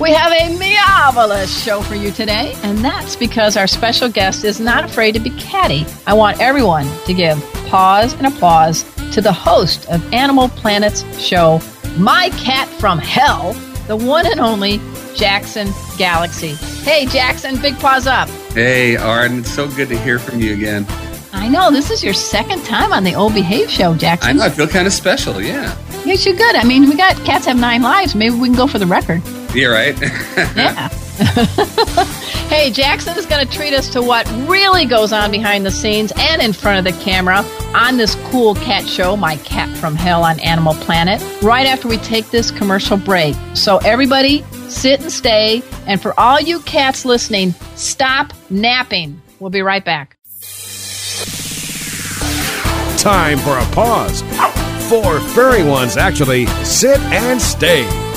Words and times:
We 0.00 0.12
have 0.12 0.32
a 0.32 0.56
marvelous 0.56 1.64
show 1.64 1.80
for 1.82 1.96
you 1.96 2.12
today, 2.12 2.54
and 2.62 2.78
that's 2.78 3.16
because 3.16 3.56
our 3.56 3.66
special 3.66 4.08
guest 4.08 4.44
is 4.44 4.60
not 4.60 4.84
afraid 4.84 5.14
to 5.14 5.20
be 5.20 5.30
catty. 5.30 5.84
I 6.06 6.14
want 6.14 6.40
everyone 6.40 6.86
to 7.06 7.12
give 7.12 7.36
pause 7.66 8.12
and 8.12 8.28
applause 8.28 8.84
to 9.10 9.20
the 9.20 9.32
host 9.32 9.88
of 9.88 10.14
Animal 10.14 10.50
Planet's 10.50 11.02
show, 11.20 11.60
My 11.96 12.30
Cat 12.36 12.68
from 12.68 13.00
Hell, 13.00 13.54
the 13.88 13.96
one 13.96 14.24
and 14.24 14.38
only 14.38 14.80
Jackson 15.16 15.68
Galaxy. 15.96 16.54
Hey, 16.84 17.06
Jackson, 17.06 17.60
big 17.60 17.76
paws 17.80 18.06
up. 18.06 18.28
Hey, 18.52 18.96
Arden, 18.96 19.40
it's 19.40 19.50
so 19.50 19.68
good 19.68 19.88
to 19.88 19.98
hear 19.98 20.20
from 20.20 20.40
you 20.40 20.54
again. 20.54 20.86
I 21.32 21.48
know 21.48 21.72
this 21.72 21.90
is 21.90 22.04
your 22.04 22.14
second 22.14 22.64
time 22.64 22.92
on 22.92 23.02
the 23.02 23.16
Old 23.16 23.34
Behave 23.34 23.68
Show, 23.68 23.96
Jackson. 23.96 24.30
I 24.30 24.32
know, 24.32 24.44
I 24.44 24.50
feel 24.50 24.68
kind 24.68 24.86
of 24.86 24.92
special, 24.92 25.42
yeah. 25.42 25.76
Yes, 26.04 26.24
you're 26.24 26.36
good. 26.36 26.54
I 26.54 26.62
mean, 26.62 26.88
we 26.88 26.94
got 26.94 27.16
cats 27.24 27.46
have 27.46 27.58
nine 27.58 27.82
lives. 27.82 28.14
Maybe 28.14 28.36
we 28.36 28.46
can 28.46 28.56
go 28.56 28.68
for 28.68 28.78
the 28.78 28.86
record. 28.86 29.22
You're 29.54 29.72
right. 29.72 29.98
yeah. 30.00 30.88
hey, 32.48 32.70
Jackson 32.70 33.16
is 33.18 33.26
going 33.26 33.44
to 33.44 33.52
treat 33.52 33.72
us 33.74 33.88
to 33.90 34.02
what 34.02 34.24
really 34.48 34.84
goes 34.84 35.12
on 35.12 35.30
behind 35.30 35.66
the 35.66 35.70
scenes 35.70 36.12
and 36.16 36.40
in 36.40 36.52
front 36.52 36.78
of 36.78 36.84
the 36.84 37.02
camera 37.02 37.44
on 37.74 37.96
this 37.96 38.14
cool 38.30 38.54
cat 38.54 38.86
show, 38.86 39.16
My 39.16 39.36
Cat 39.38 39.76
from 39.78 39.96
Hell 39.96 40.22
on 40.22 40.38
Animal 40.40 40.74
Planet, 40.74 41.20
right 41.42 41.66
after 41.66 41.88
we 41.88 41.96
take 41.98 42.30
this 42.30 42.50
commercial 42.50 42.96
break. 42.96 43.34
So, 43.54 43.78
everybody, 43.78 44.44
sit 44.68 45.00
and 45.00 45.10
stay. 45.10 45.62
And 45.86 46.00
for 46.00 46.18
all 46.20 46.40
you 46.40 46.60
cats 46.60 47.04
listening, 47.04 47.52
stop 47.74 48.32
napping. 48.50 49.20
We'll 49.40 49.50
be 49.50 49.62
right 49.62 49.84
back. 49.84 50.16
Time 52.98 53.38
for 53.38 53.58
a 53.58 53.64
pause. 53.74 54.22
Four 54.88 55.20
furry 55.20 55.64
ones 55.64 55.96
actually 55.96 56.46
sit 56.64 57.00
and 57.00 57.40
stay. 57.40 58.07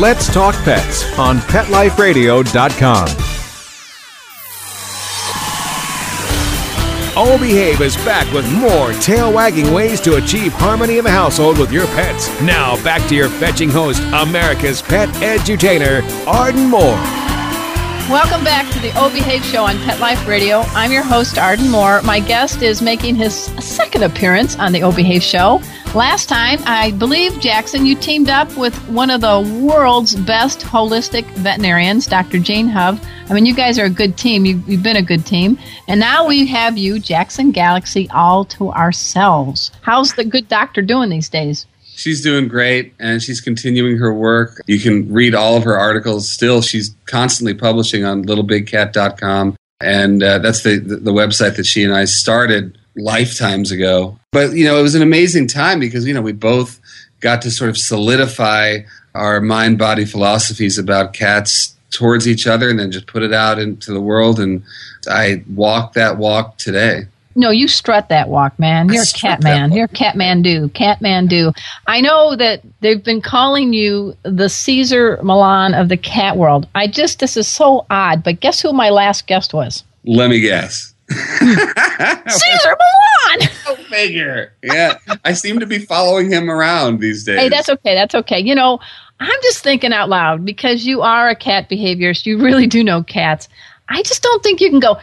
Let's 0.00 0.26
Talk 0.26 0.56
Pets 0.64 1.04
on 1.20 1.38
PetLifeRadio.com. 1.38 3.06
Oh 7.16 7.38
Behave 7.40 7.80
is 7.80 7.94
back 7.98 8.30
with 8.34 8.44
more 8.54 8.92
tail 8.94 9.32
wagging 9.32 9.72
ways 9.72 10.00
to 10.00 10.16
achieve 10.16 10.52
harmony 10.52 10.98
in 10.98 11.04
the 11.04 11.12
household 11.12 11.58
with 11.60 11.70
your 11.70 11.86
pets. 11.86 12.28
Now 12.42 12.74
back 12.82 13.08
to 13.08 13.14
your 13.14 13.28
fetching 13.28 13.70
host, 13.70 14.02
America's 14.12 14.82
pet 14.82 15.08
edutainer, 15.20 16.02
Arden 16.26 16.68
Moore. 16.68 17.23
Welcome 18.10 18.44
back 18.44 18.70
to 18.74 18.80
the 18.80 18.90
Obehave 19.02 19.42
Show 19.46 19.64
on 19.64 19.78
Pet 19.78 19.98
Life 19.98 20.28
Radio. 20.28 20.60
I'm 20.74 20.92
your 20.92 21.02
host, 21.02 21.38
Arden 21.38 21.70
Moore. 21.70 22.02
My 22.02 22.20
guest 22.20 22.60
is 22.60 22.82
making 22.82 23.14
his 23.14 23.34
second 23.64 24.02
appearance 24.02 24.58
on 24.58 24.72
the 24.72 24.82
Obehave 24.82 25.22
Show. 25.22 25.62
Last 25.94 26.28
time, 26.28 26.58
I 26.66 26.90
believe, 26.90 27.40
Jackson, 27.40 27.86
you 27.86 27.96
teamed 27.96 28.28
up 28.28 28.54
with 28.58 28.76
one 28.90 29.08
of 29.08 29.22
the 29.22 29.40
world's 29.62 30.16
best 30.16 30.60
holistic 30.60 31.24
veterinarians, 31.36 32.06
Dr. 32.06 32.38
Jean 32.38 32.68
Hofve. 32.68 33.02
I 33.30 33.32
mean, 33.32 33.46
you 33.46 33.54
guys 33.54 33.78
are 33.78 33.86
a 33.86 33.90
good 33.90 34.18
team. 34.18 34.44
You've, 34.44 34.68
you've 34.68 34.82
been 34.82 34.96
a 34.96 35.02
good 35.02 35.24
team. 35.24 35.58
And 35.88 35.98
now 35.98 36.26
we 36.26 36.46
have 36.46 36.76
you, 36.76 36.98
Jackson 36.98 37.52
Galaxy, 37.52 38.10
all 38.10 38.44
to 38.44 38.70
ourselves. 38.70 39.70
How's 39.80 40.12
the 40.12 40.26
good 40.26 40.46
doctor 40.48 40.82
doing 40.82 41.08
these 41.08 41.30
days? 41.30 41.66
She's 41.96 42.22
doing 42.22 42.48
great 42.48 42.92
and 42.98 43.22
she's 43.22 43.40
continuing 43.40 43.98
her 43.98 44.12
work. 44.12 44.60
You 44.66 44.80
can 44.80 45.12
read 45.12 45.34
all 45.34 45.56
of 45.56 45.64
her 45.64 45.78
articles 45.78 46.30
still. 46.30 46.60
She's 46.60 46.94
constantly 47.06 47.54
publishing 47.54 48.04
on 48.04 48.24
littlebigcat.com. 48.24 49.56
And 49.80 50.22
uh, 50.22 50.38
that's 50.38 50.62
the, 50.62 50.78
the, 50.78 50.96
the 50.96 51.12
website 51.12 51.56
that 51.56 51.66
she 51.66 51.84
and 51.84 51.94
I 51.94 52.04
started 52.04 52.78
lifetimes 52.96 53.70
ago. 53.70 54.18
But, 54.32 54.52
you 54.52 54.64
know, 54.64 54.78
it 54.78 54.82
was 54.82 54.94
an 54.94 55.02
amazing 55.02 55.48
time 55.48 55.80
because, 55.80 56.06
you 56.06 56.14
know, 56.14 56.22
we 56.22 56.32
both 56.32 56.80
got 57.20 57.42
to 57.42 57.50
sort 57.50 57.70
of 57.70 57.78
solidify 57.78 58.78
our 59.14 59.40
mind 59.40 59.78
body 59.78 60.04
philosophies 60.04 60.78
about 60.78 61.12
cats 61.12 61.76
towards 61.90 62.26
each 62.26 62.46
other 62.46 62.68
and 62.68 62.78
then 62.78 62.90
just 62.90 63.06
put 63.06 63.22
it 63.22 63.32
out 63.32 63.58
into 63.58 63.92
the 63.92 64.00
world. 64.00 64.40
And 64.40 64.62
I 65.08 65.44
walk 65.48 65.92
that 65.94 66.18
walk 66.18 66.58
today. 66.58 67.06
No, 67.36 67.50
you 67.50 67.66
strut 67.66 68.08
that 68.10 68.28
walk, 68.28 68.58
man. 68.58 68.88
You're 68.88 69.02
a 69.02 69.18
cat 69.18 69.42
man. 69.42 69.72
You're 69.72 69.88
cat 69.88 70.16
man 70.16 70.42
do. 70.42 70.68
Cat 70.70 71.00
man 71.00 71.26
do. 71.26 71.52
I 71.86 72.00
know 72.00 72.36
that 72.36 72.62
they've 72.80 73.02
been 73.02 73.20
calling 73.20 73.72
you 73.72 74.16
the 74.22 74.48
Cesar 74.48 75.18
Millan 75.22 75.74
of 75.74 75.88
the 75.88 75.96
cat 75.96 76.36
world. 76.36 76.68
I 76.74 76.86
just, 76.86 77.18
this 77.18 77.36
is 77.36 77.48
so 77.48 77.86
odd, 77.90 78.22
but 78.22 78.40
guess 78.40 78.60
who 78.60 78.72
my 78.72 78.90
last 78.90 79.26
guest 79.26 79.52
was? 79.52 79.82
Let 80.04 80.30
me 80.30 80.40
guess. 80.40 80.94
Cesar 81.10 82.76
Millan. 82.76 83.48
Go 83.64 83.74
figure. 83.84 84.52
Yeah. 84.62 84.98
I 85.24 85.32
seem 85.32 85.58
to 85.58 85.66
be 85.66 85.80
following 85.80 86.30
him 86.30 86.48
around 86.50 87.00
these 87.00 87.24
days. 87.24 87.38
Hey, 87.38 87.48
that's 87.48 87.68
okay. 87.68 87.94
That's 87.94 88.14
okay. 88.14 88.38
You 88.38 88.54
know, 88.54 88.78
I'm 89.20 89.40
just 89.42 89.62
thinking 89.62 89.92
out 89.92 90.08
loud 90.08 90.44
because 90.44 90.86
you 90.86 91.02
are 91.02 91.28
a 91.28 91.36
cat 91.36 91.68
behaviorist. 91.68 92.26
You 92.26 92.38
really 92.38 92.66
do 92.66 92.84
know 92.84 93.02
cats. 93.02 93.48
I 93.88 94.02
just 94.02 94.22
don't 94.22 94.42
think 94.42 94.60
you 94.60 94.70
can 94.70 94.80
go 94.80 94.98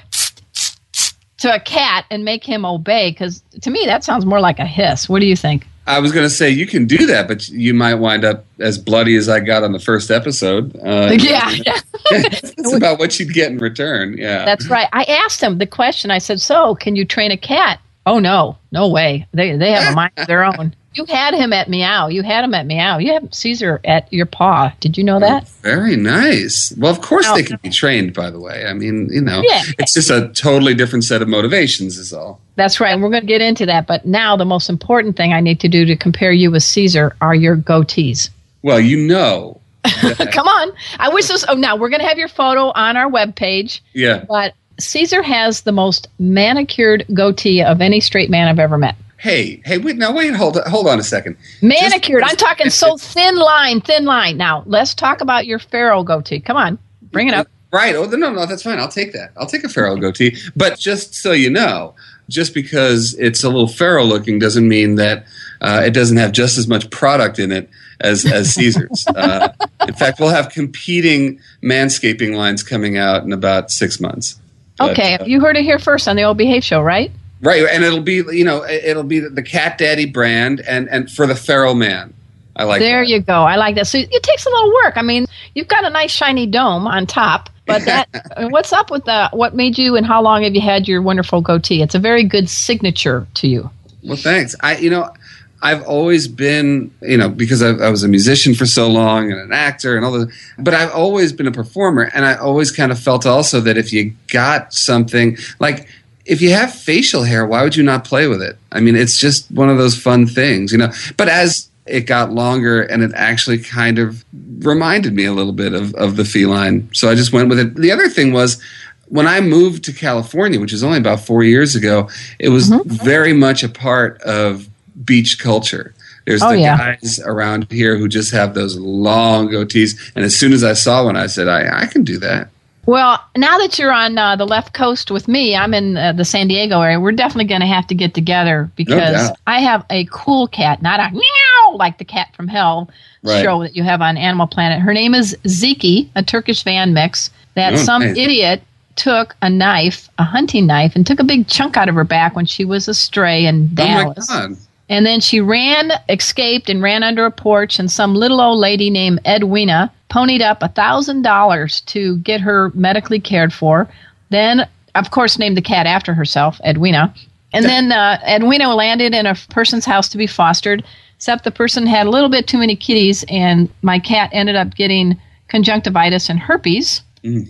to 1.41 1.53
a 1.53 1.59
cat 1.59 2.05
and 2.11 2.23
make 2.23 2.43
him 2.43 2.65
obey 2.65 3.11
because 3.11 3.41
to 3.61 3.71
me 3.71 3.85
that 3.85 4.03
sounds 4.03 4.25
more 4.25 4.39
like 4.39 4.59
a 4.59 4.65
hiss. 4.65 5.09
What 5.09 5.19
do 5.19 5.25
you 5.25 5.35
think? 5.35 5.67
I 5.87 5.99
was 5.99 6.11
going 6.11 6.25
to 6.25 6.29
say 6.29 6.49
you 6.49 6.67
can 6.67 6.85
do 6.85 7.07
that, 7.07 7.27
but 7.27 7.49
you 7.49 7.73
might 7.73 7.95
wind 7.95 8.23
up 8.23 8.45
as 8.59 8.77
bloody 8.77 9.15
as 9.15 9.27
I 9.27 9.39
got 9.39 9.63
on 9.63 9.71
the 9.71 9.79
first 9.79 10.11
episode. 10.11 10.75
Uh, 10.77 11.11
yeah, 11.19 11.49
yeah. 11.49 11.79
it's 12.11 12.73
about 12.73 12.99
what 12.99 13.19
you'd 13.19 13.33
get 13.33 13.51
in 13.51 13.57
return. 13.57 14.15
Yeah, 14.17 14.45
that's 14.45 14.69
right. 14.69 14.87
I 14.93 15.03
asked 15.05 15.41
him 15.41 15.57
the 15.57 15.65
question. 15.65 16.11
I 16.11 16.19
said, 16.19 16.39
"So, 16.39 16.75
can 16.75 16.95
you 16.95 17.03
train 17.03 17.31
a 17.31 17.37
cat?" 17.37 17.79
Oh 18.05 18.19
no, 18.19 18.57
no 18.71 18.87
way. 18.87 19.27
They 19.33 19.55
they 19.55 19.71
have 19.71 19.91
a 19.91 19.95
mind 19.95 20.13
of 20.17 20.27
their 20.27 20.43
own. 20.43 20.75
You 20.93 21.05
had 21.05 21.33
him 21.33 21.53
at 21.53 21.69
Meow. 21.69 22.07
You 22.07 22.21
had 22.21 22.43
him 22.43 22.53
at 22.53 22.65
Meow. 22.65 22.97
You 22.97 23.13
have 23.13 23.33
Cesar 23.33 23.79
at 23.85 24.11
your 24.11 24.25
paw. 24.25 24.73
Did 24.81 24.97
you 24.97 25.03
know 25.05 25.17
oh, 25.17 25.19
that? 25.21 25.47
Very 25.61 25.95
nice. 25.95 26.73
Well, 26.77 26.91
of 26.91 27.01
course 27.01 27.25
Now- 27.25 27.35
they 27.35 27.43
can 27.43 27.57
be 27.63 27.69
trained. 27.69 28.13
By 28.13 28.29
the 28.29 28.39
way, 28.39 28.65
I 28.65 28.73
mean, 28.73 29.07
you 29.11 29.21
know, 29.21 29.41
Yeah. 29.47 29.61
it's 29.79 29.93
just 29.93 30.09
a 30.09 30.27
totally 30.29 30.73
different 30.73 31.05
set 31.05 31.21
of 31.21 31.29
motivations. 31.29 31.97
Is 31.97 32.11
all. 32.11 32.41
That's 32.55 32.79
right. 32.79 32.91
And 32.91 33.01
we're 33.01 33.09
going 33.09 33.21
to 33.21 33.27
get 33.27 33.41
into 33.41 33.65
that. 33.67 33.87
But 33.87 34.05
now 34.05 34.35
the 34.35 34.45
most 34.45 34.69
important 34.69 35.15
thing 35.15 35.31
I 35.33 35.39
need 35.39 35.59
to 35.61 35.69
do 35.69 35.85
to 35.85 35.95
compare 35.95 36.33
you 36.33 36.51
with 36.51 36.63
Cesar 36.63 37.15
are 37.21 37.33
your 37.35 37.55
goatees. 37.55 38.29
Well, 38.61 38.79
you 38.79 38.97
know, 38.97 39.61
Come 40.31 40.47
on. 40.47 40.71
I 40.99 41.09
wish 41.09 41.27
this. 41.27 41.43
Oh, 41.47 41.55
now 41.55 41.75
we're 41.75 41.89
going 41.89 42.01
to 42.01 42.07
have 42.07 42.17
your 42.19 42.27
photo 42.27 42.71
on 42.75 42.97
our 42.97 43.09
webpage. 43.09 43.79
yeah. 43.93 44.25
But 44.27 44.53
Cesar 44.79 45.21
has 45.23 45.61
the 45.61 45.71
most 45.71 46.07
manicured 46.19 47.05
goatee 47.13 47.63
of 47.63 47.81
any 47.81 47.99
straight 47.99 48.29
man 48.29 48.47
I've 48.47 48.59
ever 48.59 48.77
met. 48.77 48.95
Hey, 49.21 49.61
hey, 49.65 49.77
wait, 49.77 49.97
now 49.97 50.11
wait, 50.11 50.33
hold, 50.33 50.57
hold 50.65 50.87
on 50.87 50.97
a 50.99 51.03
second. 51.03 51.37
Manicured. 51.61 52.21
Just- 52.21 52.31
I'm 52.31 52.37
talking 52.37 52.71
so 52.71 52.97
thin 52.97 53.35
line, 53.37 53.79
thin 53.79 54.03
line. 54.03 54.35
Now 54.35 54.63
let's 54.65 54.95
talk 54.95 55.21
about 55.21 55.45
your 55.45 55.59
pharaoh 55.59 56.01
goatee. 56.03 56.39
Come 56.39 56.57
on, 56.57 56.79
bring 57.11 57.27
it 57.27 57.35
up. 57.35 57.47
Right. 57.71 57.95
Oh, 57.95 58.05
no, 58.05 58.31
no, 58.31 58.45
that's 58.47 58.63
fine. 58.63 58.79
I'll 58.79 58.87
take 58.89 59.13
that. 59.13 59.31
I'll 59.37 59.45
take 59.45 59.63
a 59.63 59.69
pharaoh 59.69 59.95
goatee. 59.95 60.35
But 60.55 60.79
just 60.79 61.13
so 61.13 61.33
you 61.33 61.51
know, 61.51 61.93
just 62.29 62.53
because 62.55 63.13
it's 63.19 63.43
a 63.43 63.47
little 63.49 63.67
pharaoh 63.67 64.03
looking 64.03 64.39
doesn't 64.39 64.67
mean 64.67 64.95
that 64.95 65.25
uh, 65.61 65.83
it 65.85 65.91
doesn't 65.91 66.17
have 66.17 66.31
just 66.31 66.57
as 66.57 66.67
much 66.67 66.89
product 66.89 67.37
in 67.37 67.51
it 67.51 67.69
as, 68.01 68.25
as 68.25 68.53
Cesar's. 68.55 69.05
uh, 69.15 69.49
in 69.87 69.93
fact, 69.93 70.19
we'll 70.19 70.29
have 70.29 70.49
competing 70.49 71.39
manscaping 71.63 72.35
lines 72.35 72.63
coming 72.63 72.97
out 72.97 73.23
in 73.23 73.31
about 73.31 73.69
six 73.69 73.99
months. 74.01 74.39
But, 74.77 74.91
Okay, 74.91 75.13
uh, 75.15 75.25
you 75.25 75.39
heard 75.39 75.55
it 75.57 75.63
here 75.63 75.77
first 75.79 76.07
on 76.07 76.15
the 76.15 76.23
Old 76.23 76.37
Behave 76.37 76.63
Show, 76.63 76.81
right? 76.81 77.11
Right. 77.41 77.65
And 77.69 77.83
it'll 77.83 78.01
be, 78.01 78.15
you 78.15 78.45
know, 78.45 78.63
it'll 78.65 79.03
be 79.03 79.19
the 79.19 79.43
Cat 79.43 79.77
Daddy 79.77 80.05
brand 80.05 80.61
and, 80.61 80.89
and 80.89 81.11
for 81.11 81.27
the 81.27 81.35
feral 81.35 81.75
man. 81.75 82.13
I 82.55 82.63
like 82.63 82.79
that. 82.79 82.85
there 82.85 83.01
that. 83.01 83.09
you 83.09 83.21
go. 83.21 83.43
I 83.43 83.55
like 83.55 83.75
that. 83.75 83.87
So 83.87 83.97
it 83.97 84.23
takes 84.23 84.45
a 84.45 84.49
little 84.49 84.73
work. 84.83 84.97
I 84.97 85.01
mean, 85.01 85.25
you've 85.55 85.67
got 85.67 85.85
a 85.85 85.89
nice 85.89 86.11
shiny 86.11 86.45
dome 86.45 86.85
on 86.85 87.05
top, 87.05 87.49
but 87.65 87.85
that 87.85 88.07
uh, 88.37 88.49
what's 88.49 88.73
up 88.73 88.91
with 88.91 89.05
the 89.05 89.29
what 89.31 89.55
made 89.55 89.77
you 89.77 89.95
and 89.95 90.05
how 90.05 90.21
long 90.21 90.43
have 90.43 90.53
you 90.53 90.61
had 90.61 90.87
your 90.87 91.01
wonderful 91.01 91.41
goatee? 91.41 91.81
It's 91.81 91.95
a 91.95 91.99
very 91.99 92.23
good 92.23 92.49
signature 92.49 93.25
to 93.35 93.47
you. 93.47 93.69
Well, 94.03 94.17
thanks. 94.17 94.55
I, 94.61 94.77
you 94.77 94.89
know, 94.89 95.13
I've 95.61 95.83
always 95.83 96.27
been, 96.27 96.91
you 97.01 97.17
know, 97.17 97.29
because 97.29 97.61
I, 97.61 97.69
I 97.69 97.89
was 97.89 98.03
a 98.03 98.07
musician 98.07 98.55
for 98.55 98.65
so 98.65 98.87
long 98.87 99.31
and 99.31 99.39
an 99.39 99.53
actor 99.53 99.95
and 99.95 100.03
all 100.03 100.11
the, 100.11 100.31
but 100.57 100.73
I've 100.73 100.91
always 100.91 101.31
been 101.31 101.47
a 101.47 101.51
performer, 101.51 102.09
and 102.13 102.25
I 102.25 102.35
always 102.35 102.71
kind 102.71 102.91
of 102.91 102.99
felt 102.99 103.25
also 103.25 103.61
that 103.61 103.77
if 103.77 103.93
you 103.93 104.13
got 104.27 104.73
something 104.73 105.37
like. 105.59 105.87
If 106.25 106.41
you 106.41 106.51
have 106.51 106.73
facial 106.73 107.23
hair, 107.23 107.45
why 107.45 107.63
would 107.63 107.75
you 107.75 107.83
not 107.83 108.03
play 108.03 108.27
with 108.27 108.41
it? 108.41 108.57
I 108.71 108.79
mean, 108.79 108.95
it's 108.95 109.17
just 109.17 109.49
one 109.51 109.69
of 109.69 109.77
those 109.77 109.99
fun 109.99 110.27
things, 110.27 110.71
you 110.71 110.77
know. 110.77 110.91
But 111.17 111.29
as 111.29 111.69
it 111.85 112.01
got 112.01 112.31
longer 112.31 112.81
and 112.81 113.03
it 113.03 113.11
actually 113.15 113.57
kind 113.57 113.99
of 113.99 114.23
reminded 114.59 115.13
me 115.13 115.25
a 115.25 115.33
little 115.33 115.53
bit 115.53 115.73
of, 115.73 115.93
of 115.95 116.15
the 116.15 116.25
feline. 116.25 116.89
So 116.93 117.09
I 117.09 117.15
just 117.15 117.33
went 117.33 117.49
with 117.49 117.59
it. 117.59 117.75
The 117.75 117.91
other 117.91 118.07
thing 118.07 118.33
was 118.33 118.61
when 119.07 119.27
I 119.27 119.41
moved 119.41 119.83
to 119.85 119.93
California, 119.93 120.59
which 120.59 120.73
is 120.73 120.83
only 120.83 120.97
about 120.97 121.19
four 121.19 121.43
years 121.43 121.75
ago, 121.75 122.09
it 122.39 122.49
was 122.49 122.69
mm-hmm. 122.69 122.89
very 122.89 123.33
much 123.33 123.63
a 123.63 123.69
part 123.69 124.21
of 124.21 124.69
beach 125.03 125.39
culture. 125.39 125.93
There's 126.25 126.41
Oh, 126.41 126.51
the 126.51 126.59
yeah. 126.59 126.77
guys 126.77 127.19
around 127.19 127.69
here 127.71 127.97
who 127.97 128.07
just 128.07 128.31
have 128.31 128.53
those 128.53 128.77
long 128.77 129.49
goatees. 129.49 129.99
And 130.15 130.23
as 130.23 130.35
soon 130.35 130.53
as 130.53 130.63
I 130.63 130.73
saw 130.73 131.05
one, 131.05 131.17
I 131.17 131.27
said, 131.27 131.47
I, 131.47 131.81
I 131.81 131.85
can 131.87 132.03
do 132.03 132.19
that. 132.19 132.49
Well, 132.85 133.23
now 133.37 133.57
that 133.59 133.77
you're 133.77 133.91
on 133.93 134.17
uh, 134.17 134.35
the 134.35 134.45
left 134.45 134.73
coast 134.73 135.11
with 135.11 135.27
me, 135.27 135.55
I'm 135.55 135.73
in 135.73 135.97
uh, 135.97 136.13
the 136.13 136.25
San 136.25 136.47
Diego 136.47 136.81
area. 136.81 136.99
We're 136.99 137.11
definitely 137.11 137.45
going 137.45 137.61
to 137.61 137.67
have 137.67 137.85
to 137.87 137.95
get 137.95 138.13
together 138.13 138.71
because 138.75 139.13
doubt. 139.29 139.37
I 139.45 139.59
have 139.59 139.85
a 139.91 140.05
cool 140.11 140.47
cat, 140.47 140.81
not 140.81 140.99
a 140.99 141.11
meow 141.13 141.75
like 141.75 141.97
the 141.99 142.05
cat 142.05 142.35
from 142.35 142.47
hell 142.47 142.89
Right. 143.23 143.43
show 143.43 143.61
that 143.61 143.75
you 143.75 143.83
have 143.83 144.01
on 144.01 144.17
Animal 144.17 144.47
Planet. 144.47 144.81
Her 144.81 144.93
name 144.95 145.13
is 145.13 145.37
Ziki, 145.43 146.09
a 146.15 146.23
Turkish 146.23 146.63
van 146.63 146.91
mix 146.93 147.29
that 147.53 147.73
Oh, 147.73 147.77
some 147.77 148.01
nice. 148.01 148.17
idiot 148.17 148.63
took 148.95 149.35
a 149.43 149.49
knife, 149.49 150.09
a 150.17 150.23
hunting 150.23 150.65
knife, 150.65 150.95
and 150.95 151.05
took 151.05 151.19
a 151.19 151.23
big 151.23 151.47
chunk 151.47 151.77
out 151.77 151.87
of 151.87 151.93
her 151.93 152.03
back 152.03 152.35
when 152.35 152.47
she 152.47 152.65
was 152.65 152.87
a 152.87 152.95
stray 152.95 153.45
in 153.45 153.73
Dallas. 153.75 154.27
Oh 154.31 154.33
my 154.33 154.47
God. 154.47 154.57
And 154.89 155.05
then 155.05 155.19
she 155.21 155.39
ran, 155.39 155.91
escaped, 156.09 156.67
and 156.69 156.81
ran 156.81 157.03
under 157.03 157.25
a 157.25 157.31
porch. 157.31 157.79
And 157.79 157.89
some 157.91 158.13
little 158.15 158.41
old 158.41 158.59
lady 158.59 158.89
named 158.89 159.21
Edwina 159.25 159.89
ponied 160.11 160.41
up 160.41 160.61
a 160.61 160.67
thousand 160.67 161.23
dollars 161.23 161.81
to 161.81 162.17
get 162.17 162.41
her 162.41 162.69
medically 162.75 163.19
cared 163.19 163.53
for. 163.53 163.89
Then, 164.29 164.67
of 164.93 165.09
course, 165.09 165.39
named 165.39 165.57
the 165.57 165.61
cat 165.61 165.87
after 165.87 166.13
herself, 166.13 166.59
Edwina. 166.65 167.13
And 167.53 167.65
then 167.65 167.91
uh, 167.91 168.19
Edwina 168.27 168.75
landed 168.75 169.13
in 169.13 169.25
a 169.25 169.35
person's 169.49 169.85
house 169.85 170.07
to 170.09 170.17
be 170.17 170.27
fostered. 170.27 170.83
Except 171.15 171.43
the 171.43 171.51
person 171.51 171.85
had 171.85 172.07
a 172.07 172.09
little 172.09 172.29
bit 172.29 172.47
too 172.47 172.57
many 172.57 172.75
kitties, 172.75 173.23
and 173.29 173.69
my 173.83 173.99
cat 173.99 174.29
ended 174.33 174.55
up 174.55 174.75
getting 174.75 175.19
conjunctivitis 175.49 176.29
and 176.29 176.39
herpes. 176.39 177.01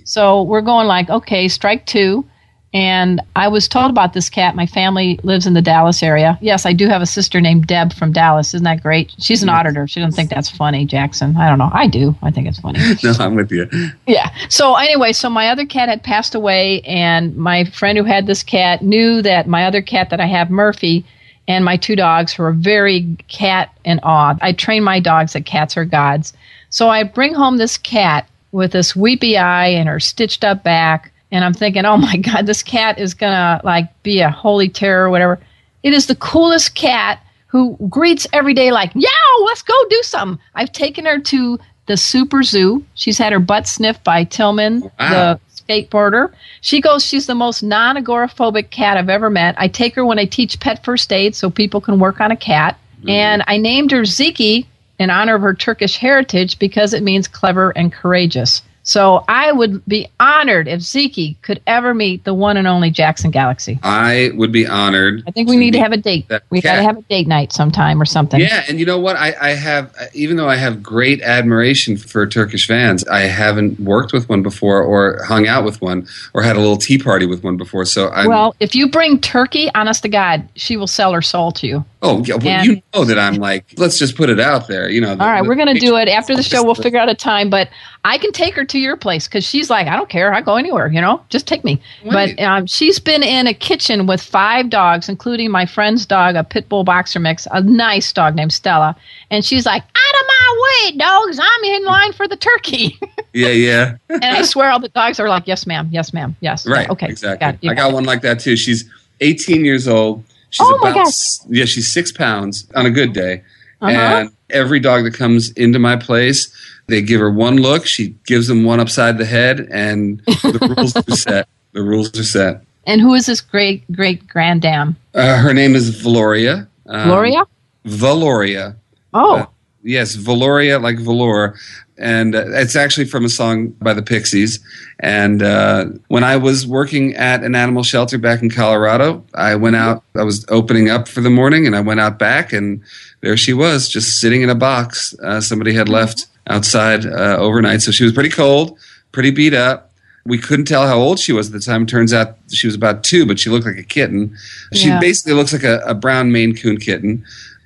So 0.03 0.43
we're 0.43 0.61
going 0.61 0.87
like, 0.87 1.09
okay, 1.09 1.47
strike 1.47 1.85
two. 1.85 2.25
And 2.73 3.21
I 3.35 3.49
was 3.49 3.67
told 3.67 3.91
about 3.91 4.13
this 4.13 4.29
cat. 4.29 4.55
My 4.55 4.65
family 4.65 5.19
lives 5.23 5.45
in 5.45 5.53
the 5.53 5.61
Dallas 5.61 6.01
area. 6.01 6.37
Yes, 6.41 6.65
I 6.65 6.71
do 6.71 6.87
have 6.87 7.01
a 7.01 7.05
sister 7.05 7.41
named 7.41 7.67
Deb 7.67 7.91
from 7.91 8.13
Dallas. 8.13 8.53
Isn't 8.53 8.63
that 8.63 8.81
great? 8.81 9.13
She's 9.19 9.43
an 9.43 9.49
auditor. 9.49 9.87
She 9.87 9.99
doesn't 9.99 10.15
think 10.15 10.29
that's 10.29 10.49
funny, 10.49 10.85
Jackson. 10.85 11.35
I 11.35 11.49
don't 11.49 11.59
know. 11.59 11.69
I 11.73 11.87
do. 11.87 12.15
I 12.21 12.31
think 12.31 12.47
it's 12.47 12.59
funny. 12.59 12.79
No, 13.03 13.13
I'm 13.19 13.35
with 13.35 13.51
you. 13.51 13.67
Yeah. 14.05 14.29
So 14.49 14.75
anyway, 14.75 15.11
so 15.11 15.29
my 15.29 15.47
other 15.47 15.65
cat 15.65 15.89
had 15.89 16.03
passed 16.03 16.35
away, 16.35 16.81
and 16.81 17.35
my 17.35 17.63
friend 17.65 17.97
who 17.97 18.03
had 18.03 18.27
this 18.27 18.43
cat 18.43 18.81
knew 18.83 19.21
that 19.23 19.47
my 19.47 19.65
other 19.65 19.81
cat 19.81 20.09
that 20.11 20.19
I 20.21 20.27
have, 20.27 20.49
Murphy, 20.49 21.03
and 21.47 21.65
my 21.65 21.77
two 21.77 21.95
dogs 21.95 22.37
were 22.37 22.51
very 22.53 23.17
cat 23.27 23.73
and 23.85 23.99
awe. 24.03 24.37
I 24.41 24.53
train 24.53 24.83
my 24.83 24.99
dogs 24.99 25.33
that 25.33 25.45
cats 25.45 25.75
are 25.77 25.85
gods. 25.85 26.33
So 26.69 26.89
I 26.89 27.03
bring 27.03 27.33
home 27.33 27.57
this 27.57 27.77
cat 27.77 28.29
with 28.51 28.71
this 28.71 28.95
weepy 28.95 29.37
eye 29.37 29.67
and 29.67 29.89
her 29.89 29.99
stitched 29.99 30.43
up 30.43 30.63
back, 30.63 31.10
and 31.31 31.43
I'm 31.45 31.53
thinking, 31.53 31.85
oh 31.85 31.97
my 31.97 32.17
god, 32.17 32.45
this 32.45 32.63
cat 32.63 32.99
is 32.99 33.13
gonna 33.13 33.61
like 33.63 33.89
be 34.03 34.21
a 34.21 34.29
holy 34.29 34.69
terror 34.69 35.05
or 35.05 35.09
whatever. 35.09 35.39
It 35.83 35.93
is 35.93 36.07
the 36.07 36.15
coolest 36.15 36.75
cat 36.75 37.19
who 37.47 37.75
greets 37.89 38.27
every 38.31 38.53
day 38.53 38.71
like, 38.71 38.91
yow, 38.95 39.43
let's 39.45 39.61
go 39.61 39.73
do 39.89 40.01
something. 40.03 40.41
I've 40.55 40.71
taken 40.71 41.05
her 41.05 41.19
to 41.19 41.59
the 41.87 41.97
Super 41.97 42.43
Zoo. 42.43 42.85
She's 42.93 43.17
had 43.17 43.33
her 43.33 43.39
butt 43.39 43.67
sniffed 43.67 44.03
by 44.03 44.23
Tillman, 44.23 44.83
oh, 44.85 44.91
Wow. 44.99 45.09
the 45.33 45.39
skateboarder. 45.61 46.31
She 46.61 46.79
goes, 46.79 47.05
she's 47.05 47.27
the 47.27 47.35
most 47.35 47.63
non 47.63 47.97
agoraphobic 47.97 48.69
cat 48.69 48.97
I've 48.97 49.09
ever 49.09 49.29
met. 49.29 49.55
I 49.57 49.67
take 49.67 49.95
her 49.95 50.05
when 50.05 50.19
I 50.19 50.25
teach 50.25 50.59
pet 50.59 50.83
first 50.85 51.11
aid 51.11 51.35
so 51.35 51.49
people 51.49 51.81
can 51.81 51.99
work 51.99 52.21
on 52.21 52.31
a 52.31 52.37
cat. 52.37 52.77
Mm-hmm. 52.99 53.09
And 53.09 53.43
I 53.47 53.57
named 53.57 53.91
her 53.91 54.01
Ziki 54.01 54.65
in 54.99 55.09
honor 55.09 55.35
of 55.35 55.41
her 55.41 55.53
Turkish 55.55 55.97
heritage 55.97 56.59
because 56.59 56.93
it 56.93 57.03
means 57.03 57.27
clever 57.27 57.71
and 57.71 57.91
courageous. 57.91 58.61
So 58.83 59.23
I 59.27 59.51
would 59.51 59.85
be 59.85 60.07
honored 60.19 60.67
if 60.67 60.79
Ziki 60.79 61.35
could 61.43 61.61
ever 61.67 61.93
meet 61.93 62.23
the 62.23 62.33
one 62.33 62.57
and 62.57 62.67
only 62.67 62.89
Jackson 62.89 63.29
Galaxy. 63.29 63.79
I 63.83 64.31
would 64.33 64.51
be 64.51 64.65
honored. 64.65 65.23
I 65.27 65.31
think 65.31 65.49
we 65.49 65.57
need 65.57 65.71
to 65.73 65.79
have 65.79 65.91
a 65.91 65.97
date. 65.97 66.25
We 66.49 66.61
got 66.61 66.77
to 66.77 66.83
have 66.83 66.97
a 66.97 67.01
date 67.03 67.27
night 67.27 67.53
sometime 67.53 68.01
or 68.01 68.05
something. 68.05 68.39
Yeah, 68.39 68.63
and 68.67 68.79
you 68.79 68.85
know 68.85 68.99
what? 68.99 69.15
I, 69.17 69.35
I 69.39 69.49
have, 69.49 69.95
even 70.13 70.35
though 70.37 70.49
I 70.49 70.55
have 70.55 70.81
great 70.81 71.21
admiration 71.21 71.95
for 71.95 72.25
Turkish 72.25 72.67
vans, 72.67 73.07
I 73.07 73.21
haven't 73.21 73.79
worked 73.79 74.13
with 74.13 74.27
one 74.29 74.41
before, 74.41 74.81
or 74.81 75.21
hung 75.23 75.47
out 75.47 75.63
with 75.63 75.79
one, 75.81 76.07
or 76.33 76.41
had 76.41 76.55
a 76.55 76.59
little 76.59 76.77
tea 76.77 76.97
party 76.97 77.27
with 77.27 77.43
one 77.43 77.57
before. 77.57 77.85
So 77.85 78.09
I'm. 78.09 78.27
Well, 78.29 78.55
if 78.59 78.73
you 78.73 78.89
bring 78.89 79.19
turkey, 79.21 79.69
honest 79.75 80.01
to 80.03 80.09
God, 80.09 80.47
she 80.55 80.75
will 80.75 80.87
sell 80.87 81.13
her 81.13 81.21
soul 81.21 81.51
to 81.53 81.67
you. 81.67 81.85
oh, 82.01 82.23
yeah, 82.25 82.35
well, 82.35 82.47
and- 82.47 82.65
you 82.67 82.81
know 82.95 83.05
that 83.05 83.19
I'm 83.19 83.35
like. 83.35 83.65
Let's 83.77 83.99
just 83.99 84.15
put 84.15 84.29
it 84.31 84.39
out 84.39 84.67
there. 84.67 84.89
You 84.89 85.01
know. 85.01 85.11
All 85.11 85.17
right, 85.17 85.43
we're 85.43 85.55
going 85.55 85.73
to 85.73 85.79
do 85.79 85.97
it 85.97 86.07
after 86.07 86.35
the 86.35 86.41
show. 86.43 86.63
We'll 86.63 86.73
figure 86.75 86.99
out 86.99 87.09
a 87.09 87.15
time, 87.15 87.49
but 87.51 87.69
I 88.03 88.17
can 88.17 88.31
take 88.31 88.55
her 88.55 88.65
to 88.71 88.79
your 88.79 88.97
place 88.97 89.27
because 89.27 89.43
she's 89.45 89.69
like, 89.69 89.87
I 89.87 89.95
don't 89.95 90.09
care. 90.09 90.33
I 90.33 90.41
go 90.41 90.55
anywhere, 90.57 90.87
you 90.91 90.99
know, 90.99 91.23
just 91.29 91.47
take 91.47 91.63
me. 91.63 91.81
Right. 92.05 92.35
But 92.35 92.43
um, 92.43 92.65
she's 92.65 92.99
been 92.99 93.23
in 93.23 93.47
a 93.47 93.53
kitchen 93.53 94.07
with 94.07 94.21
five 94.21 94.69
dogs, 94.69 95.07
including 95.07 95.51
my 95.51 95.65
friend's 95.65 96.05
dog, 96.05 96.35
a 96.35 96.43
pit 96.43 96.67
bull 96.67 96.83
boxer 96.83 97.19
mix, 97.19 97.47
a 97.51 97.61
nice 97.61 98.11
dog 98.11 98.35
named 98.35 98.51
Stella. 98.53 98.95
And 99.29 99.45
she's 99.45 99.65
like, 99.65 99.81
out 99.83 100.21
of 100.21 100.27
my 100.27 100.61
way, 100.91 100.97
dogs. 100.97 101.39
I'm 101.41 101.63
in 101.63 101.85
line 101.85 102.13
for 102.13 102.27
the 102.27 102.35
turkey. 102.37 102.99
Yeah, 103.33 103.47
yeah. 103.47 103.95
and 104.09 104.25
I 104.25 104.41
swear 104.41 104.69
all 104.71 104.79
the 104.81 104.89
dogs 104.89 105.17
are 105.17 105.29
like, 105.29 105.47
yes, 105.47 105.65
ma'am. 105.65 105.87
Yes, 105.89 106.13
ma'am. 106.13 106.35
Yes. 106.41 106.67
Right. 106.67 106.85
Yeah, 106.87 106.91
okay. 106.91 107.07
Exactly. 107.07 107.69
Got 107.69 107.71
I 107.71 107.75
got 107.75 107.93
one 107.93 108.03
like 108.03 108.21
that 108.23 108.41
too. 108.41 108.57
She's 108.57 108.83
18 109.21 109.63
years 109.63 109.87
old. 109.87 110.25
She's 110.49 110.67
Oh, 110.69 110.77
my 110.81 110.89
about 110.89 110.95
gosh. 111.05 111.07
s- 111.07 111.47
yeah. 111.49 111.63
She's 111.63 111.93
six 111.93 112.11
pounds 112.11 112.67
on 112.75 112.85
a 112.85 112.89
good 112.89 113.13
day. 113.13 113.41
Uh-huh. 113.79 113.89
And 113.93 114.31
every 114.49 114.81
dog 114.81 115.05
that 115.05 115.13
comes 115.13 115.49
into 115.53 115.79
my 115.79 115.95
place, 115.95 116.53
they 116.91 117.01
give 117.01 117.19
her 117.21 117.31
one 117.31 117.57
look. 117.57 117.85
She 117.85 118.09
gives 118.25 118.47
them 118.47 118.63
one 118.63 118.79
upside 118.79 119.17
the 119.17 119.25
head, 119.25 119.67
and 119.71 120.19
the 120.25 120.75
rules 120.77 120.95
are 120.95 121.15
set. 121.15 121.47
The 121.71 121.81
rules 121.81 122.19
are 122.19 122.23
set. 122.23 122.61
And 122.85 122.99
who 122.99 123.13
is 123.13 123.25
this 123.25 123.41
great, 123.41 123.89
great 123.91 124.27
grand 124.27 124.61
dam? 124.61 124.97
Uh, 125.13 125.37
her 125.37 125.53
name 125.53 125.73
is 125.75 126.01
Velouria. 126.01 126.67
Um, 126.87 127.07
Gloria? 127.07 127.43
Velouria. 127.85 128.75
Oh. 129.13 129.35
Uh, 129.37 129.45
yes, 129.83 130.15
Velouria, 130.15 130.81
like 130.81 130.97
velour. 130.99 131.55
and 131.97 132.35
uh, 132.35 132.43
it's 132.47 132.75
actually 132.75 133.05
from 133.05 133.23
a 133.23 133.29
song 133.29 133.69
by 133.81 133.93
the 133.93 134.01
Pixies. 134.01 134.59
And 134.99 135.41
uh, 135.41 135.85
when 136.09 136.23
I 136.23 136.37
was 136.37 136.67
working 136.67 137.15
at 137.15 137.43
an 137.43 137.55
animal 137.55 137.83
shelter 137.83 138.17
back 138.17 138.41
in 138.41 138.49
Colorado, 138.49 139.23
I 139.33 139.55
went 139.55 139.75
out. 139.75 140.03
I 140.15 140.23
was 140.23 140.45
opening 140.49 140.89
up 140.89 141.07
for 141.07 141.21
the 141.21 141.29
morning, 141.29 141.65
and 141.65 141.75
I 141.75 141.81
went 141.81 141.99
out 141.99 142.19
back, 142.19 142.51
and 142.51 142.81
there 143.21 143.37
she 143.37 143.53
was, 143.53 143.87
just 143.87 144.19
sitting 144.19 144.41
in 144.41 144.49
a 144.49 144.55
box. 144.55 145.15
Uh, 145.23 145.39
somebody 145.39 145.73
had 145.73 145.87
left 145.87 146.25
outside 146.47 147.05
uh, 147.05 147.37
overnight, 147.39 147.81
so 147.81 147.91
she 147.91 148.03
was 148.03 148.13
pretty 148.13 148.29
cold, 148.29 148.77
pretty 149.11 149.31
beat 149.31 149.53
up. 149.53 149.91
We 150.25 150.37
couldn't 150.37 150.65
tell 150.65 150.85
how 150.87 150.97
old 150.99 151.19
she 151.19 151.33
was 151.33 151.47
at 151.47 151.53
the 151.53 151.59
time. 151.59 151.85
Turns 151.87 152.13
out 152.13 152.37
she 152.51 152.67
was 152.67 152.75
about 152.75 153.03
two, 153.03 153.25
but 153.25 153.39
she 153.39 153.49
looked 153.49 153.65
like 153.65 153.77
a 153.77 153.83
kitten. 153.83 154.37
She 154.73 154.87
Yeah. 154.89 154.99
basically 154.99 155.33
looks 155.33 155.51
like 155.53 155.63
a, 155.63 155.79
a 155.79 155.95
brown 155.95 156.31
Maine 156.31 156.55
Coon 156.55 156.77
kitten. 156.77 157.23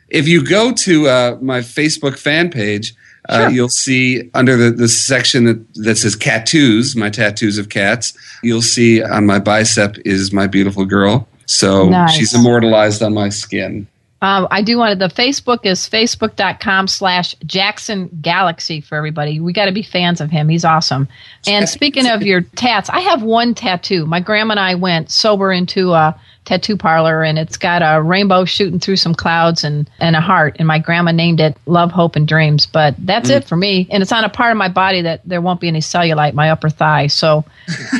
If 0.07 0.27
you 0.27 0.45
go 0.45 0.71
to 0.71 1.07
uh, 1.09 1.37
my 1.41 1.59
Facebook 1.59 2.17
fan 2.17 2.49
page, 2.49 2.93
uh, 3.27 3.39
Sure. 3.45 3.49
you'll 3.49 3.69
see 3.69 4.29
under 4.33 4.55
the, 4.55 4.69
the 4.71 4.87
section 4.87 5.45
that, 5.45 5.73
that 5.75 5.95
says 5.97 6.15
tattoos, 6.15 6.95
my 6.95 7.09
tattoos 7.09 7.57
of 7.57 7.69
cats, 7.69 8.13
you'll 8.43 8.61
see 8.61 9.01
on 9.03 9.25
my 9.25 9.39
bicep 9.39 9.97
is 10.05 10.31
my 10.31 10.47
beautiful 10.47 10.85
girl. 10.85 11.27
So 11.47 11.89
Nice. 11.89 12.13
she's 12.15 12.33
immortalized 12.33 13.01
on 13.03 13.13
my 13.13 13.29
skin. 13.29 13.87
Um, 14.21 14.47
I 14.49 14.61
do 14.61 14.77
want 14.77 14.97
to, 14.97 15.07
the 15.07 15.13
Facebook 15.13 15.65
is 15.65 15.87
facebook.com 15.89 16.87
slash 16.87 17.35
Jackson 17.45 18.09
Galaxy 18.21 18.81
for 18.81 18.97
everybody. 18.97 19.39
We 19.39 19.53
got 19.53 19.65
to 19.65 19.71
be 19.71 19.83
fans 19.83 20.21
of 20.21 20.31
him. 20.31 20.49
He's 20.49 20.65
awesome. 20.65 21.07
And 21.47 21.67
speaking 21.77 22.07
of 22.07 22.23
your 22.23 22.41
tats, 22.41 22.89
I 22.89 23.01
have 23.01 23.23
one 23.23 23.53
tattoo. 23.53 24.05
My 24.05 24.21
grandma 24.21 24.53
and 24.53 24.59
I 24.59 24.75
went 24.75 25.11
sober 25.11 25.51
into 25.51 25.93
a 25.93 26.19
tattoo 26.45 26.77
parlor 26.77 27.23
and 27.23 27.37
it's 27.37 27.57
got 27.57 27.81
a 27.81 28.01
rainbow 28.01 28.45
shooting 28.45 28.79
through 28.79 28.95
some 28.95 29.13
clouds 29.13 29.63
and, 29.63 29.89
and 29.99 30.15
a 30.15 30.21
heart. 30.21 30.55
And 30.59 30.67
my 30.67 30.79
grandma 30.79 31.11
named 31.11 31.39
it 31.39 31.57
Love, 31.65 31.91
Hope, 31.91 32.15
and 32.15 32.27
Dreams. 32.27 32.65
But 32.65 32.95
that's 32.99 33.29
it 33.29 33.45
for 33.45 33.55
me. 33.55 33.87
And 33.91 34.01
it's 34.01 34.11
on 34.11 34.23
a 34.23 34.29
part 34.29 34.51
of 34.51 34.57
my 34.57 34.69
body 34.69 35.01
that 35.01 35.21
there 35.25 35.41
won't 35.41 35.59
be 35.59 35.67
any 35.67 35.79
cellulite, 35.79 36.33
my 36.33 36.51
upper 36.51 36.69
thigh. 36.69 37.07
So 37.07 37.43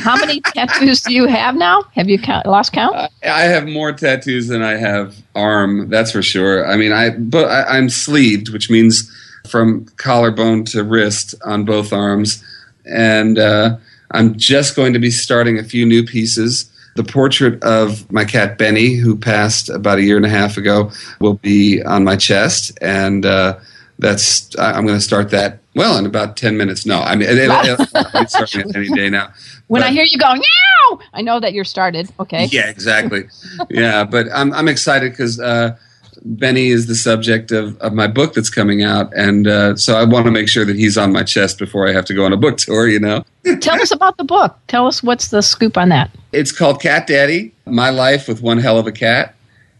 how 0.02 0.16
many 0.16 0.40
tattoos 0.44 1.02
do 1.02 1.12
you 1.12 1.26
have 1.26 1.56
now? 1.56 1.82
Have 1.94 2.08
you 2.08 2.18
count, 2.18 2.46
lost 2.46 2.72
count? 2.72 2.96
I 3.24 3.42
have 3.42 3.66
more 3.66 3.92
tattoos 3.92 4.48
than 4.48 4.62
I 4.62 4.76
have 4.76 5.16
arm. 5.34 5.88
That's 5.90 6.12
for 6.12 6.22
sure. 6.22 6.66
I 6.66 6.76
mean, 6.76 6.92
I 6.92 7.10
but 7.10 7.46
I, 7.48 7.76
I'm 7.76 7.88
sleeved, 7.88 8.52
which 8.52 8.70
means 8.70 9.10
from 9.48 9.86
collarbone 9.96 10.64
to 10.66 10.82
wrist 10.82 11.34
on 11.44 11.64
both 11.64 11.92
arms, 11.92 12.42
and 12.84 13.38
uh, 13.38 13.76
I'm 14.12 14.36
just 14.36 14.76
going 14.76 14.92
to 14.92 14.98
be 14.98 15.10
starting 15.10 15.58
a 15.58 15.64
few 15.64 15.84
new 15.84 16.04
pieces. 16.04 16.70
The 16.96 17.04
portrait 17.04 17.62
of 17.62 18.10
my 18.10 18.24
cat 18.24 18.58
Benny, 18.58 18.94
who 18.94 19.16
passed 19.16 19.68
about 19.68 19.98
a 19.98 20.02
year 20.02 20.16
and 20.16 20.26
a 20.26 20.30
half 20.30 20.56
ago, 20.56 20.90
will 21.20 21.34
be 21.34 21.82
on 21.82 22.04
my 22.04 22.16
chest, 22.16 22.76
and 22.80 23.24
uh, 23.24 23.58
that's 23.98 24.58
I'm 24.58 24.86
going 24.86 24.98
to 24.98 25.04
start 25.04 25.30
that. 25.30 25.60
Well, 25.74 25.98
in 25.98 26.06
about 26.06 26.36
ten 26.36 26.56
minutes. 26.56 26.86
No, 26.86 27.00
I 27.00 27.14
mean, 27.14 27.28
it, 27.28 27.38
it'll, 27.38 27.56
it'll, 27.56 27.86
I'll 27.94 28.22
be 28.22 28.28
starting 28.28 28.60
it 28.68 28.76
any 28.76 28.88
day 28.88 29.10
now. 29.10 29.32
When 29.68 29.82
I 29.82 29.90
hear 29.90 30.04
you 30.04 30.18
go, 30.18 30.32
meow, 30.34 31.00
I 31.12 31.22
know 31.22 31.40
that 31.40 31.52
you're 31.52 31.64
started. 31.64 32.10
Okay. 32.18 32.46
yeah, 32.46 32.68
exactly. 32.68 33.28
yeah, 33.70 34.04
but 34.04 34.26
I'm 34.34 34.52
I'm 34.52 34.68
excited 34.68 35.12
because 35.12 35.38
uh, 35.38 35.76
Benny 36.24 36.68
is 36.68 36.86
the 36.86 36.94
subject 36.94 37.52
of, 37.52 37.78
of 37.78 37.92
my 37.92 38.06
book 38.06 38.34
that's 38.34 38.50
coming 38.50 38.82
out, 38.82 39.12
and 39.14 39.46
uh, 39.46 39.76
so 39.76 39.96
I 39.96 40.04
want 40.04 40.24
to 40.26 40.30
make 40.30 40.48
sure 40.48 40.64
that 40.64 40.76
he's 40.76 40.98
on 40.98 41.12
my 41.12 41.22
chest 41.22 41.58
before 41.58 41.88
I 41.88 41.92
have 41.92 42.04
to 42.06 42.14
go 42.14 42.24
on 42.24 42.32
a 42.32 42.36
book 42.36 42.58
tour. 42.58 42.88
You 42.88 43.00
know, 43.00 43.24
Tell 43.60 43.80
us 43.80 43.92
about 43.92 44.16
the 44.16 44.24
book. 44.24 44.56
Tell 44.66 44.86
us 44.86 45.02
what's 45.02 45.28
the 45.28 45.42
scoop 45.42 45.76
on 45.76 45.88
that. 45.90 46.10
It's 46.36 46.52
called 46.52 46.80
Cat 46.80 47.06
Daddy: 47.06 47.52
My 47.64 47.90
Life 47.90 48.28
with 48.28 48.42
One 48.42 48.58
Hell 48.58 48.78
of 48.78 48.86
a 48.86 48.92
Cat, 48.92 49.34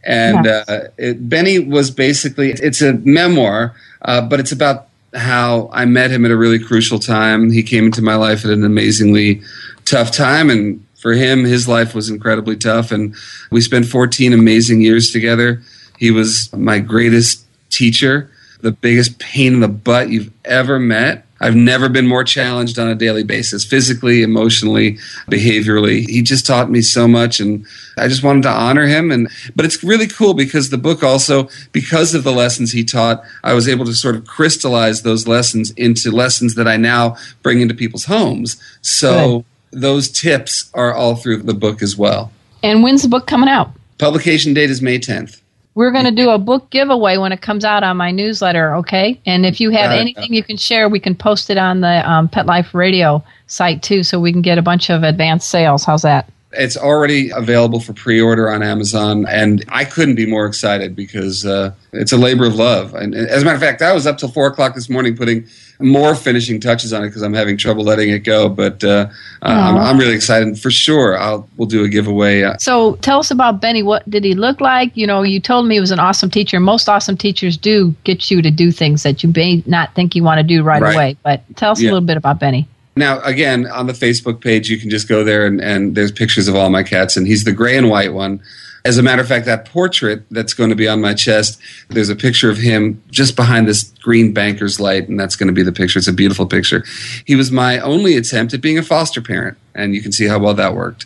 and 0.04 0.44
Yes. 0.44 0.68
uh, 0.68 0.88
it, 0.96 1.28
Benny 1.28 1.58
was 1.58 1.90
basically 1.90 2.50
it's 2.52 2.82
a 2.82 2.94
memoir, 2.94 3.74
uh, 4.02 4.20
but 4.22 4.40
it's 4.40 4.52
about 4.52 4.88
how 5.14 5.70
I 5.72 5.84
met 5.84 6.10
him 6.10 6.24
at 6.24 6.30
a 6.30 6.36
really 6.36 6.58
crucial 6.58 6.98
time. 6.98 7.50
He 7.50 7.62
came 7.62 7.86
into 7.86 8.02
my 8.02 8.16
life 8.16 8.44
at 8.44 8.50
an 8.50 8.64
amazingly 8.64 9.42
tough 9.84 10.10
time, 10.10 10.50
and 10.50 10.84
for 11.00 11.12
him, 11.12 11.44
his 11.44 11.68
life 11.68 11.94
was 11.94 12.08
incredibly 12.10 12.56
tough. 12.56 12.90
And 12.90 13.14
we 13.50 13.60
spent 13.60 13.86
14 13.86 14.32
amazing 14.32 14.80
years 14.80 15.12
together. 15.12 15.62
He 15.98 16.10
was 16.10 16.52
my 16.52 16.78
greatest 16.80 17.44
teacher, 17.70 18.30
the 18.66 18.72
biggest 18.72 19.20
pain 19.20 19.54
in 19.54 19.60
the 19.60 19.68
butt 19.68 20.10
you've 20.10 20.32
ever 20.44 20.80
met. 20.80 21.24
I've 21.40 21.54
never 21.54 21.88
been 21.88 22.08
more 22.08 22.24
challenged 22.24 22.80
on 22.80 22.88
a 22.88 22.96
daily 22.96 23.22
basis, 23.22 23.64
physically, 23.64 24.22
emotionally, 24.22 24.98
behaviorally. 25.30 26.04
He 26.08 26.20
just 26.20 26.44
taught 26.44 26.68
me 26.68 26.82
so 26.82 27.06
much 27.06 27.38
and 27.38 27.64
I 27.96 28.08
just 28.08 28.24
wanted 28.24 28.42
to 28.42 28.50
honor 28.50 28.86
him 28.86 29.12
and 29.12 29.28
but 29.54 29.64
it's 29.64 29.84
really 29.84 30.08
cool 30.08 30.34
because 30.34 30.70
the 30.70 30.78
book 30.78 31.04
also 31.04 31.48
because 31.70 32.12
of 32.12 32.24
the 32.24 32.32
lessons 32.32 32.72
he 32.72 32.82
taught, 32.82 33.22
I 33.44 33.54
was 33.54 33.68
able 33.68 33.84
to 33.84 33.94
sort 33.94 34.16
of 34.16 34.26
crystallize 34.26 35.02
those 35.02 35.28
lessons 35.28 35.70
into 35.72 36.10
lessons 36.10 36.56
that 36.56 36.66
I 36.66 36.76
now 36.76 37.16
bring 37.42 37.60
into 37.60 37.74
people's 37.74 38.06
homes. 38.06 38.60
So 38.82 39.44
those 39.70 40.10
tips 40.10 40.70
are 40.74 40.92
all 40.92 41.14
through 41.14 41.42
the 41.42 41.54
book 41.54 41.82
as 41.82 41.96
well. 41.96 42.32
And 42.64 42.82
when's 42.82 43.02
the 43.02 43.08
book 43.08 43.28
coming 43.28 43.48
out? 43.48 43.70
Publication 43.98 44.54
date 44.54 44.70
is 44.70 44.82
May 44.82 44.98
10th. 44.98 45.40
We're 45.76 45.90
going 45.90 46.06
to 46.06 46.10
do 46.10 46.30
a 46.30 46.38
book 46.38 46.70
giveaway 46.70 47.18
when 47.18 47.32
it 47.32 47.42
comes 47.42 47.62
out 47.62 47.82
on 47.82 47.98
my 47.98 48.10
newsletter, 48.10 48.76
okay? 48.76 49.20
And 49.26 49.44
if 49.44 49.60
you 49.60 49.68
have 49.72 49.90
it. 49.90 49.96
anything 49.96 50.32
you 50.32 50.42
can 50.42 50.56
share, 50.56 50.88
we 50.88 50.98
can 50.98 51.14
post 51.14 51.50
it 51.50 51.58
on 51.58 51.82
the 51.82 52.10
um, 52.10 52.30
Pet 52.30 52.46
Life 52.46 52.74
Radio 52.74 53.22
site 53.46 53.82
too, 53.82 54.02
so 54.02 54.18
we 54.18 54.32
can 54.32 54.40
get 54.40 54.56
a 54.56 54.62
bunch 54.62 54.88
of 54.88 55.02
advanced 55.02 55.50
sales. 55.50 55.84
How's 55.84 56.00
that? 56.00 56.30
It's 56.58 56.76
already 56.76 57.30
available 57.30 57.80
for 57.80 57.92
pre-order 57.92 58.50
on 58.50 58.62
Amazon, 58.62 59.26
and 59.28 59.64
I 59.68 59.84
couldn't 59.84 60.14
be 60.14 60.26
more 60.26 60.46
excited 60.46 60.96
because 60.96 61.44
uh, 61.46 61.72
it's 61.92 62.12
a 62.12 62.16
labor 62.16 62.46
of 62.46 62.54
love. 62.54 62.94
And 62.94 63.14
as 63.14 63.42
a 63.42 63.44
matter 63.44 63.56
of 63.56 63.60
fact, 63.62 63.82
I 63.82 63.92
was 63.92 64.06
up 64.06 64.18
till 64.18 64.28
four 64.30 64.46
o'clock 64.46 64.74
this 64.74 64.88
morning 64.88 65.16
putting 65.16 65.46
more 65.78 66.14
finishing 66.14 66.58
touches 66.58 66.92
on 66.94 67.02
it 67.04 67.08
because 67.08 67.20
I'm 67.22 67.34
having 67.34 67.56
trouble 67.58 67.84
letting 67.84 68.08
it 68.10 68.20
go. 68.20 68.48
But 68.48 68.82
uh, 68.82 69.08
uh, 69.42 69.46
I'm, 69.46 69.76
I'm 69.76 69.98
really 69.98 70.14
excited. 70.14 70.58
For 70.58 70.70
sure, 70.70 71.18
I'll 71.18 71.48
we'll 71.56 71.68
do 71.68 71.84
a 71.84 71.88
giveaway. 71.88 72.42
Uh, 72.42 72.56
So 72.58 72.96
tell 72.96 73.18
us 73.18 73.30
about 73.30 73.60
Benny. 73.60 73.82
What 73.82 74.08
did 74.08 74.24
he 74.24 74.34
look 74.34 74.60
like? 74.60 74.96
You 74.96 75.06
know, 75.06 75.22
you 75.22 75.38
told 75.40 75.66
me 75.66 75.74
he 75.76 75.80
was 75.80 75.90
an 75.90 76.00
awesome 76.00 76.30
teacher. 76.30 76.58
Most 76.60 76.88
awesome 76.88 77.16
teachers 77.16 77.56
do 77.56 77.94
get 78.04 78.30
you 78.30 78.40
to 78.42 78.50
do 78.50 78.72
things 78.72 79.02
that 79.02 79.22
you 79.22 79.30
may 79.34 79.62
not 79.66 79.94
think 79.94 80.14
you 80.14 80.22
want 80.22 80.38
to 80.38 80.42
do 80.44 80.62
right, 80.62 80.80
Right. 80.80 80.94
away. 80.94 81.16
But 81.22 81.42
tell 81.56 81.72
us 81.72 81.80
Yeah. 81.80 81.90
a 81.90 81.92
little 81.92 82.06
bit 82.06 82.16
about 82.16 82.40
Benny. 82.40 82.66
Now, 82.96 83.20
again, 83.22 83.66
on 83.66 83.86
the 83.86 83.92
Facebook 83.92 84.40
page, 84.40 84.68
you 84.70 84.78
can 84.78 84.88
just 84.90 85.06
go 85.08 85.22
there 85.22 85.46
and, 85.46 85.60
and 85.60 85.94
there's 85.94 86.10
pictures 86.12 86.48
of 86.48 86.56
all 86.56 86.70
my 86.70 86.82
cats, 86.82 87.16
and 87.16 87.26
he's 87.26 87.44
the 87.44 87.52
gray 87.52 87.76
and 87.76 87.90
white 87.90 88.14
one. 88.14 88.40
As 88.86 88.98
a 88.98 89.02
matter 89.02 89.20
of 89.20 89.26
fact, 89.26 89.46
that 89.46 89.64
portrait 89.66 90.22
that's 90.30 90.54
going 90.54 90.70
to 90.70 90.76
be 90.76 90.86
on 90.86 91.00
my 91.00 91.12
chest, 91.12 91.58
there's 91.88 92.08
a 92.08 92.14
picture 92.14 92.48
of 92.50 92.56
him 92.56 93.02
just 93.10 93.34
behind 93.34 93.66
this 93.66 93.82
green 94.00 94.32
banker's 94.32 94.78
light, 94.78 95.08
and 95.08 95.18
that's 95.18 95.34
going 95.36 95.48
to 95.48 95.52
be 95.52 95.64
the 95.64 95.72
picture. 95.72 95.98
It's 95.98 96.06
a 96.08 96.12
beautiful 96.12 96.46
picture. 96.46 96.84
He 97.26 97.34
was 97.34 97.50
my 97.50 97.80
only 97.80 98.16
attempt 98.16 98.54
at 98.54 98.60
being 98.60 98.78
a 98.78 98.82
foster 98.84 99.20
parent, 99.20 99.58
and 99.74 99.94
you 99.94 100.00
can 100.00 100.12
see 100.12 100.26
how 100.26 100.38
well 100.38 100.54
that 100.54 100.74
worked. 100.74 101.04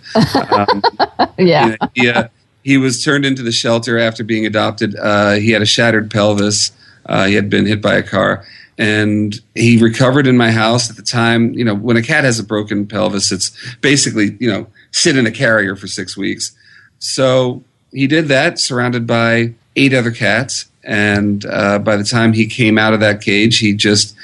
Um, 0.52 0.82
Yeah. 1.38 1.76
he, 1.94 2.10
uh, 2.10 2.28
he 2.62 2.76
was 2.76 3.02
turned 3.02 3.24
into 3.24 3.42
the 3.42 3.50
shelter 3.52 3.98
after 3.98 4.22
being 4.22 4.44
adopted. 4.44 4.94
Uh, 4.94 5.32
he 5.32 5.52
had 5.52 5.62
a 5.62 5.66
shattered 5.66 6.10
pelvis. 6.10 6.70
Uh, 7.06 7.24
he 7.24 7.34
had 7.34 7.48
been 7.48 7.64
hit 7.64 7.80
by 7.80 7.94
a 7.94 8.02
car. 8.02 8.44
And 8.80 9.34
he 9.54 9.76
recovered 9.76 10.26
in 10.26 10.36
my 10.38 10.50
house 10.50 10.88
at 10.88 10.96
the 10.96 11.02
time. 11.02 11.52
You 11.52 11.64
know, 11.64 11.74
when 11.74 11.98
a 11.98 12.02
cat 12.02 12.24
has 12.24 12.38
a 12.38 12.42
broken 12.42 12.86
pelvis, 12.86 13.30
it's 13.30 13.50
basically, 13.82 14.36
you 14.40 14.50
know, 14.50 14.66
sit 14.90 15.16
in 15.18 15.26
a 15.26 15.30
carrier 15.30 15.76
for 15.76 15.86
six 15.86 16.16
weeks. 16.16 16.52
So 16.98 17.62
he 17.92 18.06
did 18.06 18.28
that 18.28 18.58
surrounded 18.58 19.06
by 19.06 19.52
eight 19.76 19.92
other 19.92 20.10
cats. 20.10 20.64
And 20.82 21.44
uh, 21.44 21.78
by 21.80 21.96
the 21.96 22.04
time 22.04 22.32
he 22.32 22.46
came 22.46 22.78
out 22.78 22.94
of 22.94 23.00
that 23.00 23.20
cage, 23.20 23.58
he 23.58 23.74
just 23.74 24.16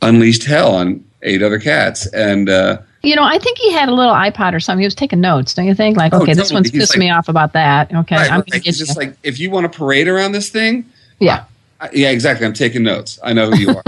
unleashed 0.00 0.44
hell 0.44 0.76
on 0.76 1.04
eight 1.22 1.42
other 1.42 1.58
cats. 1.58 2.06
And, 2.12 2.48
uh, 2.48 2.78
You 3.02 3.16
know, 3.16 3.24
I 3.24 3.38
think 3.38 3.58
he 3.58 3.72
had 3.72 3.88
a 3.88 3.94
little 3.94 4.14
iPod 4.14 4.54
or 4.54 4.60
something. 4.60 4.80
He 4.80 4.86
was 4.86 4.94
taking 4.94 5.20
notes, 5.20 5.54
don't 5.54 5.66
you 5.66 5.74
think? 5.74 5.96
Like, 5.96 6.14
Oh, 6.14 6.22
okay, 6.22 6.34
this 6.34 6.50
totally. 6.50 6.56
one's 6.58 6.70
He's 6.70 6.82
pissing 6.82 6.90
like- 6.90 6.98
me 7.00 7.10
off 7.10 7.28
about 7.28 7.52
that. 7.54 7.92
Okay, 7.92 8.14
right, 8.16 8.30
I'm 8.30 8.40
right. 8.40 8.50
going 8.50 8.62
to 8.62 8.68
It's 8.68 8.78
get 8.78 8.86
just 8.86 8.96
like, 8.96 9.16
if 9.24 9.40
you 9.40 9.50
want 9.50 9.70
to 9.70 9.76
parade 9.76 10.06
around 10.06 10.32
this 10.32 10.50
thing, 10.50 10.84
yeah, 11.18 11.44
Yeah, 11.92 12.10
exactly. 12.10 12.46
I'm 12.46 12.52
taking 12.54 12.82
notes. 12.82 13.18
I 13.22 13.32
know 13.34 13.50
who 13.50 13.58
you 13.58 13.68
are. 13.76 13.82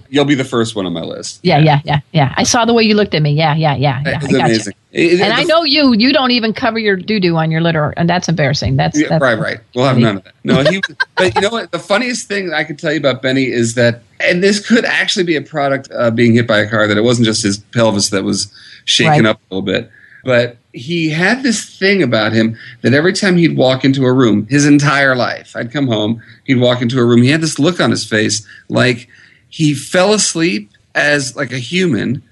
You'll 0.08 0.24
be 0.24 0.34
the 0.34 0.44
first 0.44 0.74
one 0.74 0.84
on 0.86 0.92
my 0.92 1.02
list. 1.02 1.38
yeah, 1.42 1.58
yeah, 1.58 1.80
yeah, 1.84 2.00
yeah. 2.12 2.34
I 2.36 2.42
saw 2.42 2.64
the 2.64 2.72
way 2.74 2.82
you 2.82 2.94
looked 2.94 3.14
at 3.14 3.22
me. 3.22 3.32
Yeah, 3.32 3.54
yeah, 3.54 3.76
yeah, 3.76 4.02
yeah. 4.04 4.18
It's 4.22 4.32
amazing. 4.34 4.74
It- 4.92 5.12
it- 5.14 5.20
And 5.20 5.32
I 5.32 5.42
know 5.44 5.62
you. 5.62 5.94
You 5.94 6.12
don't 6.12 6.30
even 6.32 6.52
cover 6.52 6.78
your 6.78 6.96
doo 6.96 7.20
doo 7.20 7.36
on 7.36 7.50
your 7.50 7.60
litter, 7.60 7.92
and 7.96 8.08
that's 8.10 8.28
embarrassing. 8.28 8.76
That's, 8.76 8.98
Yeah, 8.98 9.08
that's 9.10 9.22
right, 9.22 9.38
right. 9.38 9.58
We'll 9.74 9.84
have 9.86 9.98
none 9.98 10.16
of 10.16 10.24
that. 10.24 10.34
No, 10.44 10.62
he. 10.64 10.80
but 11.16 11.34
you 11.34 11.40
know 11.40 11.50
what? 11.50 11.70
The 11.70 11.78
funniest 11.78 12.26
thing 12.26 12.52
I 12.52 12.64
could 12.64 12.78
tell 12.78 12.92
you 12.92 12.98
about 12.98 13.22
Benny 13.22 13.44
is 13.44 13.74
that, 13.74 14.02
and 14.20 14.42
this 14.42 14.66
could 14.66 14.84
actually 14.84 15.24
be 15.24 15.36
a 15.36 15.42
product 15.42 15.88
of 15.90 16.16
being 16.16 16.34
hit 16.34 16.46
by 16.48 16.58
a 16.58 16.68
car. 16.68 16.86
That 16.88 16.96
it 16.96 17.04
wasn't 17.04 17.26
just 17.26 17.42
his 17.42 17.58
pelvis 17.58 18.10
that 18.10 18.24
was 18.24 18.52
shaken 18.86 19.24
Right. 19.24 19.26
up 19.26 19.40
a 19.50 19.54
little 19.54 19.62
bit, 19.62 19.90
but 20.24 20.56
he 20.76 21.08
had 21.10 21.42
this 21.42 21.64
thing 21.78 22.02
about 22.02 22.32
him 22.32 22.56
that 22.82 22.92
every 22.94 23.12
time 23.12 23.36
he'd 23.36 23.56
walk 23.56 23.84
into 23.84 24.04
a 24.04 24.12
room, 24.12 24.46
his 24.48 24.66
entire 24.66 25.16
life, 25.16 25.56
I'd 25.56 25.72
come 25.72 25.86
home, 25.86 26.22
he'd 26.44 26.60
walk 26.60 26.82
into 26.82 26.98
a 26.98 27.04
room, 27.04 27.22
he 27.22 27.30
had 27.30 27.40
this 27.40 27.58
look 27.58 27.80
on 27.80 27.90
his 27.90 28.04
face 28.04 28.46
like 28.68 29.08
he 29.48 29.74
fell 29.74 30.12
asleep 30.12 30.70
as 30.94 31.34
like 31.34 31.52
a 31.52 31.58
human 31.58 32.22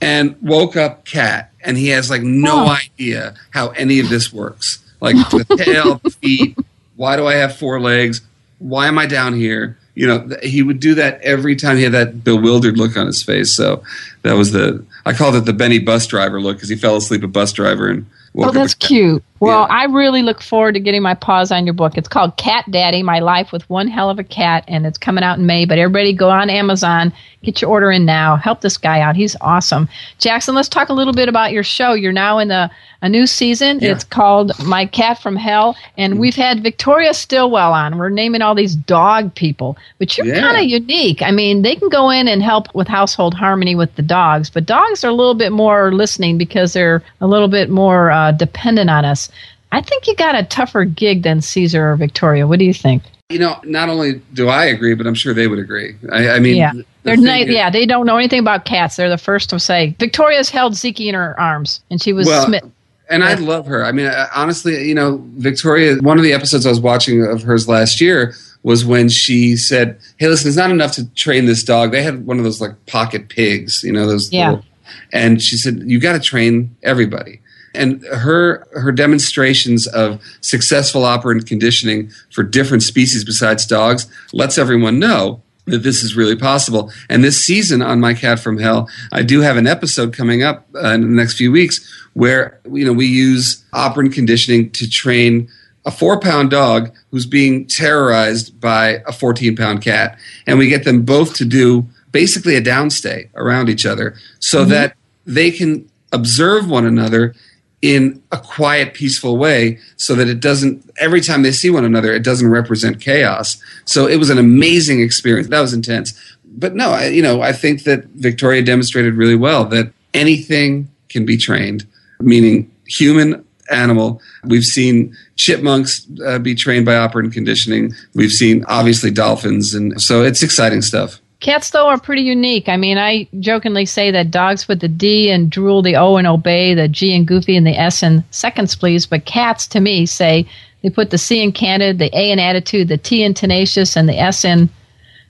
and 0.00 0.34
woke 0.42 0.74
up 0.76 1.04
cat 1.04 1.52
and 1.64 1.76
he 1.78 1.88
has 1.88 2.10
like 2.10 2.22
no 2.22 2.64
Oh. 2.64 2.68
idea 2.70 3.34
how 3.50 3.68
any 3.70 4.00
of 4.00 4.08
this 4.08 4.32
works. 4.32 4.78
Like 5.00 5.16
the 5.30 5.44
tail 5.56 6.00
the 6.02 6.10
feet 6.10 6.56
why 6.96 7.16
do 7.16 7.26
i 7.26 7.34
have 7.34 7.56
four 7.56 7.80
legs? 7.80 8.20
Why 8.58 8.86
am 8.86 8.98
i 8.98 9.06
down 9.06 9.34
here 9.34 9.76
you 9.94 10.06
know, 10.06 10.28
he 10.42 10.62
would 10.62 10.80
do 10.80 10.94
that 10.94 11.20
every 11.20 11.54
time 11.56 11.76
he 11.76 11.82
had 11.82 11.92
that 11.92 12.24
bewildered 12.24 12.78
look 12.78 12.96
on 12.96 13.06
his 13.06 13.22
face. 13.22 13.54
So 13.54 13.82
that 14.22 14.34
was 14.34 14.52
the 14.52 14.84
I 15.04 15.12
called 15.12 15.34
it 15.34 15.44
the 15.44 15.52
Benny 15.52 15.78
bus 15.78 16.06
driver 16.06 16.40
look 16.40 16.56
because 16.56 16.68
he 16.68 16.76
fell 16.76 16.96
asleep 16.96 17.22
a 17.22 17.28
bus 17.28 17.52
driver 17.52 17.88
and. 17.88 18.06
woke 18.32 18.48
Oh, 18.48 18.52
that's 18.52 18.74
cat. 18.74 18.88
cute. 18.88 19.24
Well, 19.42 19.66
Yeah. 19.68 19.76
I 19.76 19.84
really 19.86 20.22
look 20.22 20.40
forward 20.40 20.74
to 20.74 20.80
getting 20.80 21.02
my 21.02 21.14
paws 21.14 21.50
on 21.50 21.66
your 21.66 21.72
book. 21.74 21.98
It's 21.98 22.06
called 22.06 22.36
Cat 22.36 22.64
Daddy 22.70 23.02
My 23.02 23.18
Life 23.18 23.50
with 23.50 23.68
One 23.68 23.88
Hell 23.88 24.08
of 24.08 24.20
a 24.20 24.22
Cat, 24.24 24.62
and 24.68 24.86
it's 24.86 24.98
coming 24.98 25.24
out 25.24 25.36
in 25.36 25.46
May. 25.46 25.64
But 25.64 25.78
everybody 25.78 26.12
go 26.12 26.30
on 26.30 26.48
Amazon, 26.48 27.12
get 27.42 27.60
your 27.60 27.68
order 27.68 27.90
in 27.90 28.04
now. 28.04 28.36
Help 28.36 28.60
this 28.60 28.76
guy 28.78 29.00
out. 29.00 29.16
He's 29.16 29.34
awesome. 29.40 29.88
Jackson, 30.18 30.54
let's 30.54 30.68
talk 30.68 30.90
a 30.90 30.92
little 30.92 31.12
bit 31.12 31.28
about 31.28 31.50
your 31.50 31.64
show. 31.64 31.92
You're 31.92 32.12
now 32.12 32.38
in 32.38 32.46
the 32.46 32.70
a 33.04 33.08
new 33.08 33.26
season. 33.26 33.80
Yeah. 33.80 33.90
It's 33.90 34.04
called 34.04 34.52
My 34.64 34.86
Cat 34.86 35.20
from 35.20 35.34
Hell, 35.34 35.74
and 35.98 36.20
we've 36.20 36.36
had 36.36 36.62
Victoria 36.62 37.12
Stilwell 37.12 37.72
on. 37.72 37.98
We're 37.98 38.10
naming 38.10 38.42
all 38.42 38.54
these 38.54 38.76
dog 38.76 39.34
people, 39.34 39.76
but 39.98 40.16
you're 40.16 40.28
Yeah. 40.28 40.40
kind 40.40 40.56
of 40.58 40.62
unique. 40.66 41.20
I 41.20 41.32
mean, 41.32 41.62
they 41.62 41.74
can 41.74 41.88
go 41.88 42.10
in 42.10 42.28
and 42.28 42.40
help 42.44 42.72
with 42.76 42.86
household 42.86 43.34
harmony 43.34 43.74
with 43.74 43.92
the 43.96 44.02
dogs, 44.02 44.50
but 44.50 44.66
dogs 44.66 45.02
are 45.02 45.08
a 45.08 45.12
little 45.12 45.34
bit 45.34 45.50
more 45.50 45.92
listening 45.92 46.38
because 46.38 46.74
they're 46.74 47.02
a 47.20 47.26
little 47.26 47.48
bit 47.48 47.70
more 47.70 48.12
uh, 48.12 48.30
dependent 48.30 48.88
on 48.88 49.04
us. 49.04 49.28
I 49.72 49.80
think 49.80 50.06
you 50.06 50.14
got 50.14 50.34
a 50.34 50.44
tougher 50.44 50.84
gig 50.84 51.22
than 51.22 51.40
Cesar 51.40 51.90
or 51.92 51.96
Victoria. 51.96 52.46
What 52.46 52.58
do 52.58 52.64
you 52.64 52.74
think? 52.74 53.02
You 53.30 53.38
know, 53.38 53.58
not 53.64 53.88
only 53.88 54.20
do 54.34 54.48
I 54.48 54.66
agree, 54.66 54.94
but 54.94 55.06
I'm 55.06 55.14
sure 55.14 55.32
they 55.32 55.48
would 55.48 55.58
agree. 55.58 55.96
I, 56.12 56.28
I 56.32 56.38
mean, 56.38 56.56
yeah, 56.56 56.72
the 56.74 56.84
they're 57.04 57.16
thing 57.16 57.48
is- 57.48 57.54
yeah, 57.54 57.70
they 57.70 57.86
don't 57.86 58.04
know 58.06 58.18
anything 58.18 58.40
about 58.40 58.66
cats. 58.66 58.96
They're 58.96 59.08
the 59.08 59.16
first 59.18 59.48
to 59.50 59.58
say 59.58 59.96
Victoria's 59.98 60.50
held 60.50 60.74
Zeke 60.74 61.00
in 61.00 61.14
her 61.14 61.38
arms, 61.40 61.80
and 61.90 62.00
she 62.02 62.12
was 62.12 62.26
Well, 62.26 62.44
smitten. 62.46 62.72
And 63.08 63.24
I 63.24 63.34
love 63.34 63.66
her. 63.66 63.84
I 63.84 63.92
mean, 63.92 64.06
I- 64.06 64.28
honestly, 64.34 64.86
you 64.86 64.94
know, 64.94 65.22
Victoria, 65.36 65.96
one 66.02 66.18
of 66.18 66.24
the 66.24 66.32
episodes 66.34 66.66
I 66.66 66.70
was 66.70 66.80
watching 66.80 67.24
of 67.24 67.42
hers 67.42 67.66
last 67.68 68.00
year 68.00 68.34
was 68.62 68.84
when 68.84 69.08
she 69.08 69.56
said, 69.56 69.98
Hey, 70.18 70.28
listen, 70.28 70.48
it's 70.48 70.56
not 70.56 70.70
enough 70.70 70.92
to 70.92 71.06
train 71.14 71.46
this 71.46 71.62
dog. 71.64 71.90
They 71.92 72.02
had 72.02 72.26
one 72.26 72.38
of 72.38 72.44
those 72.44 72.60
like 72.60 72.84
pocket 72.86 73.28
pigs, 73.30 73.82
you 73.82 73.92
know, 73.92 74.06
those 74.06 74.30
Yeah. 74.32 74.50
little, 74.50 74.64
and 75.12 75.42
she 75.42 75.56
said, 75.56 75.82
You 75.86 75.98
got 76.00 76.12
to 76.12 76.20
train 76.20 76.74
everybody. 76.82 77.40
And 77.74 78.04
her 78.04 78.66
her 78.72 78.92
demonstrations 78.92 79.86
of 79.86 80.20
successful 80.40 81.04
operant 81.04 81.46
conditioning 81.46 82.10
for 82.30 82.42
different 82.42 82.82
species 82.82 83.24
besides 83.24 83.66
dogs 83.66 84.06
lets 84.32 84.58
everyone 84.58 84.98
know 84.98 85.42
that 85.66 85.78
this 85.78 86.02
is 86.02 86.16
really 86.16 86.36
possible. 86.36 86.90
And 87.08 87.22
this 87.22 87.42
season 87.42 87.82
on 87.82 88.00
My 88.00 88.14
Cat 88.14 88.40
from 88.40 88.58
Hell, 88.58 88.88
I 89.12 89.22
do 89.22 89.40
have 89.40 89.56
an 89.56 89.66
episode 89.66 90.12
coming 90.12 90.42
up 90.42 90.66
uh, 90.74 90.88
in 90.88 91.02
the 91.02 91.06
next 91.08 91.34
few 91.34 91.52
weeks 91.52 91.88
where 92.14 92.60
you 92.70 92.84
know 92.84 92.92
we 92.92 93.06
use 93.06 93.64
operant 93.72 94.12
conditioning 94.12 94.70
to 94.72 94.88
train 94.88 95.48
a 95.84 95.90
four 95.90 96.18
pound 96.20 96.50
dog 96.50 96.94
who's 97.10 97.26
being 97.26 97.66
terrorized 97.66 98.60
by 98.60 99.02
a 99.06 99.12
14 99.12 99.56
pound 99.56 99.82
cat, 99.82 100.18
and 100.46 100.58
we 100.58 100.68
get 100.68 100.84
them 100.84 101.02
both 101.02 101.34
to 101.36 101.44
do 101.44 101.86
basically 102.10 102.56
a 102.56 102.62
downstay 102.62 103.28
around 103.34 103.68
each 103.68 103.86
other 103.86 104.14
so 104.38 104.64
that 104.64 104.94
they 105.26 105.50
can 105.50 105.88
observe 106.12 106.68
one 106.68 106.84
another 106.84 107.34
in 107.82 108.22
a 108.30 108.38
quiet, 108.38 108.94
peaceful 108.94 109.36
way 109.36 109.78
so 109.96 110.14
that 110.14 110.28
it 110.28 110.38
doesn't, 110.40 110.88
every 110.98 111.20
time 111.20 111.42
they 111.42 111.50
see 111.50 111.68
one 111.68 111.84
another, 111.84 112.12
it 112.12 112.22
doesn't 112.22 112.48
represent 112.48 113.00
chaos. 113.00 113.60
So 113.84 114.06
it 114.06 114.16
was 114.16 114.30
an 114.30 114.38
amazing 114.38 115.00
experience. 115.00 115.48
That 115.48 115.60
was 115.60 115.74
intense. 115.74 116.18
But 116.44 116.74
no, 116.74 116.90
I, 116.90 117.08
you 117.08 117.22
know, 117.22 117.42
I 117.42 117.52
think 117.52 117.82
that 117.84 118.04
Victoria 118.14 118.62
demonstrated 118.62 119.14
really 119.14 119.34
well 119.34 119.64
that 119.66 119.92
anything 120.14 120.88
can 121.08 121.26
be 121.26 121.36
trained, 121.36 121.86
meaning 122.20 122.70
human, 122.86 123.44
animal. 123.70 124.20
We've 124.44 124.64
seen 124.64 125.16
chipmunks 125.36 126.06
uh, 126.24 126.38
be 126.38 126.54
trained 126.54 126.84
by 126.84 126.96
operant 126.96 127.32
conditioning. 127.32 127.94
We've 128.14 128.30
seen 128.30 128.64
obviously 128.68 129.10
dolphins. 129.10 129.74
And 129.74 130.00
so 130.00 130.22
it's 130.22 130.42
exciting 130.42 130.82
stuff. 130.82 131.20
Cats, 131.42 131.70
though, 131.70 131.88
are 131.88 131.98
pretty 131.98 132.22
unique. 132.22 132.68
I 132.68 132.76
mean, 132.76 132.98
I 132.98 133.26
jokingly 133.40 133.84
say 133.84 134.10
that 134.12 134.30
dogs 134.30 134.64
put 134.64 134.78
the 134.80 134.88
D 134.88 135.28
and 135.30 135.50
drool, 135.50 135.82
the 135.82 135.96
O 135.96 136.16
and 136.16 136.26
obey, 136.26 136.72
the 136.72 136.86
G 136.88 137.14
and 137.14 137.26
goofy, 137.26 137.56
and 137.56 137.66
the 137.66 137.76
S 137.78 138.02
in 138.02 138.24
seconds, 138.30 138.76
please. 138.76 139.06
But 139.06 139.24
cats, 139.24 139.66
to 139.68 139.80
me, 139.80 140.06
say 140.06 140.46
they 140.82 140.90
put 140.90 141.10
the 141.10 141.18
C 141.18 141.42
in 141.42 141.50
candid, 141.50 141.98
the 141.98 142.16
A 142.16 142.30
in 142.30 142.38
attitude, 142.38 142.86
the 142.88 142.96
T 142.96 143.24
in 143.24 143.34
tenacious, 143.34 143.96
and 143.96 144.08
the 144.08 144.18
S 144.18 144.44
in 144.44 144.70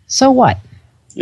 so 0.07 0.31
what? 0.31 0.59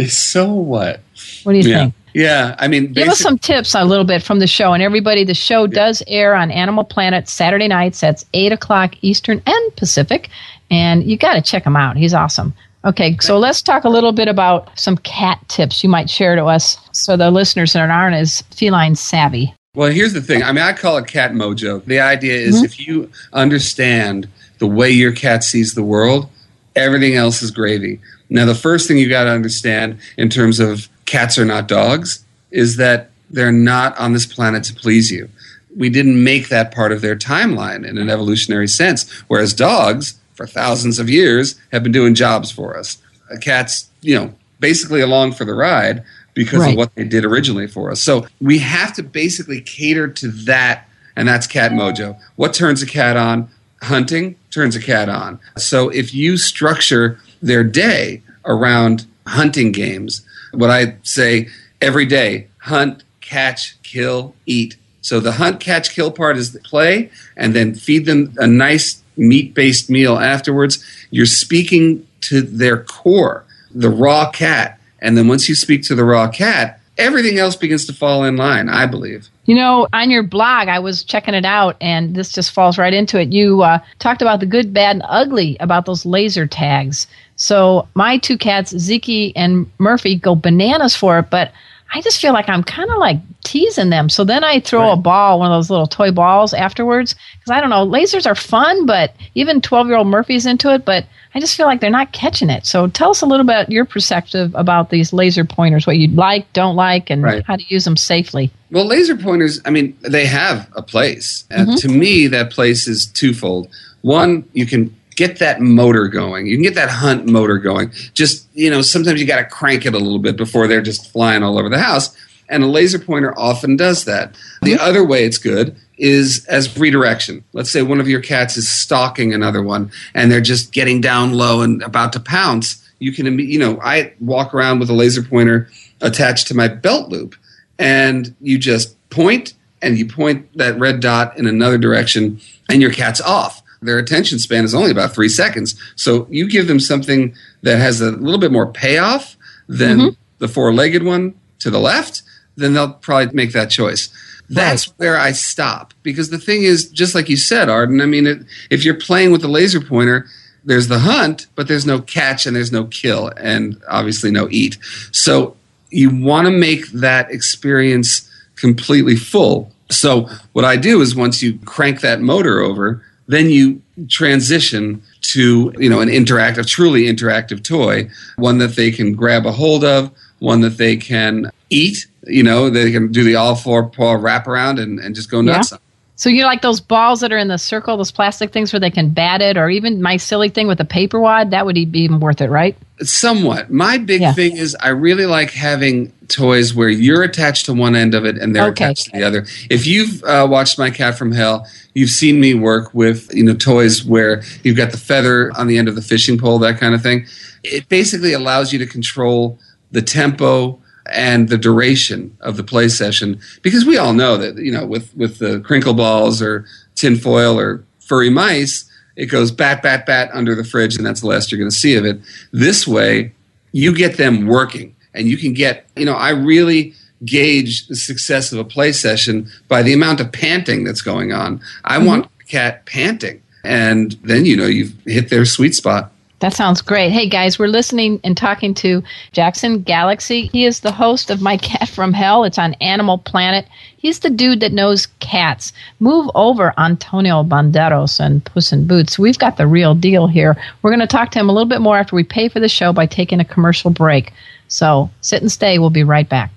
So 0.09 0.53
what? 0.53 1.01
What 1.45 1.53
do 1.53 1.59
you 1.59 1.69
Yeah. 1.69 1.79
think? 1.79 1.95
Yeah. 2.13 2.57
I 2.59 2.67
mean, 2.67 2.93
Give 2.93 3.09
us 3.09 3.21
some 3.21 3.39
tips 3.39 3.75
a 3.77 3.85
little 3.85 4.05
bit 4.05 4.21
from 4.25 4.41
the 4.41 4.49
show. 4.49 4.73
And 4.73 4.83
everybody, 4.83 5.23
the 5.23 5.35
show 5.35 5.69
does 5.69 6.03
air 6.09 6.35
on 6.35 6.51
Animal 6.51 6.83
Planet 6.83 7.29
Saturday 7.29 7.69
nights. 7.69 8.01
That's 8.01 8.25
8 8.35 8.51
o'clock 8.51 8.95
Eastern 9.03 9.41
and 9.47 9.77
Pacific. 9.77 10.29
And 10.73 11.05
you 11.05 11.17
got 11.17 11.35
to 11.35 11.43
check 11.43 11.65
him 11.65 11.77
out. 11.77 11.97
He's 11.97 12.13
awesome. 12.15 12.53
Okay, 12.85 13.17
so 13.21 13.39
let's 13.39 13.61
talk 13.61 13.85
a 13.85 13.89
little 13.91 14.13
bit 14.13 14.27
about 14.27 14.71
some 14.79 14.97
cat 14.99 15.39
tips 15.49 15.83
you 15.85 15.91
might 15.91 16.09
share 16.09 16.35
to 16.35 16.47
us 16.47 16.79
so 16.93 17.17
the 17.17 17.31
listeners 17.31 17.75
that 17.75 17.91
aren't 17.91 18.17
as 18.17 18.41
feline 18.51 18.95
savvy. 18.95 19.55
Well, 19.75 19.91
here's 19.91 20.15
the 20.15 20.23
thing. 20.23 20.43
I 20.43 20.53
mean, 20.53 20.65
I 20.65 20.73
call 20.73 20.97
it 20.97 21.07
cat 21.07 21.33
mojo. 21.33 21.85
The 21.85 22.01
idea 22.01 22.35
is 22.35 22.57
Mm-hmm. 22.57 22.65
if 22.65 22.87
you 22.87 23.11
understand 23.33 24.29
the 24.59 24.67
way 24.67 24.91
your 24.91 25.13
cat 25.13 25.45
sees 25.45 25.75
the 25.75 25.83
world, 25.83 26.29
everything 26.75 27.17
else 27.17 27.43
is 27.43 27.51
gravy. 27.51 28.01
Now, 28.31 28.47
the 28.47 28.55
first 28.55 28.89
thing 28.89 28.97
you 28.99 29.09
got 29.09 29.25
to 29.25 29.31
understand 29.31 29.99
in 30.17 30.29
terms 30.29 30.59
of 30.59 30.89
cats 31.05 31.39
are 31.39 31.45
not 31.45 31.69
dogs 31.69 32.25
is 32.51 32.77
that 32.77 33.11
they're 33.29 33.53
not 33.53 33.97
on 33.99 34.13
this 34.13 34.27
planet 34.27 34.65
to 34.65 34.75
please 34.75 35.11
you. 35.11 35.29
We 35.77 35.89
didn't 35.89 36.23
make 36.23 36.49
that 36.49 36.75
part 36.75 36.93
of 36.93 37.01
their 37.01 37.15
timeline 37.17 37.87
in 37.87 37.97
an 37.99 38.11
evolutionary 38.11 38.69
sense, 38.69 39.09
whereas 39.29 39.55
dogs, 39.55 40.19
for 40.41 40.47
thousands 40.47 40.99
of 40.99 41.11
years, 41.11 41.61
have 41.71 41.83
been 41.83 41.93
doing 41.93 42.15
jobs 42.15 42.51
for 42.51 42.75
us. 42.79 42.97
Uh, 43.31 43.37
Cats, 43.37 43.91
you 44.01 44.15
know, 44.15 44.33
basically 44.59 45.03
along 45.03 45.33
for 45.33 45.45
the 45.45 45.53
ride 45.53 46.03
because 46.33 46.61
Right. 46.61 46.71
of 46.71 46.79
what 46.79 46.95
they 46.95 47.05
did 47.05 47.27
originally 47.27 47.67
for 47.67 47.91
us. 47.91 48.01
So 48.01 48.27
we 48.41 48.59
have 48.61 48.95
to 48.95 49.03
basically 49.03 49.61
cater 49.61 50.09
to 50.09 50.29
that, 50.47 50.89
and 51.15 51.29
that's 51.29 51.47
cat 51.47 51.73
mojo. 51.73 52.17
What 52.37 52.55
turns 52.55 52.81
a 52.83 52.87
cat 52.87 53.19
on? 53.19 53.49
Hunting 53.83 54.37
turns 54.51 54.75
a 54.77 54.81
cat 54.81 55.11
on. 55.11 55.39
So 55.59 55.91
if 55.91 56.15
you 56.15 56.39
structure 56.39 57.19
their 57.43 57.63
day 57.65 58.23
around 58.47 59.05
hunting 59.27 59.73
games, 59.73 60.23
what 60.53 60.71
I 60.71 60.97
say 61.03 61.49
every 61.83 62.07
day 62.07 62.47
hunt, 62.59 63.03
catch, 63.21 63.77
kill, 63.83 64.35
eat. 64.47 64.77
So 65.03 65.19
the 65.21 65.33
hunt, 65.33 65.61
catch, 65.61 65.95
kill 65.95 66.11
part 66.11 66.37
is 66.39 66.53
the 66.53 66.61
play, 66.61 67.11
and 67.37 67.55
then 67.55 67.75
feed 67.75 68.05
them 68.07 68.35
a 68.39 68.47
nice 68.47 69.00
meat 69.17 69.55
based 69.55 69.91
meal 69.91 70.19
afterwards. 70.19 70.85
You're 71.11 71.27
speaking 71.27 72.07
to 72.23 72.43
their 72.43 72.85
core, 72.85 73.45
the 73.71 73.91
raw 73.91 74.31
cat. 74.31 74.79
And 75.01 75.17
then 75.17 75.29
once 75.29 75.49
you 75.49 75.55
speak 75.55 75.83
to 75.85 75.95
the 75.95 76.05
raw 76.05 76.29
cat, 76.29 76.81
everything 76.99 77.39
else 77.39 77.57
begins 77.57 77.87
to 77.87 77.93
fall 77.93 78.25
in 78.25 78.37
line, 78.37 78.69
I 78.69 78.87
believe. 78.87 79.29
You 79.47 79.55
know, 79.55 79.89
on 79.93 80.11
your 80.11 80.23
blog, 80.23 80.69
I 80.69 80.79
was 80.79 81.03
checking 81.03 81.35
it 81.35 81.45
out, 81.45 81.77
and 81.81 82.15
this 82.15 82.31
just 82.31 82.53
falls 82.53 82.79
right 82.79 82.93
into 82.93 83.19
it. 83.19 83.33
You 83.33 83.63
uh, 83.63 83.81
talked 83.99 84.23
about 84.23 84.41
the 84.41 84.47
good, 84.47 84.73
bad, 84.73 84.97
and 84.97 85.05
ugly 85.09 85.57
about 85.59 85.87
those 85.87 86.07
laser 86.07 86.47
tags. 86.47 87.07
So 87.37 87.89
my 87.95 88.19
two 88.19 88.37
cats, 88.37 88.77
Zeke 88.77 89.33
and 89.35 89.71
Murphy, 89.79 90.15
go 90.15 90.35
bananas 90.35 90.95
for 90.95 91.19
it, 91.19 91.31
but 91.31 91.53
I 91.93 92.01
just 92.01 92.21
feel 92.21 92.33
like 92.33 92.49
I'm 92.49 92.63
kind 92.63 92.91
of 92.91 92.99
like 92.99 93.19
teasing 93.43 93.91
them. 93.91 94.09
So 94.09 94.23
then 94.23 94.45
I 94.45 94.61
throw 94.61 94.93
a 94.93 94.97
ball, 94.97 95.41
one 95.41 95.51
of 95.51 95.57
those 95.57 95.71
little 95.71 95.87
toy 95.87 96.13
balls 96.13 96.55
afterwards, 96.55 97.15
because 97.39 97.51
I 97.51 97.61
don't 97.61 97.71
know, 97.71 97.87
lasers 97.87 98.27
are 98.27 98.35
fun, 98.35 98.87
but 98.87 99.15
even 99.35 99.61
12 99.61 99.89
year 99.89 99.97
old 99.97 100.07
Murphy's 100.07 100.47
into 100.47 100.73
it, 100.73 100.85
but 100.85 101.05
I 101.35 101.41
just 101.41 101.57
feel 101.57 101.67
like 101.67 101.81
they're 101.81 101.91
not 101.91 102.13
catching 102.13 102.51
it. 102.51 102.67
So 102.67 102.89
tell 102.89 103.11
us 103.11 103.23
a 103.23 103.27
little 103.27 103.47
bit 103.47 103.71
your 103.71 103.85
perspective 103.85 104.53
about 104.55 104.91
these 104.91 105.13
laser 105.13 105.45
pointers, 105.45 105.87
what 105.87 105.97
you 105.97 106.09
like, 106.09 106.53
don't 106.53 106.77
like, 106.77 107.11
and 107.11 107.23
Right. 107.23 107.45
how 107.45 107.57
to 107.57 107.65
use 107.69 107.85
them 107.85 107.97
safely. 107.97 108.51
Well, 108.71 108.85
laser 108.87 109.17
pointers, 109.17 109.61
I 109.65 109.71
mean, 109.71 109.97
they 110.03 110.27
have 110.27 110.69
a 110.77 110.83
place. 110.83 111.45
And 111.51 111.69
mm-hmm. 111.69 111.77
to 111.77 111.89
me, 111.89 112.27
that 112.29 112.51
place 112.51 112.87
is 112.87 113.07
twofold. 113.07 113.69
One, 114.03 114.45
you 114.53 114.67
can 114.67 114.95
get 115.21 115.39
that 115.39 115.61
motor 115.61 116.09
going. 116.09 116.47
You 116.47 116.57
can 116.57 116.63
get 116.63 116.77
that 116.77 116.89
hunt 116.89 117.27
motor 117.27 117.59
going. 117.59 117.93
Just, 118.15 118.49
you 118.55 118.71
know, 118.71 118.81
sometimes 118.81 119.21
you 119.21 119.27
got 119.27 119.37
to 119.37 119.45
crank 119.45 119.85
it 119.85 119.93
a 119.93 119.99
little 119.99 120.19
bit 120.19 120.35
before 120.35 120.67
they're 120.67 120.81
just 120.81 121.13
flying 121.13 121.43
all 121.43 121.59
over 121.59 121.69
the 121.69 121.79
house. 121.79 122.17
And 122.49 122.65
a 122.65 122.67
laser 122.67 122.99
pointer 122.99 123.39
often 123.39 123.77
does 123.77 124.07
that. 124.07 124.35
The 124.63 124.73
mm-hmm. 124.73 124.83
other 124.83 125.05
way 125.05 125.27
it's 125.27 125.37
good 125.37 125.77
is 125.99 126.47
as 126.47 126.75
redirection. 126.79 127.45
Let's 127.53 127.71
say 127.71 127.83
one 127.83 128.01
of 128.01 128.09
your 128.09 128.23
cats 128.23 128.57
is 128.57 128.67
stalking 128.67 129.35
another 129.35 129.63
one 129.63 129.93
and 130.15 130.33
they're 130.33 130.41
just 130.41 130.73
getting 130.73 131.03
down 131.03 131.35
low 131.35 131.61
and 131.61 131.83
about 131.83 132.15
to 132.15 132.21
pounce. 132.21 132.83
You 132.99 133.13
can, 133.13 133.39
you 133.39 133.59
know, 133.59 133.79
I 133.83 134.15
walk 134.21 134.55
around 134.55 134.79
with 134.79 134.89
a 134.89 134.95
laser 134.95 135.23
pointer 135.23 135.69
attached 136.01 136.49
to 136.49 136.57
my 136.57 136.67
belt 136.67 137.11
loop 137.11 137.37
and 137.79 138.35
you 138.41 138.59
just 138.59 138.97
point 139.11 139.53
and 139.83 139.99
you 139.99 140.07
point 140.07 140.49
that 140.57 140.79
red 140.79 141.01
dot 141.01 141.39
in 141.39 141.47
another 141.47 141.77
direction 141.77 142.41
and 142.71 142.81
your 142.81 142.91
cat's 142.91 143.21
off 143.21 143.60
their 143.83 143.99
attention 143.99 144.39
span 144.39 144.65
is 144.65 144.75
only 144.75 144.91
about 144.91 145.15
three 145.15 145.29
seconds 145.29 145.81
so 145.97 146.27
you 146.31 146.49
give 146.49 146.67
them 146.67 146.81
something 146.81 147.35
that 147.63 147.79
has 147.79 148.01
a 148.01 148.11
little 148.13 148.41
bit 148.41 148.53
more 148.53 148.71
payoff 148.71 149.37
than 149.69 149.99
mm-hmm. 149.99 150.21
the 150.39 150.49
four-legged 150.49 151.03
one 151.03 151.35
to 151.59 151.71
the 151.71 151.81
left 151.81 152.23
then 152.57 152.73
they'll 152.73 152.95
probably 152.95 153.33
make 153.35 153.53
that 153.53 153.71
choice 153.71 154.09
that's 154.49 154.87
where 154.99 155.19
i 155.19 155.33
stop 155.33 155.95
because 156.03 156.31
the 156.31 156.39
thing 156.39 156.63
is 156.63 156.91
just 156.91 157.15
like 157.15 157.29
you 157.29 157.37
said 157.37 157.69
arden 157.69 158.01
i 158.01 158.07
mean 158.07 158.27
it, 158.27 158.39
if 158.71 158.85
you're 158.85 158.95
playing 158.95 159.31
with 159.31 159.41
the 159.41 159.49
laser 159.49 159.81
pointer 159.81 160.27
there's 160.65 160.89
the 160.89 160.99
hunt, 160.99 161.47
but 161.55 161.69
there's 161.69 161.87
no 161.87 162.01
catch 162.01 162.47
and 162.47 162.55
there's 162.55 162.73
no 162.73 162.85
kill, 162.85 163.33
and 163.37 163.81
obviously 163.89 164.31
no 164.31 164.49
eat. 164.51 164.79
So 165.13 165.57
you 165.91 166.11
want 166.15 166.47
to 166.47 166.53
make 166.53 166.87
that 166.93 167.31
experience 167.31 168.31
completely 168.57 169.17
full. 169.17 169.73
So 169.91 170.29
what 170.53 170.65
I 170.65 170.77
do 170.77 171.01
is 171.01 171.17
once 171.17 171.43
you 171.43 171.59
crank 171.65 172.01
that 172.01 172.21
motor 172.21 172.61
over, 172.61 173.05
then 173.31 173.51
you 173.51 173.81
transition 174.09 175.03
to 175.23 175.73
you 175.79 175.89
know 175.89 176.01
an 176.01 176.09
interactive, 176.09 176.67
truly 176.67 177.05
interactive 177.05 177.63
toy, 177.63 178.09
one 178.37 178.59
that 178.59 178.77
they 178.77 178.91
can 178.91 179.15
grab 179.15 179.47
a 179.47 179.53
hold 179.53 179.85
of, 179.85 180.11
one 180.39 180.61
that 180.63 180.77
they 180.79 180.97
can 180.97 181.51
eat. 181.71 182.07
You 182.27 182.43
know, 182.43 182.69
they 182.71 182.93
can 182.93 183.11
do 183.13 183.25
the 183.25 183.37
all 183.37 183.55
four 183.55 183.89
paw 183.89 184.17
wraparound 184.17 184.81
and, 184.81 184.99
and 184.99 185.15
just 185.15 185.31
go 185.31 185.41
nuts. 185.41 185.73
Yeah. 185.73 185.79
So 186.17 186.29
you 186.29 186.45
like 186.45 186.61
those 186.61 186.83
balls 186.83 187.21
that 187.21 187.33
are 187.33 187.39
in 187.39 187.49
the 187.49 187.57
circle, 187.57 187.97
those 187.97 188.13
plastic 188.13 188.53
things 188.53 188.75
where 188.75 188.81
they 188.81 188.91
can 188.91 189.09
bat 189.09 189.41
it, 189.41 189.57
or 189.57 189.71
even 189.71 190.03
my 190.03 190.19
silly 190.19 190.51
thing 190.51 190.67
with 190.69 190.77
the 190.77 190.85
paper 190.85 191.19
wad. 191.19 191.51
That 191.53 191.65
would 191.65 191.77
be 191.77 192.01
even 192.01 192.21
worth 192.21 192.43
it, 192.43 192.51
right? 192.51 192.77
Somewhat. 193.01 193.71
My 193.71 193.97
big 193.97 194.21
Yeah. 194.21 194.35
thing 194.35 194.55
is 194.55 194.77
I 194.79 194.89
really 194.89 195.25
like 195.25 195.51
having 195.51 196.13
toys 196.31 196.75
where 196.75 196.89
you're 196.89 197.23
attached 197.23 197.67
to 197.67 197.75
one 197.75 197.95
end 197.97 198.15
of 198.15 198.25
it 198.25 198.39
and 198.39 198.55
they're 198.55 198.69
Okay. 198.69 198.85
attached 198.85 199.07
to 199.07 199.11
the 199.13 199.23
other. 199.25 199.47
If 199.71 199.87
you've 199.87 200.23
uh, 200.25 200.47
watched 200.49 200.79
My 200.79 200.91
Cat 200.91 201.19
from 201.19 201.33
Hell, 201.33 201.67
you've 201.95 202.11
seen 202.11 202.41
me 202.41 202.55
work 202.55 202.95
with 202.95 203.33
you 203.35 203.45
know 203.45 203.55
toys 203.55 204.05
where 204.05 204.43
you've 204.63 204.77
got 204.77 204.93
the 204.93 204.97
feather 204.99 205.51
on 205.57 205.67
the 205.67 205.77
end 205.79 205.89
of 205.89 205.95
the 205.97 206.03
fishing 206.03 206.39
pole, 206.39 206.59
that 206.61 206.79
kind 206.79 206.95
of 206.95 207.03
thing. 207.03 207.27
It 207.63 207.89
basically 207.89 208.33
allows 208.33 208.73
you 208.73 208.79
to 208.79 208.87
control 208.87 209.59
the 209.91 210.03
tempo 210.03 210.81
and 211.13 211.49
the 211.49 211.59
duration 211.59 212.37
of 212.41 212.57
the 212.57 212.63
play 212.63 212.89
session 212.89 213.41
because 213.63 213.85
we 213.85 213.97
all 213.97 214.13
know 214.13 214.37
that 214.37 214.57
you 214.59 214.71
know 214.71 214.87
with 214.87 215.15
with 215.17 215.39
the 215.39 215.59
crinkle 215.61 215.95
balls 215.95 216.41
or 216.41 216.65
tinfoil 216.95 217.59
or 217.59 217.83
furry 218.01 218.31
mice 218.31 218.85
it 219.17 219.27
goes 219.27 219.51
bat 219.51 219.83
bat 219.83 220.07
bat 220.07 220.31
under 220.33 220.55
the 220.55 220.63
fridge 220.63 220.97
and 220.97 221.05
that's 221.05 221.21
the 221.23 221.27
last 221.27 221.51
you're 221.51 221.59
going 221.59 221.71
to 221.71 221.75
see 221.77 221.97
of 221.97 222.05
it 222.05 222.21
this 222.53 222.87
way 222.87 223.33
you 223.73 223.93
get 223.93 224.19
them 224.19 224.47
working 224.47 224.95
and 225.15 225.29
you 225.29 225.37
can 225.37 225.53
get 225.53 225.89
you 225.97 226.05
know 226.05 226.15
i 226.15 226.31
really 226.31 226.95
gauge 227.25 227.87
the 227.89 227.97
success 227.97 228.53
of 228.53 228.59
a 228.59 228.65
play 228.65 228.93
session 228.93 229.49
by 229.69 229.83
the 229.83 229.93
amount 229.93 230.21
of 230.21 230.31
panting 230.33 230.85
that's 230.85 231.03
going 231.03 231.33
on 231.33 231.61
i 231.85 231.97
mm-hmm. 231.97 232.07
want 232.07 232.39
the 232.39 232.45
cat 232.45 232.87
panting 232.87 233.41
and 233.65 234.13
then 234.23 234.45
you 234.45 234.57
know 234.57 234.67
you've 234.67 234.95
hit 235.07 235.29
their 235.31 235.45
sweet 235.45 235.75
spot 235.75 236.13
That 236.41 236.55
sounds 236.55 236.81
great. 236.81 237.13
Hey 237.13 237.29
guys, 237.29 237.59
we're 237.59 237.69
listening 237.69 238.19
and 238.25 238.35
talking 238.35 238.73
to 238.77 239.03
Jackson 239.33 239.83
Galaxy. 239.83 240.49
He 240.55 240.65
is 240.65 240.81
the 240.81 240.91
host 240.91 241.29
of 241.29 241.43
My 241.43 241.59
Cat 241.59 241.87
from 241.87 242.15
Hell. 242.15 242.45
It's 242.45 242.59
on 242.59 242.73
Animal 242.81 243.19
Planet. 243.19 243.69
He's 243.99 244.21
the 244.21 244.31
dude 244.31 244.61
that 244.61 244.73
knows 244.73 245.07
cats. 245.21 245.75
Move 245.99 246.31
over, 246.35 246.73
Antonio 246.79 247.43
Banderas 247.43 248.19
and 248.19 248.43
Puss 248.43 248.73
in 248.73 248.87
Boots. 248.87 249.19
We've 249.19 249.39
got 249.39 249.59
the 249.59 249.67
real 249.67 249.95
deal 249.95 250.27
here. 250.27 250.57
We're 250.81 250.91
going 250.91 251.07
to 251.07 251.07
talk 251.07 251.31
to 251.33 251.39
him 251.39 251.51
a 251.51 251.53
little 251.53 251.69
bit 251.69 251.83
more 251.83 251.99
after 251.99 252.17
we 252.17 252.25
pay 252.25 252.49
for 252.49 252.61
the 252.61 252.71
show 252.71 252.95
by 252.95 253.05
taking 253.05 253.41
a 253.41 253.45
commercial 253.45 253.91
break. 253.91 254.33
So 254.71 255.11
sit 255.21 255.43
and 255.43 255.53
stay. 255.53 255.79
We'll 255.79 255.91
be 255.91 256.05
right 256.05 256.29
back. 256.29 256.51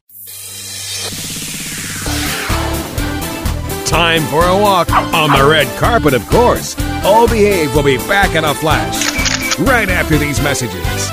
Time 3.86 4.24
for 4.24 4.44
a 4.44 4.58
walk 4.58 4.92
on 4.92 5.30
the 5.30 5.48
red 5.48 5.68
carpet, 5.78 6.16
of 6.16 6.28
course. 6.30 6.76
All 7.04 7.28
Behave 7.28 7.76
will 7.76 7.84
be 7.84 7.98
back 7.98 8.36
in 8.36 8.44
a 8.44 8.54
flash 8.54 9.60
right 9.60 9.90
after 9.90 10.18
these 10.18 10.42
messages. 10.42 11.13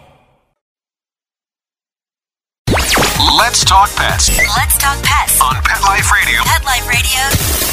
Let's 3.41 3.65
talk 3.65 3.89
pets 3.95 4.29
Let's 4.37 4.77
talk 4.77 5.01
pets. 5.01 5.41
on 5.41 5.55
Pet 5.63 5.81
Life 5.81 6.11
Radio. 6.11 6.43
Pet 6.43 6.63
Life 6.63 6.87
Radio. 6.87 7.17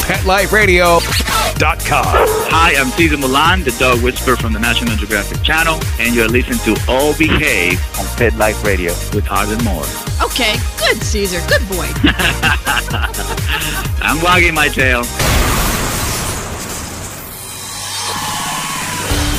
PetLifeRadio.com. 0.09 2.05
Hi, 2.49 2.75
I'm 2.81 2.89
Cesar 2.93 3.19
Millan, 3.19 3.65
the 3.65 3.77
dog 3.79 4.03
whisperer 4.03 4.37
from 4.37 4.55
the 4.55 4.59
National 4.59 4.97
Geographic 4.97 5.43
Channel, 5.43 5.79
and 6.01 6.15
you're 6.15 6.27
listening 6.27 6.59
to 6.61 6.75
All 6.91 7.15
Behave 7.19 7.79
on 7.99 8.07
Pet 8.17 8.35
Life 8.37 8.65
Radio 8.65 8.93
with 9.13 9.31
Arden 9.31 9.63
Moore. 9.63 9.85
Okay, 10.25 10.57
good, 10.79 11.03
Cesar. 11.03 11.47
Good 11.49 11.69
boy. 11.69 11.87
I'm 14.01 14.23
wagging 14.23 14.55
my 14.55 14.69
tail. 14.69 15.03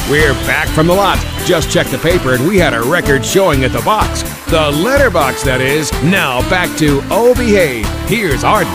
We're 0.10 0.34
back 0.48 0.68
from 0.70 0.88
the 0.88 0.94
lot. 0.94 1.20
Just 1.46 1.70
checked 1.70 1.92
the 1.92 2.00
paper 2.00 2.34
and 2.34 2.48
we 2.48 2.58
had 2.58 2.74
a 2.74 2.82
record 2.82 3.24
showing 3.24 3.64
at 3.64 3.72
the 3.72 3.82
box. 3.82 4.24
The 4.50 4.72
letterbox, 4.72 5.44
that 5.44 5.62
is. 5.62 5.92
Now 6.02 6.42
back 6.50 6.76
to 6.80 7.02
Oh 7.12 7.36
Behave. 7.36 7.86
Here's 8.10 8.44
Arden. 8.44 8.74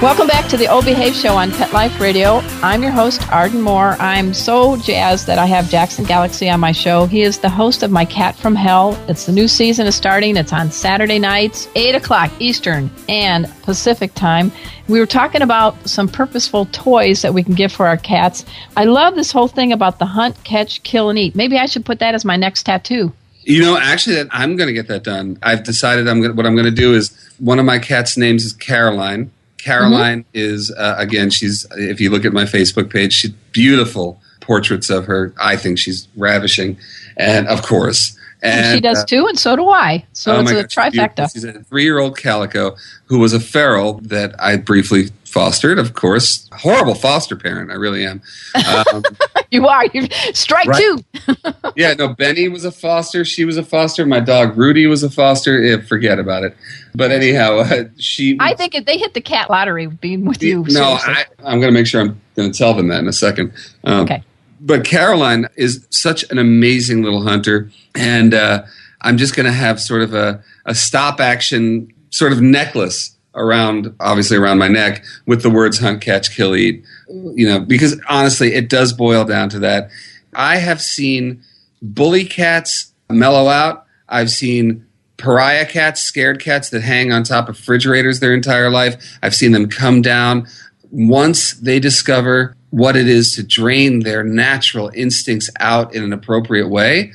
Welcome 0.00 0.28
back 0.28 0.48
to 0.50 0.56
the 0.56 0.68
O 0.68 0.80
Behave 0.80 1.12
Show 1.12 1.36
on 1.36 1.50
Pet 1.50 1.72
Life 1.72 1.98
Radio. 2.00 2.40
I'm 2.62 2.84
your 2.84 2.92
host, 2.92 3.28
Arden 3.32 3.60
Moore. 3.60 3.96
I'm 3.98 4.32
so 4.32 4.76
jazzed 4.76 5.26
that 5.26 5.40
I 5.40 5.46
have 5.46 5.68
Jackson 5.68 6.04
Galaxy 6.04 6.48
on 6.48 6.60
my 6.60 6.70
show. 6.70 7.06
He 7.06 7.22
is 7.22 7.40
the 7.40 7.48
host 7.48 7.82
of 7.82 7.90
My 7.90 8.04
Cat 8.04 8.36
from 8.36 8.54
Hell. 8.54 8.96
It's 9.08 9.26
the 9.26 9.32
new 9.32 9.48
season 9.48 9.88
is 9.88 9.96
starting. 9.96 10.36
It's 10.36 10.52
on 10.52 10.70
Saturday 10.70 11.18
nights, 11.18 11.66
8 11.74 11.96
o'clock 11.96 12.30
Eastern 12.38 12.92
and 13.08 13.52
Pacific 13.64 14.14
time. 14.14 14.52
We 14.86 15.00
were 15.00 15.06
talking 15.06 15.42
about 15.42 15.88
some 15.88 16.06
purposeful 16.06 16.66
toys 16.66 17.22
that 17.22 17.34
we 17.34 17.42
can 17.42 17.54
give 17.54 17.72
for 17.72 17.88
our 17.88 17.96
cats. 17.96 18.44
I 18.76 18.84
love 18.84 19.16
this 19.16 19.32
whole 19.32 19.48
thing 19.48 19.72
about 19.72 19.98
the 19.98 20.06
hunt, 20.06 20.44
catch, 20.44 20.80
kill, 20.84 21.10
and 21.10 21.18
eat. 21.18 21.34
Maybe 21.34 21.58
I 21.58 21.66
should 21.66 21.84
put 21.84 21.98
that 21.98 22.14
as 22.14 22.24
my 22.24 22.36
next 22.36 22.62
tattoo. 22.62 23.12
You 23.42 23.62
know, 23.62 23.76
actually, 23.76 24.28
I'm 24.30 24.54
going 24.54 24.68
to 24.68 24.74
get 24.74 24.86
that 24.86 25.02
done. 25.02 25.38
I've 25.42 25.64
decided 25.64 26.06
I'm 26.06 26.20
going. 26.20 26.36
What 26.36 26.46
I'm 26.46 26.54
going 26.54 26.66
to 26.66 26.70
do 26.70 26.94
is 26.94 27.10
one 27.38 27.58
of 27.58 27.64
my 27.64 27.80
cats' 27.80 28.16
names 28.16 28.44
is 28.44 28.52
Caroline. 28.52 29.32
Caroline 29.58 30.24
is 30.32 30.70
uh, 30.70 30.94
again. 30.98 31.30
She's 31.30 31.66
if 31.72 32.00
you 32.00 32.10
look 32.10 32.24
at 32.24 32.32
my 32.32 32.44
Facebook 32.44 32.90
page, 32.90 33.12
she's 33.12 33.32
beautiful 33.52 34.20
portraits 34.40 34.88
of 34.88 35.04
her. 35.06 35.34
I 35.40 35.56
think 35.56 35.78
she's 35.78 36.08
ravishing, 36.16 36.78
and 37.16 37.46
of 37.48 37.62
course, 37.62 38.18
and 38.42 38.76
she 38.76 38.80
does 38.80 38.98
uh, 38.98 39.06
too, 39.06 39.26
and 39.26 39.38
so 39.38 39.56
do 39.56 39.68
I. 39.68 40.06
So 40.12 40.36
oh 40.36 40.40
it's 40.40 40.50
a 40.50 40.64
trifecta. 40.64 41.32
She's 41.32 41.44
a 41.44 41.52
three-year-old 41.64 42.16
calico 42.16 42.76
who 43.06 43.18
was 43.18 43.32
a 43.32 43.40
feral 43.40 43.94
that 44.04 44.34
I 44.40 44.56
briefly 44.56 45.10
fostered. 45.38 45.78
Of 45.78 45.94
course, 45.94 46.48
horrible 46.52 46.94
foster 46.96 47.36
parent. 47.36 47.70
I 47.70 47.74
really 47.74 48.04
am. 48.04 48.20
Um, 48.94 49.02
You 49.50 49.66
are. 49.66 49.86
You 49.94 50.06
strike 50.34 50.66
Right. 50.66 50.78
two. 50.78 51.04
yeah, 51.76 51.94
no, 51.94 52.08
Benny 52.08 52.48
was 52.48 52.66
a 52.66 52.70
foster. 52.70 53.24
She 53.24 53.46
was 53.46 53.56
a 53.56 53.62
foster. 53.62 54.04
My 54.04 54.20
dog 54.20 54.58
Rudy 54.58 54.86
was 54.86 55.02
a 55.02 55.08
foster. 55.08 55.64
Eh, 55.64 55.80
forget 55.80 56.18
about 56.18 56.44
it. 56.44 56.54
But 56.94 57.12
anyhow, 57.12 57.60
uh, 57.60 57.84
she. 57.98 58.36
I 58.40 58.52
think 58.54 58.74
if 58.74 58.84
they 58.84 58.98
hit 58.98 59.14
the 59.14 59.22
cat 59.22 59.48
lottery 59.48 59.86
being 59.86 60.26
with 60.26 60.42
you. 60.42 60.58
no, 60.68 60.98
seriously. 60.98 61.14
I, 61.14 61.24
I'm 61.50 61.60
going 61.60 61.72
to 61.72 61.78
make 61.80 61.86
sure 61.86 62.02
I'm 62.02 62.20
going 62.36 62.52
to 62.52 62.58
tell 62.58 62.74
them 62.74 62.88
that 62.88 62.98
in 62.98 63.08
a 63.08 63.12
second. 63.12 63.52
Um, 63.84 64.00
Okay. 64.02 64.22
But 64.60 64.84
Caroline 64.84 65.48
is 65.56 65.86
such 65.90 66.30
an 66.30 66.36
amazing 66.38 67.02
little 67.02 67.22
hunter, 67.22 67.70
and 67.94 68.34
uh, 68.34 68.64
I'm 69.00 69.16
just 69.16 69.34
going 69.36 69.46
to 69.46 69.52
have 69.52 69.80
sort 69.80 70.02
of 70.02 70.12
a, 70.12 70.42
a 70.66 70.74
stop 70.74 71.20
action 71.20 71.90
sort 72.10 72.32
of 72.32 72.42
necklace 72.42 73.16
around, 73.38 73.94
obviously 74.00 74.36
around 74.36 74.58
my 74.58 74.68
neck, 74.68 75.04
with 75.26 75.42
the 75.42 75.50
words 75.50 75.78
"hunt, 75.78 76.00
catch, 76.00 76.34
kill, 76.34 76.56
eat." 76.56 76.84
You 77.08 77.48
know, 77.48 77.60
because 77.60 78.00
honestly, 78.08 78.54
it 78.54 78.68
does 78.68 78.92
boil 78.92 79.24
down 79.24 79.48
to 79.50 79.58
that. 79.60 79.90
I 80.34 80.56
have 80.56 80.82
seen 80.82 81.42
bully 81.80 82.24
cats 82.24 82.92
mellow 83.10 83.48
out. 83.48 83.84
I've 84.08 84.30
seen 84.30 84.84
pariah 85.16 85.66
cats, 85.66 86.00
scared 86.00 86.40
cats 86.40 86.70
that 86.70 86.82
hang 86.82 87.12
on 87.12 87.24
top 87.24 87.48
of 87.48 87.58
refrigerators 87.58 88.20
their 88.20 88.34
entire 88.34 88.70
life. 88.70 89.18
I've 89.22 89.34
seen 89.34 89.52
them 89.52 89.68
come 89.68 90.02
down 90.02 90.46
once 90.90 91.54
they 91.54 91.80
discover 91.80 92.54
what 92.70 92.96
it 92.96 93.08
is 93.08 93.34
to 93.34 93.42
drain 93.42 94.00
their 94.00 94.22
natural 94.22 94.90
instincts 94.94 95.50
out 95.58 95.94
in 95.94 96.02
an 96.02 96.12
appropriate 96.12 96.68
way. 96.68 97.12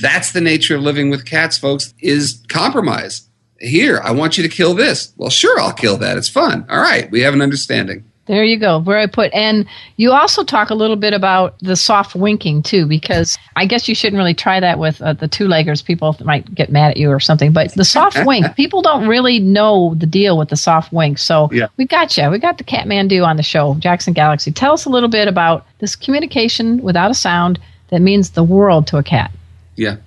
That's 0.00 0.32
the 0.32 0.40
nature 0.40 0.76
of 0.76 0.82
living 0.82 1.10
with 1.10 1.24
cats, 1.24 1.56
folks, 1.56 1.94
is 2.00 2.42
compromise. 2.48 3.22
Here, 3.60 4.00
I 4.04 4.10
want 4.12 4.36
you 4.36 4.42
to 4.42 4.48
kill 4.48 4.74
this. 4.74 5.12
Well, 5.16 5.30
sure, 5.30 5.58
I'll 5.60 5.72
kill 5.72 5.96
that. 5.98 6.16
It's 6.16 6.28
fun. 6.28 6.66
All 6.68 6.80
right, 6.80 7.10
we 7.10 7.20
have 7.22 7.34
an 7.34 7.42
understanding. 7.42 8.04
There 8.26 8.42
you 8.42 8.58
go. 8.58 8.80
Where 8.80 8.98
I 8.98 9.06
put, 9.06 9.32
and 9.32 9.66
you 9.98 10.10
also 10.10 10.42
talk 10.42 10.70
a 10.70 10.74
little 10.74 10.96
bit 10.96 11.12
about 11.14 11.56
the 11.60 11.76
soft 11.76 12.16
winking 12.16 12.64
too, 12.64 12.84
because 12.84 13.38
I 13.54 13.66
guess 13.66 13.88
you 13.88 13.94
shouldn't 13.94 14.18
really 14.18 14.34
try 14.34 14.58
that 14.58 14.80
with 14.80 15.00
uh, 15.00 15.12
the 15.12 15.28
two 15.28 15.46
leggers. 15.46 15.84
People 15.84 16.16
might 16.24 16.52
get 16.52 16.68
mad 16.72 16.90
at 16.90 16.96
you 16.96 17.08
or 17.08 17.20
something. 17.20 17.52
But 17.52 17.72
the 17.74 17.84
soft 17.84 18.18
wink, 18.26 18.56
people 18.56 18.82
don't 18.82 19.06
really 19.06 19.38
know 19.38 19.94
the 19.96 20.06
deal 20.06 20.36
with 20.36 20.48
the 20.48 20.56
soft 20.56 20.92
wink. 20.92 21.18
So 21.18 21.48
Yeah. 21.52 21.68
we 21.76 21.84
got 21.84 22.16
you. 22.16 22.28
We 22.28 22.40
got 22.40 22.58
the 22.58 22.64
Catmandu 22.64 23.24
on 23.24 23.36
the 23.36 23.44
show, 23.44 23.76
Jackson 23.76 24.12
Galaxy. 24.12 24.50
Tell 24.50 24.72
us 24.72 24.86
a 24.86 24.90
little 24.90 25.08
bit 25.08 25.28
about 25.28 25.64
this 25.78 25.94
communication 25.94 26.82
without 26.82 27.12
a 27.12 27.14
sound 27.14 27.60
that 27.90 28.00
means 28.02 28.30
the 28.30 28.42
world 28.42 28.88
to 28.88 28.96
a 28.96 29.04
cat. 29.04 29.30
Yeah. 29.76 29.98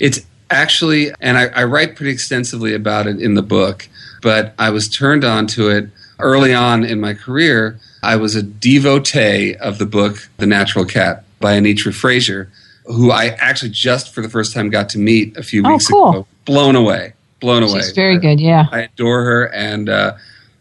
It's 0.00 0.26
actually, 0.50 1.10
and 1.20 1.38
I, 1.38 1.46
I 1.46 1.64
write 1.64 1.96
pretty 1.96 2.12
extensively 2.12 2.74
about 2.74 3.06
it 3.06 3.20
in 3.20 3.34
the 3.34 3.42
book, 3.42 3.88
but 4.22 4.54
I 4.58 4.70
was 4.70 4.88
turned 4.88 5.24
on 5.24 5.46
to 5.48 5.68
it 5.70 5.88
early 6.18 6.52
on 6.52 6.84
in 6.84 7.00
my 7.00 7.14
career, 7.14 7.78
I 8.02 8.16
was 8.16 8.34
a 8.34 8.42
devotee 8.42 9.54
of 9.56 9.78
the 9.78 9.86
book 9.86 10.28
The 10.38 10.46
Natural 10.46 10.84
Cat 10.84 11.24
by 11.40 11.58
Anitra 11.58 11.94
Frazier, 11.94 12.50
who 12.86 13.10
I 13.10 13.26
actually 13.38 13.70
just 13.70 14.14
for 14.14 14.20
the 14.20 14.28
first 14.28 14.52
time 14.52 14.68
got 14.70 14.88
to 14.90 14.98
meet 14.98 15.36
a 15.36 15.42
few 15.42 15.62
weeks 15.62 15.68
Oh, 15.68 15.72
weeks 15.74 15.86
cool. 15.88 16.08
ago. 16.10 16.26
Blown 16.44 16.76
away, 16.76 17.14
blown 17.40 17.62
away. 17.62 17.80
She's 17.80 17.92
very 17.92 18.18
good. 18.18 18.40
Yeah. 18.40 18.66
I 18.72 18.80
adore 18.82 19.22
her, 19.24 19.44
and 19.54 19.88
uh, 19.88 20.14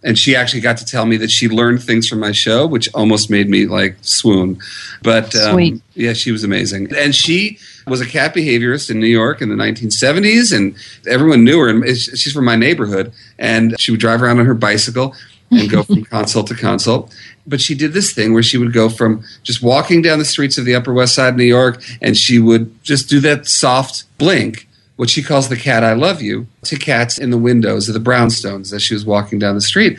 and 0.03 0.17
she 0.17 0.35
actually 0.35 0.61
got 0.61 0.77
to 0.77 0.85
tell 0.85 1.05
me 1.05 1.17
that 1.17 1.29
she 1.29 1.49
learned 1.49 1.83
things 1.83 2.07
from 2.07 2.19
my 2.19 2.31
show, 2.31 2.65
which 2.65 2.87
almost 2.93 3.29
made 3.29 3.49
me 3.49 3.65
like 3.65 3.97
swoon. 4.01 4.59
But 5.03 5.35
um, 5.35 5.81
yeah, 5.93 6.13
she 6.13 6.31
was 6.31 6.43
amazing, 6.43 6.93
and 6.95 7.13
she 7.13 7.59
was 7.87 7.99
a 7.99 8.05
cat 8.05 8.33
behaviorist 8.33 8.89
in 8.89 8.99
New 8.99 9.07
York 9.07 9.41
in 9.41 9.49
the 9.49 9.55
1970s, 9.55 10.55
and 10.55 10.75
everyone 11.07 11.43
knew 11.43 11.59
her. 11.59 11.69
And 11.69 11.99
she's 11.99 12.31
from 12.31 12.45
my 12.45 12.55
neighborhood, 12.55 13.11
and 13.37 13.79
she 13.79 13.91
would 13.91 13.99
drive 13.99 14.21
around 14.21 14.39
on 14.39 14.45
her 14.45 14.53
bicycle 14.53 15.15
and 15.51 15.69
go 15.69 15.83
from 15.83 16.03
consult 16.05 16.47
to 16.47 16.55
consult. 16.55 17.13
But 17.45 17.59
she 17.59 17.75
did 17.75 17.93
this 17.93 18.13
thing 18.13 18.33
where 18.33 18.43
she 18.43 18.57
would 18.57 18.71
go 18.71 18.87
from 18.89 19.23
just 19.43 19.61
walking 19.61 20.01
down 20.01 20.19
the 20.19 20.25
streets 20.25 20.57
of 20.57 20.65
the 20.65 20.75
Upper 20.75 20.93
West 20.93 21.15
Side 21.15 21.29
of 21.29 21.35
New 21.35 21.43
York, 21.43 21.83
and 22.01 22.15
she 22.15 22.39
would 22.39 22.81
just 22.83 23.09
do 23.09 23.19
that 23.21 23.47
soft 23.47 24.05
blink 24.17 24.68
what 24.99 25.09
she 25.09 25.23
calls 25.23 25.47
the 25.47 25.55
cat 25.55 25.81
I 25.81 25.93
love 25.93 26.21
you 26.21 26.45
to 26.63 26.75
cats 26.75 27.17
in 27.17 27.29
the 27.29 27.37
windows 27.37 27.87
of 27.87 27.93
the 27.93 28.01
brownstones 28.01 28.73
as 28.73 28.83
she 28.83 28.93
was 28.93 29.05
walking 29.05 29.39
down 29.39 29.55
the 29.55 29.61
street. 29.61 29.97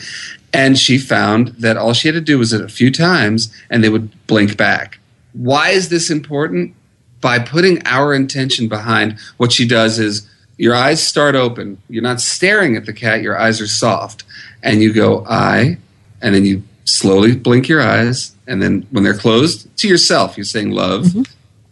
And 0.52 0.78
she 0.78 0.98
found 0.98 1.48
that 1.58 1.78
all 1.78 1.94
she 1.94 2.06
had 2.08 2.16
to 2.16 2.20
do 2.20 2.38
was 2.38 2.52
it 2.52 2.60
a 2.60 2.68
few 2.68 2.92
times 2.92 3.50
and 3.70 3.82
they 3.82 3.88
would 3.88 4.10
blink 4.26 4.58
back. 4.58 4.98
Why 5.32 5.70
is 5.70 5.88
this 5.88 6.10
important? 6.10 6.74
By 7.22 7.38
putting 7.38 7.82
our 7.86 8.12
intention 8.12 8.68
behind 8.68 9.18
what 9.38 9.52
she 9.52 9.66
does 9.66 9.98
is 9.98 10.28
your 10.58 10.74
eyes 10.74 11.02
start 11.02 11.34
open. 11.34 11.78
You're 11.88 12.02
not 12.02 12.20
staring 12.20 12.76
at 12.76 12.84
the 12.84 12.92
cat, 12.92 13.22
your 13.22 13.38
eyes 13.38 13.58
are 13.62 13.66
soft. 13.66 14.24
And 14.62 14.82
you 14.82 14.92
go, 14.92 15.24
I, 15.26 15.78
and 16.20 16.34
then 16.34 16.44
you 16.44 16.62
slowly 16.84 17.34
blink 17.34 17.70
your 17.70 17.80
eyes. 17.80 18.36
And 18.46 18.62
then 18.62 18.86
when 18.90 19.02
they're 19.02 19.16
closed, 19.16 19.74
to 19.78 19.88
yourself, 19.88 20.36
you're 20.36 20.44
saying 20.44 20.72
love. 20.72 21.04
Mm-hmm. 21.04 21.22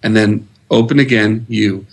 And 0.03 0.17
then 0.17 0.49
open 0.71 0.99
again, 0.99 1.45
you. 1.51 1.85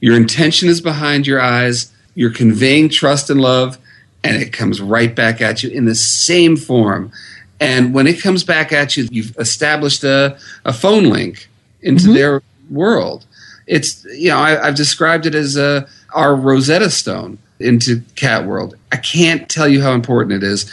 Your 0.00 0.16
intention 0.16 0.68
is 0.68 0.80
behind 0.80 1.26
your 1.26 1.40
eyes. 1.40 1.92
You're 2.14 2.32
conveying 2.32 2.88
trust 2.88 3.30
and 3.30 3.40
love, 3.40 3.78
and 4.24 4.40
it 4.42 4.52
comes 4.52 4.80
right 4.80 5.14
back 5.14 5.40
at 5.40 5.62
you 5.62 5.70
in 5.70 5.84
the 5.84 5.94
same 5.94 6.56
form. 6.56 7.12
And 7.60 7.92
when 7.92 8.06
it 8.06 8.20
comes 8.22 8.42
back 8.42 8.72
at 8.72 8.96
you, 8.96 9.08
you've 9.10 9.36
established 9.38 10.02
a, 10.02 10.38
a 10.64 10.72
phone 10.72 11.04
link 11.04 11.48
into 11.82 12.12
their 12.12 12.42
world. 12.70 13.26
It's, 13.66 14.04
you 14.06 14.30
know, 14.30 14.38
I, 14.38 14.66
I've 14.66 14.74
described 14.74 15.26
it 15.26 15.34
as 15.34 15.56
uh, 15.56 15.86
our 16.14 16.34
Rosetta 16.34 16.90
Stone 16.90 17.38
into 17.58 18.02
cat 18.16 18.46
world. 18.46 18.74
I 18.90 18.96
can't 18.96 19.48
tell 19.48 19.68
you 19.68 19.82
how 19.82 19.92
important 19.92 20.42
it 20.42 20.46
is. 20.46 20.72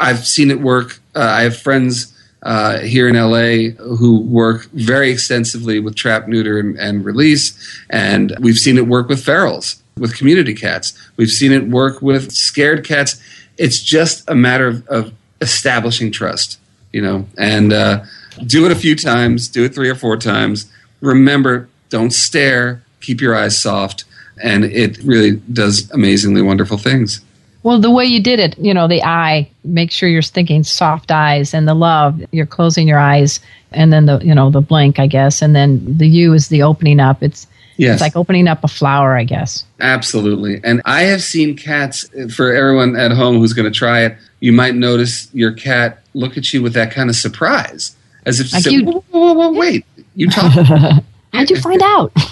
I've 0.00 0.26
seen 0.26 0.50
it 0.50 0.60
work. 0.60 0.98
Uh, 1.14 1.20
I 1.20 1.42
have 1.42 1.56
friends 1.56 2.11
uh, 2.42 2.78
here 2.80 3.08
in 3.08 3.14
LA 3.14 3.70
who 3.96 4.20
work 4.20 4.64
very 4.72 5.10
extensively 5.10 5.78
with 5.78 5.94
trap, 5.94 6.28
neuter, 6.28 6.58
and, 6.58 6.76
and 6.78 7.04
release. 7.04 7.56
And 7.90 8.34
we've 8.40 8.58
seen 8.58 8.78
it 8.78 8.86
work 8.86 9.08
with 9.08 9.24
ferals, 9.24 9.80
with 9.96 10.16
community 10.16 10.54
cats. 10.54 10.92
We've 11.16 11.30
seen 11.30 11.52
it 11.52 11.68
work 11.68 12.02
with 12.02 12.32
scared 12.32 12.84
cats. 12.84 13.20
It's 13.58 13.80
just 13.80 14.28
a 14.28 14.34
matter 14.34 14.66
of, 14.66 14.88
of 14.88 15.12
establishing 15.40 16.10
trust, 16.10 16.58
you 16.92 17.02
know, 17.02 17.26
and 17.38 17.72
uh, 17.72 18.04
do 18.46 18.64
it 18.66 18.72
a 18.72 18.76
few 18.76 18.96
times, 18.96 19.48
do 19.48 19.64
it 19.64 19.74
three 19.74 19.88
or 19.88 19.94
four 19.94 20.16
times. 20.16 20.70
Remember, 21.00 21.68
don't 21.90 22.12
stare, 22.12 22.82
keep 23.00 23.20
your 23.20 23.36
eyes 23.36 23.60
soft, 23.60 24.04
and 24.42 24.64
it 24.64 24.98
really 24.98 25.36
does 25.52 25.90
amazingly 25.90 26.42
wonderful 26.42 26.78
things. 26.78 27.20
Well, 27.62 27.78
the 27.80 27.90
way 27.90 28.04
you 28.04 28.20
did 28.22 28.40
it, 28.40 28.58
you 28.58 28.74
know, 28.74 28.88
the 28.88 29.02
eye, 29.04 29.48
make 29.64 29.90
sure 29.92 30.08
you're 30.08 30.22
thinking 30.22 30.64
soft 30.64 31.10
eyes 31.12 31.54
and 31.54 31.68
the 31.68 31.74
love, 31.74 32.20
you're 32.32 32.46
closing 32.46 32.88
your 32.88 32.98
eyes 32.98 33.38
and 33.70 33.92
then 33.92 34.06
the, 34.06 34.18
you 34.18 34.34
know, 34.34 34.50
the 34.50 34.60
blink, 34.60 34.98
I 34.98 35.06
guess. 35.06 35.40
And 35.42 35.54
then 35.54 35.80
the 35.98 36.08
you 36.08 36.32
is 36.34 36.48
the 36.48 36.62
opening 36.62 36.98
up. 37.00 37.22
It's, 37.22 37.46
Yes. 37.78 37.94
it's 37.94 38.00
like 38.02 38.16
opening 38.16 38.48
up 38.48 38.62
a 38.64 38.68
flower, 38.68 39.16
I 39.16 39.24
guess. 39.24 39.64
Absolutely. 39.80 40.60
And 40.62 40.82
I 40.84 41.02
have 41.04 41.22
seen 41.22 41.56
cats, 41.56 42.08
uh, 42.14 42.28
for 42.28 42.52
everyone 42.52 42.96
at 42.96 43.12
home 43.12 43.38
who's 43.38 43.54
going 43.54 43.64
to 43.72 43.76
try 43.76 44.02
it, 44.04 44.16
you 44.40 44.52
might 44.52 44.74
notice 44.74 45.28
your 45.32 45.52
cat 45.52 46.02
look 46.12 46.36
at 46.36 46.52
you 46.52 46.62
with 46.62 46.74
that 46.74 46.90
kind 46.92 47.08
of 47.08 47.16
surprise, 47.16 47.96
as 48.26 48.40
if 48.40 48.50
to 48.50 48.56
Like 48.56 48.64
say, 48.64 48.70
you- 48.72 48.84
whoa, 48.84 49.02
whoa, 49.10 49.32
whoa, 49.32 49.52
wait, 49.52 49.86
you 50.14 50.28
talk. 50.30 51.02
How'd 51.32 51.50
you 51.50 51.60
find 51.60 51.82
out? 51.82 52.12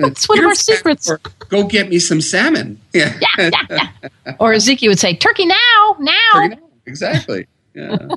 It's 0.00 0.28
one 0.28 0.38
of 0.38 0.44
our 0.44 0.54
secrets. 0.54 1.10
Go 1.48 1.66
get 1.66 1.88
me 1.88 1.98
some 1.98 2.20
salmon. 2.20 2.80
Yeah. 2.92 3.18
Yeah, 3.36 3.50
yeah, 3.68 3.88
yeah. 4.24 4.36
Or 4.38 4.52
Ezekiel 4.52 4.92
would 4.92 5.00
say, 5.00 5.16
turkey 5.16 5.44
now, 5.44 5.96
now. 5.98 6.50
exactly. 6.86 7.48
Yeah. 7.74 8.08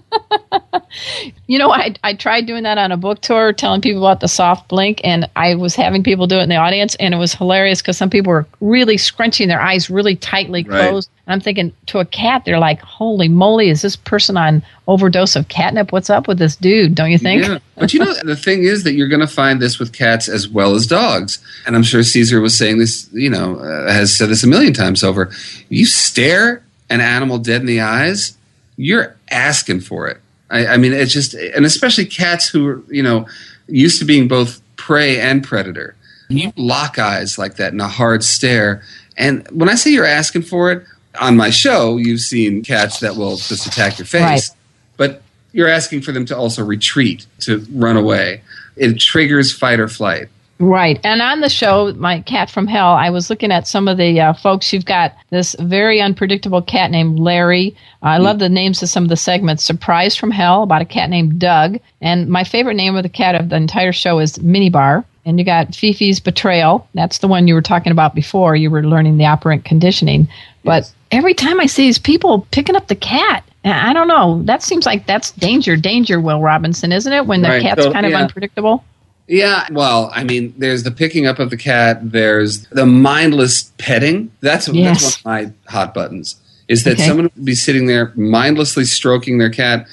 You 1.47 1.57
know, 1.57 1.71
I, 1.71 1.95
I 2.03 2.13
tried 2.13 2.45
doing 2.45 2.63
that 2.63 2.77
on 2.77 2.91
a 2.91 2.97
book 2.97 3.21
tour, 3.21 3.51
telling 3.53 3.81
people 3.81 4.05
about 4.05 4.19
the 4.21 4.27
soft 4.27 4.69
blink, 4.69 5.01
and 5.03 5.29
I 5.35 5.55
was 5.55 5.75
having 5.75 6.03
people 6.03 6.27
do 6.27 6.37
it 6.37 6.43
in 6.43 6.49
the 6.49 6.55
audience, 6.55 6.95
and 6.95 7.13
it 7.13 7.17
was 7.17 7.33
hilarious 7.33 7.81
because 7.81 7.97
some 7.97 8.09
people 8.09 8.31
were 8.31 8.45
really 8.61 8.97
scrunching 8.97 9.47
their 9.47 9.61
eyes 9.61 9.89
really 9.89 10.15
tightly 10.15 10.63
closed. 10.63 11.09
And 11.09 11.20
I'm 11.31 11.39
thinking, 11.39 11.73
to 11.87 11.99
a 11.99 12.05
cat, 12.05 12.43
they're 12.45 12.59
like, 12.59 12.81
holy 12.81 13.27
moly, 13.27 13.69
is 13.69 13.81
this 13.81 13.95
person 13.95 14.37
on 14.37 14.63
overdose 14.87 15.35
of 15.35 15.47
catnip? 15.47 15.91
What's 15.91 16.09
up 16.09 16.27
with 16.27 16.39
this 16.39 16.55
dude? 16.55 16.95
Don't 16.95 17.11
you 17.11 17.17
think? 17.17 17.43
Yeah. 17.43 17.59
But 17.81 17.95
you 17.95 17.99
know, 17.99 18.13
the 18.23 18.35
thing 18.35 18.63
is 18.63 18.83
that 18.83 18.93
you're 18.93 19.07
going 19.07 19.21
to 19.21 19.27
find 19.27 19.59
this 19.59 19.79
with 19.79 19.91
cats 19.91 20.29
as 20.29 20.47
well 20.47 20.75
as 20.75 20.85
dogs. 20.85 21.39
And 21.65 21.75
I'm 21.75 21.81
sure 21.81 22.03
Cesar 22.03 22.39
was 22.39 22.55
saying 22.55 22.77
this, 22.77 23.09
you 23.11 23.27
know, 23.27 23.57
uh, 23.57 23.91
has 23.91 24.15
said 24.15 24.29
this 24.29 24.43
a 24.43 24.47
million 24.47 24.71
times 24.71 25.03
over. 25.03 25.31
You 25.69 25.87
stare 25.87 26.63
an 26.91 27.01
animal 27.01 27.39
dead 27.39 27.61
in 27.61 27.65
the 27.65 27.81
eyes, 27.81 28.37
you're 28.77 29.15
asking 29.31 29.79
for 29.79 30.07
it. 30.07 30.21
I, 30.51 30.67
I 30.67 30.77
mean, 30.77 30.93
it's 30.93 31.11
just, 31.11 31.33
and 31.33 31.65
especially 31.65 32.05
cats 32.05 32.47
who 32.47 32.67
are, 32.67 32.83
you 32.89 33.01
know, 33.01 33.27
used 33.67 33.97
to 33.99 34.05
being 34.05 34.27
both 34.27 34.61
prey 34.75 35.19
and 35.19 35.43
predator. 35.43 35.95
You 36.29 36.53
lock 36.55 36.99
eyes 36.99 37.37
like 37.37 37.55
that 37.55 37.73
in 37.73 37.81
a 37.81 37.87
hard 37.87 38.23
stare. 38.23 38.83
And 39.17 39.47
when 39.49 39.69
I 39.69 39.75
say 39.75 39.91
you're 39.91 40.05
asking 40.05 40.43
for 40.43 40.71
it, 40.71 40.85
on 41.19 41.35
my 41.35 41.49
show, 41.49 41.97
you've 41.97 42.21
seen 42.21 42.63
cats 42.63 42.99
that 43.01 43.15
will 43.15 43.35
just 43.37 43.65
attack 43.67 43.99
your 43.99 44.05
face 44.05 44.21
Right. 44.21 44.49
but 44.97 45.21
you're 45.51 45.67
asking 45.67 46.01
for 46.01 46.11
them 46.13 46.25
to 46.25 46.37
also 46.37 46.63
retreat, 46.63 47.25
to 47.41 47.65
run 47.73 47.97
away. 47.97 48.41
It 48.77 48.99
triggers 48.99 49.51
fight 49.51 49.79
or 49.79 49.87
flight. 49.89 50.29
Right. 50.59 50.99
And 51.03 51.21
on 51.23 51.41
the 51.41 51.49
show, 51.49 51.91
My 51.95 52.21
Cat 52.21 52.49
from 52.49 52.67
Hell, 52.67 52.91
I 52.93 53.09
was 53.09 53.31
looking 53.31 53.51
at 53.51 53.67
some 53.67 53.87
of 53.87 53.97
the 53.97 54.21
uh, 54.21 54.33
folks. 54.33 54.71
You've 54.71 54.85
got 54.85 55.13
this 55.31 55.55
very 55.59 55.99
unpredictable 55.99 56.61
cat 56.61 56.91
named 56.91 57.17
Larry. 57.19 57.75
I 58.03 58.19
love 58.19 58.37
the 58.37 58.47
names 58.47 58.81
of 58.83 58.89
some 58.89 59.01
of 59.03 59.09
the 59.09 59.17
segments. 59.17 59.63
Surprise 59.63 60.15
from 60.15 60.29
Hell, 60.29 60.61
about 60.63 60.83
a 60.83 60.85
cat 60.85 61.09
named 61.09 61.39
Doug. 61.39 61.79
And 61.99 62.29
my 62.29 62.43
favorite 62.43 62.75
name 62.75 62.95
of 62.95 63.01
the 63.01 63.09
cat 63.09 63.33
of 63.33 63.49
the 63.49 63.55
entire 63.55 63.91
show 63.91 64.19
is 64.19 64.37
Minibar. 64.37 65.03
And 65.25 65.37
you 65.37 65.45
got 65.45 65.67
Fifi's 65.75 66.19
Betrayal. 66.19 66.87
That's 66.95 67.19
the 67.19 67.27
one 67.27 67.47
you 67.47 67.53
were 67.53 67.61
talking 67.61 67.91
about 67.91 68.15
before. 68.15 68.55
You 68.55 68.71
were 68.71 68.83
learning 68.83 69.17
the 69.17 69.25
operant 69.25 69.65
conditioning. 69.65 70.27
But 70.63 70.91
every 71.11 71.33
time 71.35 71.59
I 71.59 71.67
see 71.67 71.83
these 71.83 71.99
people 71.99 72.47
picking 72.51 72.75
up 72.75 72.87
the 72.87 72.95
cat, 72.95 73.43
I 73.63 73.93
don't 73.93 74.07
know. 74.07 74.41
That 74.45 74.63
seems 74.63 74.85
like 74.87 75.05
that's 75.05 75.31
danger, 75.31 75.77
danger, 75.77 76.19
Will 76.19 76.41
Robinson, 76.41 76.91
isn't 76.91 77.13
it? 77.13 77.27
When 77.27 77.41
the 77.43 77.49
Right. 77.49 77.61
cat's 77.61 77.83
So, 77.83 77.93
kind 77.93 78.05
of 78.07 78.11
yeah. 78.13 78.21
unpredictable. 78.21 78.83
Yeah, 79.27 79.67
well, 79.71 80.11
I 80.13 80.23
mean, 80.23 80.53
there's 80.57 80.81
the 80.83 80.91
picking 80.91 81.27
up 81.27 81.37
of 81.39 81.51
the 81.51 81.57
cat. 81.57 81.99
There's 82.11 82.65
the 82.67 82.85
mindless 82.87 83.71
petting. 83.77 84.31
That's 84.41 84.67
Yes. 84.67 85.01
that's 85.01 85.23
one 85.23 85.39
of 85.39 85.45
my 85.45 85.71
hot 85.71 85.93
buttons. 85.93 86.35
Is 86.67 86.83
that 86.85 86.93
Okay. 86.93 87.07
someone 87.07 87.29
would 87.35 87.45
be 87.45 87.53
sitting 87.55 87.85
there 87.85 88.11
mindlessly 88.15 88.85
stroking 88.85 89.37
their 89.37 89.49
cat, 89.51 89.85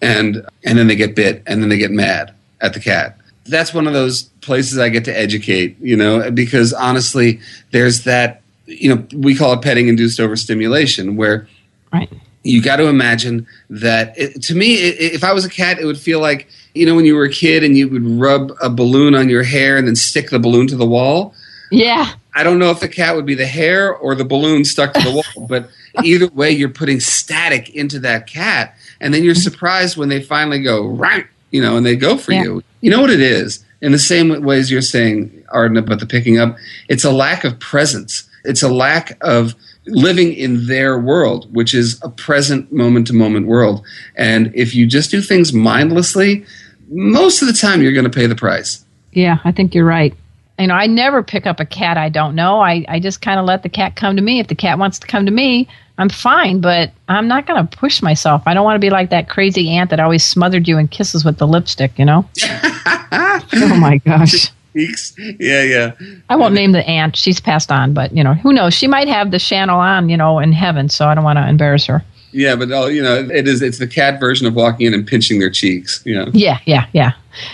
and 0.00 0.44
and 0.64 0.76
then 0.78 0.88
they 0.88 0.96
get 0.96 1.14
bit, 1.14 1.42
and 1.46 1.62
then 1.62 1.68
they 1.68 1.78
get 1.78 1.90
mad 1.92 2.32
at 2.60 2.74
the 2.74 2.80
cat. 2.80 3.16
That's 3.46 3.74
one 3.74 3.86
of 3.86 3.92
those 3.92 4.24
places 4.40 4.78
I 4.78 4.88
get 4.88 5.04
to 5.06 5.18
educate, 5.18 5.76
you 5.80 5.96
know, 5.96 6.30
because 6.30 6.72
honestly, 6.72 7.40
there's 7.72 8.04
that, 8.04 8.42
you 8.66 8.94
know, 8.94 9.04
we 9.14 9.34
call 9.34 9.52
it 9.54 9.62
petting 9.62 9.88
induced 9.88 10.20
overstimulation, 10.20 11.16
where 11.16 11.48
Right. 11.92 12.08
you 12.44 12.62
got 12.62 12.76
to 12.76 12.86
imagine 12.86 13.46
that 13.70 14.14
it, 14.16 14.42
to 14.44 14.54
me 14.54 14.76
i- 14.82 14.86
i- 14.88 15.12
if 15.14 15.22
i 15.22 15.32
was 15.32 15.44
a 15.44 15.48
cat 15.50 15.78
it 15.78 15.84
would 15.84 15.98
feel 15.98 16.20
like 16.20 16.48
you 16.74 16.86
know 16.86 16.94
when 16.94 17.04
you 17.04 17.14
were 17.14 17.24
a 17.24 17.30
kid 17.30 17.62
and 17.62 17.76
you 17.76 17.86
would 17.86 18.04
rub 18.18 18.50
a 18.62 18.70
balloon 18.70 19.14
on 19.14 19.28
your 19.28 19.42
hair 19.42 19.76
and 19.76 19.86
then 19.86 19.94
stick 19.94 20.30
the 20.30 20.38
balloon 20.38 20.66
to 20.66 20.74
the 20.74 20.86
wall 20.86 21.34
Yeah. 21.70 22.08
i 22.34 22.42
don't 22.42 22.58
know 22.58 22.70
if 22.70 22.80
the 22.80 22.88
cat 22.88 23.14
would 23.14 23.26
be 23.26 23.34
the 23.34 23.46
hair 23.46 23.94
or 23.94 24.14
the 24.14 24.24
balloon 24.24 24.64
stuck 24.64 24.94
to 24.94 25.00
the 25.02 25.10
wall 25.12 25.46
but 25.48 25.68
either 26.02 26.28
way 26.28 26.50
you're 26.50 26.70
putting 26.70 26.98
static 26.98 27.68
into 27.76 27.98
that 28.00 28.26
cat 28.26 28.74
and 29.02 29.12
then 29.12 29.22
you're 29.22 29.34
surprised 29.34 29.98
when 29.98 30.08
they 30.08 30.22
finally 30.22 30.60
go 30.62 30.86
right 30.86 31.26
you 31.52 31.62
know 31.62 31.76
and 31.76 31.86
they 31.86 31.94
go 31.96 32.16
for 32.16 32.32
Yeah. 32.32 32.42
you 32.42 32.62
you 32.80 32.90
know 32.90 33.00
what 33.00 33.10
it 33.10 33.20
is 33.20 33.64
in 33.80 33.92
the 33.92 33.98
same 33.98 34.42
ways 34.42 34.70
you're 34.70 34.82
saying 34.82 35.44
arden 35.50 35.76
about 35.76 36.00
the 36.00 36.06
picking 36.06 36.38
up 36.38 36.56
it's 36.88 37.04
a 37.04 37.12
lack 37.12 37.44
of 37.44 37.58
presence 37.60 38.28
it's 38.44 38.62
a 38.62 38.68
lack 38.68 39.16
of 39.20 39.54
living 39.86 40.32
in 40.32 40.66
their 40.66 40.98
world 40.98 41.52
which 41.54 41.74
is 41.74 42.00
a 42.02 42.08
present 42.08 42.72
moment 42.72 43.06
to 43.08 43.12
moment 43.12 43.46
world 43.46 43.84
and 44.16 44.50
if 44.54 44.74
you 44.74 44.86
just 44.86 45.10
do 45.10 45.20
things 45.20 45.52
mindlessly 45.52 46.44
most 46.88 47.42
of 47.42 47.48
the 47.48 47.54
time 47.54 47.82
you're 47.82 47.92
going 47.92 48.04
to 48.04 48.10
pay 48.10 48.26
the 48.26 48.34
price 48.36 48.84
Yeah, 49.12 49.38
I 49.44 49.52
think 49.52 49.74
you're 49.74 49.84
right. 49.86 50.14
you 50.58 50.66
know, 50.66 50.74
I 50.74 50.86
never 50.86 51.22
pick 51.22 51.46
up 51.46 51.58
a 51.60 51.64
cat 51.66 51.96
I 51.98 52.08
don't 52.08 52.34
know. 52.34 52.60
I, 52.60 52.84
I 52.88 53.00
just 53.00 53.20
kind 53.22 53.40
of 53.40 53.46
let 53.46 53.62
the 53.62 53.68
cat 53.68 53.96
come 53.96 54.16
to 54.16 54.22
me. 54.22 54.40
If 54.40 54.48
the 54.48 54.54
cat 54.54 54.78
wants 54.78 54.98
to 55.00 55.06
come 55.06 55.24
to 55.26 55.32
me, 55.32 55.68
I'm 55.98 56.08
fine, 56.08 56.60
but 56.60 56.90
I'm 57.08 57.28
not 57.28 57.46
going 57.46 57.66
to 57.66 57.76
push 57.76 58.02
myself. 58.02 58.42
I 58.46 58.54
don't 58.54 58.64
want 58.64 58.76
to 58.76 58.80
be 58.80 58.90
like 58.90 59.10
that 59.10 59.28
crazy 59.28 59.70
aunt 59.70 59.90
that 59.90 60.00
always 60.00 60.24
smothered 60.24 60.66
you 60.66 60.78
in 60.78 60.88
kisses 60.88 61.24
with 61.24 61.38
the 61.38 61.46
lipstick, 61.46 61.98
you 61.98 62.04
know? 62.04 62.28
oh 62.44 63.76
my 63.78 63.98
gosh. 63.98 64.50
Yeah, 64.74 65.62
yeah. 65.62 65.92
I 66.30 66.36
won't 66.36 66.54
name 66.54 66.72
the 66.72 66.86
aunt. 66.88 67.14
She's 67.16 67.40
passed 67.40 67.70
on, 67.70 67.92
but 67.92 68.16
you 68.16 68.24
know, 68.24 68.34
who 68.34 68.52
knows? 68.52 68.72
She 68.72 68.86
might 68.86 69.08
have 69.08 69.30
the 69.30 69.38
channel 69.38 69.78
on, 69.78 70.08
you 70.08 70.16
know, 70.16 70.38
in 70.38 70.52
heaven, 70.52 70.88
so 70.88 71.06
I 71.06 71.14
don't 71.14 71.24
want 71.24 71.36
to 71.36 71.46
embarrass 71.46 71.86
her. 71.86 72.02
Yeah, 72.32 72.56
but 72.56 72.72
oh, 72.72 72.86
you 72.86 73.02
know, 73.02 73.14
it 73.14 73.46
is 73.46 73.62
it's 73.62 73.78
the 73.78 73.86
cat 73.86 74.18
version 74.18 74.46
of 74.46 74.54
walking 74.54 74.86
in 74.86 74.94
and 74.94 75.06
pinching 75.06 75.38
their 75.38 75.50
cheeks, 75.50 76.02
you 76.04 76.14
know. 76.14 76.30
Yeah, 76.32 76.58
yeah, 76.64 76.86
yeah. 76.92 77.12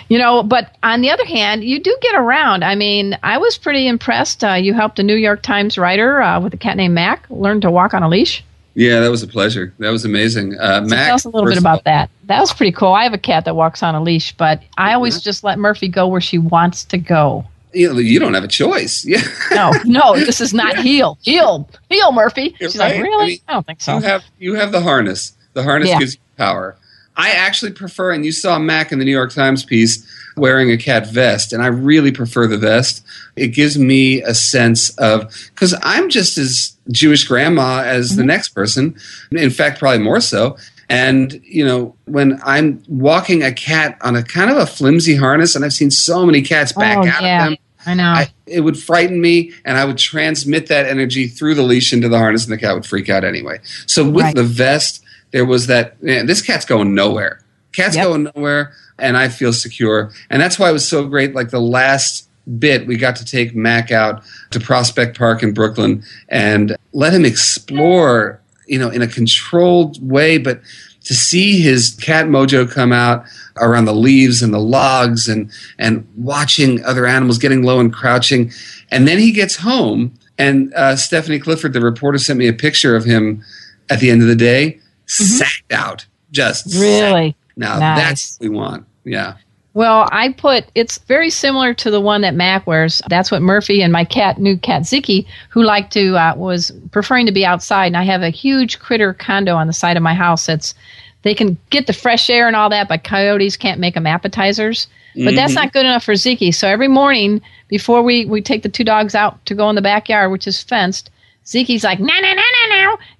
You 0.08 0.18
know, 0.18 0.42
but 0.42 0.76
on 0.82 1.00
the 1.00 1.10
other 1.10 1.24
hand, 1.24 1.64
you 1.64 1.80
do 1.80 1.96
get 2.00 2.14
around. 2.14 2.64
I 2.64 2.74
mean, 2.74 3.18
I 3.22 3.38
was 3.38 3.58
pretty 3.58 3.86
impressed. 3.86 4.42
Uh, 4.42 4.54
you 4.54 4.74
helped 4.74 4.98
a 4.98 5.02
New 5.02 5.16
York 5.16 5.42
Times 5.42 5.78
writer 5.78 6.22
uh, 6.22 6.40
with 6.40 6.54
a 6.54 6.56
cat 6.56 6.76
named 6.76 6.94
Mac 6.94 7.26
learn 7.30 7.60
to 7.60 7.70
walk 7.70 7.94
on 7.94 8.02
a 8.02 8.08
leash. 8.08 8.44
Yeah, 8.74 9.00
that 9.00 9.10
was 9.10 9.24
a 9.24 9.26
pleasure. 9.26 9.74
That 9.78 9.90
was 9.90 10.04
amazing. 10.04 10.56
Uh, 10.56 10.82
So 10.82 10.88
Mac, 10.94 11.06
tell 11.06 11.14
us 11.16 11.24
a 11.24 11.28
little 11.30 11.48
bit 11.48 11.58
about 11.58 11.82
that. 11.84 12.10
That 12.24 12.40
was 12.40 12.52
pretty 12.52 12.70
cool. 12.70 12.92
I 12.92 13.02
have 13.02 13.12
a 13.14 13.18
cat 13.18 13.44
that 13.44 13.56
walks 13.56 13.82
on 13.82 13.96
a 13.96 14.02
leash, 14.02 14.32
but 14.36 14.62
I 14.76 14.94
always 14.94 15.20
just 15.20 15.42
let 15.42 15.58
Murphy 15.58 15.88
go 15.88 16.06
where 16.06 16.20
she 16.20 16.38
wants 16.38 16.84
to 16.84 16.98
go. 16.98 17.44
You, 17.72 17.92
know, 17.92 17.98
you 17.98 18.18
don't 18.18 18.34
have 18.34 18.44
a 18.44 18.48
choice. 18.48 19.04
Yeah, 19.06 19.22
No, 19.52 19.72
no, 19.84 20.16
this 20.16 20.40
is 20.40 20.52
not 20.54 20.78
heal, 20.78 21.18
heal, 21.22 21.68
heel, 21.88 22.12
Murphy. 22.12 22.54
You're 22.60 22.70
She's 22.70 22.78
right. 22.80 22.94
like, 22.94 23.02
really? 23.02 23.24
I 23.24 23.26
mean, 23.28 23.38
I 23.48 23.52
don't 23.54 23.66
think 23.66 23.80
so. 23.80 23.96
you 23.96 24.02
have 24.02 24.24
you 24.38 24.54
have 24.54 24.72
the 24.72 24.80
harness. 24.80 25.32
The 25.54 25.62
harness 25.62 25.88
Yeah. 25.88 25.98
gives 25.98 26.14
you 26.14 26.20
power. 26.36 26.76
I 27.16 27.30
actually 27.30 27.72
prefer, 27.72 28.12
and 28.12 28.24
you 28.24 28.30
saw 28.30 28.58
Mac 28.60 28.92
in 28.92 29.00
the 29.00 29.04
New 29.04 29.10
York 29.10 29.32
Times 29.34 29.64
piece 29.64 30.06
wearing 30.36 30.70
a 30.70 30.76
cat 30.76 31.10
vest, 31.10 31.52
and 31.52 31.60
I 31.62 31.66
really 31.66 32.12
prefer 32.12 32.46
the 32.46 32.56
vest. 32.58 33.04
It 33.34 33.48
gives 33.48 33.76
me 33.76 34.22
a 34.22 34.34
sense 34.34 34.90
of 34.98 35.34
because 35.52 35.74
I'm 35.82 36.10
just 36.10 36.38
as 36.38 36.76
Jewish 36.92 37.24
grandma 37.26 37.82
as 37.82 38.10
Mm-hmm. 38.10 38.18
the 38.18 38.24
next 38.24 38.48
person. 38.50 38.94
In 39.32 39.50
fact, 39.50 39.80
probably 39.80 39.98
more 39.98 40.20
so. 40.20 40.56
And 40.88 41.40
you 41.44 41.66
know, 41.66 41.94
when 42.06 42.40
I'm 42.44 42.82
walking 42.88 43.42
a 43.42 43.52
cat 43.52 43.98
on 44.00 44.16
a 44.16 44.22
kind 44.22 44.50
of 44.50 44.56
a 44.56 44.66
flimsy 44.66 45.16
harness, 45.16 45.54
and 45.54 45.64
I've 45.64 45.72
seen 45.72 45.90
so 45.90 46.24
many 46.24 46.42
cats 46.42 46.72
back 46.72 46.98
oh, 46.98 47.06
out 47.06 47.22
yeah. 47.22 47.44
of 47.44 47.50
them, 47.50 47.56
I 47.86 47.94
know. 47.94 48.04
I, 48.04 48.32
it 48.46 48.60
would 48.60 48.78
frighten 48.78 49.20
me, 49.20 49.52
and 49.64 49.76
I 49.76 49.84
would 49.84 49.98
transmit 49.98 50.66
that 50.68 50.86
energy 50.86 51.28
through 51.28 51.54
the 51.54 51.62
leash 51.62 51.92
into 51.92 52.08
the 52.08 52.18
harness, 52.18 52.44
and 52.44 52.52
the 52.52 52.58
cat 52.58 52.74
would 52.74 52.86
freak 52.86 53.08
out 53.08 53.24
anyway. 53.24 53.60
So 53.86 54.08
with 54.08 54.24
Right. 54.24 54.34
the 54.34 54.44
vest, 54.44 55.02
there 55.30 55.44
was 55.44 55.66
that. 55.66 56.02
Man, 56.02 56.26
this 56.26 56.42
cat's 56.42 56.64
going 56.64 56.94
nowhere. 56.94 57.40
Cat's 57.72 57.96
Yep. 57.96 58.06
going 58.06 58.30
nowhere, 58.34 58.72
and 58.98 59.16
I 59.16 59.28
feel 59.28 59.52
secure, 59.52 60.10
and 60.30 60.40
that's 60.40 60.58
why 60.58 60.70
it 60.70 60.72
was 60.72 60.88
so 60.88 61.06
great. 61.06 61.34
Like 61.34 61.50
the 61.50 61.60
last 61.60 62.28
bit, 62.58 62.86
we 62.86 62.96
got 62.96 63.16
to 63.16 63.24
take 63.24 63.54
Mac 63.54 63.90
out 63.90 64.22
to 64.52 64.58
Prospect 64.60 65.18
Park 65.18 65.42
in 65.42 65.52
Brooklyn 65.52 66.02
and 66.30 66.76
let 66.94 67.12
him 67.12 67.26
explore, 67.26 68.40
you 68.68 68.78
know, 68.78 68.90
in 68.90 69.02
a 69.02 69.08
controlled 69.08 69.98
way, 70.06 70.38
but 70.38 70.60
to 71.04 71.14
see 71.14 71.60
his 71.60 71.96
cat 72.02 72.26
mojo 72.26 72.70
come 72.70 72.92
out 72.92 73.24
around 73.56 73.86
the 73.86 73.94
leaves 73.94 74.42
and 74.42 74.52
the 74.52 74.60
logs 74.60 75.26
and 75.26 75.50
and 75.78 76.06
watching 76.16 76.84
other 76.84 77.06
animals 77.06 77.38
getting 77.38 77.62
low 77.62 77.80
and 77.80 77.92
crouching. 77.92 78.52
And 78.90 79.08
then 79.08 79.18
he 79.18 79.32
gets 79.32 79.56
home 79.56 80.14
and 80.36 80.72
uh, 80.74 80.96
stephanie 80.96 81.38
clifford 81.38 81.72
the 81.72 81.80
reporter 81.80 82.18
sent 82.18 82.38
me 82.38 82.46
a 82.46 82.52
picture 82.52 82.94
of 82.94 83.04
him 83.04 83.42
at 83.90 84.00
the 84.00 84.10
end 84.10 84.22
of 84.22 84.28
the 84.28 84.36
day 84.36 84.80
sacked 85.06 85.72
out. 85.72 86.06
Just 86.30 86.74
really? 86.78 87.36
now 87.56 87.78
Nice. 87.78 87.98
that's 87.98 88.38
what 88.38 88.50
we 88.50 88.54
want. 88.54 88.86
Yeah 89.04 89.36
Well, 89.78 90.08
I 90.10 90.32
put 90.32 90.64
it's 90.74 90.98
very 90.98 91.30
similar 91.30 91.72
to 91.72 91.88
the 91.88 92.00
one 92.00 92.22
that 92.22 92.34
Mac 92.34 92.66
wears. 92.66 93.00
That's 93.08 93.30
what 93.30 93.42
Murphy 93.42 93.80
and 93.80 93.92
my 93.92 94.04
cat, 94.04 94.40
new 94.40 94.56
cat 94.56 94.82
Ziki, 94.82 95.24
who 95.50 95.62
liked 95.62 95.92
to 95.92 96.16
uh, 96.16 96.34
was 96.36 96.72
preferring 96.90 97.26
to 97.26 97.32
be 97.32 97.46
outside. 97.46 97.86
And 97.86 97.96
I 97.96 98.02
have 98.02 98.22
a 98.22 98.28
huge 98.28 98.80
critter 98.80 99.14
condo 99.14 99.54
on 99.54 99.68
the 99.68 99.72
side 99.72 99.96
of 99.96 100.02
my 100.02 100.14
house. 100.14 100.46
That's 100.46 100.74
they 101.22 101.32
can 101.32 101.56
get 101.70 101.86
the 101.86 101.92
fresh 101.92 102.28
air 102.28 102.48
and 102.48 102.56
all 102.56 102.68
that, 102.70 102.88
but 102.88 103.04
coyotes 103.04 103.56
can't 103.56 103.78
make 103.78 103.94
them 103.94 104.04
appetizers. 104.04 104.88
But 105.14 105.36
that's 105.36 105.54
not 105.54 105.72
good 105.72 105.86
enough 105.86 106.02
for 106.02 106.14
Ziki. 106.14 106.52
So 106.52 106.66
every 106.66 106.88
morning 106.88 107.40
before 107.68 108.02
we 108.02 108.24
we 108.24 108.42
take 108.42 108.64
the 108.64 108.68
two 108.68 108.82
dogs 108.82 109.14
out 109.14 109.46
to 109.46 109.54
go 109.54 109.70
in 109.70 109.76
the 109.76 109.80
backyard, 109.80 110.32
which 110.32 110.48
is 110.48 110.60
fenced, 110.60 111.08
Ziki's 111.46 111.84
like, 111.84 112.00
no, 112.00 112.14
no, 112.20 112.34
no. 112.34 112.42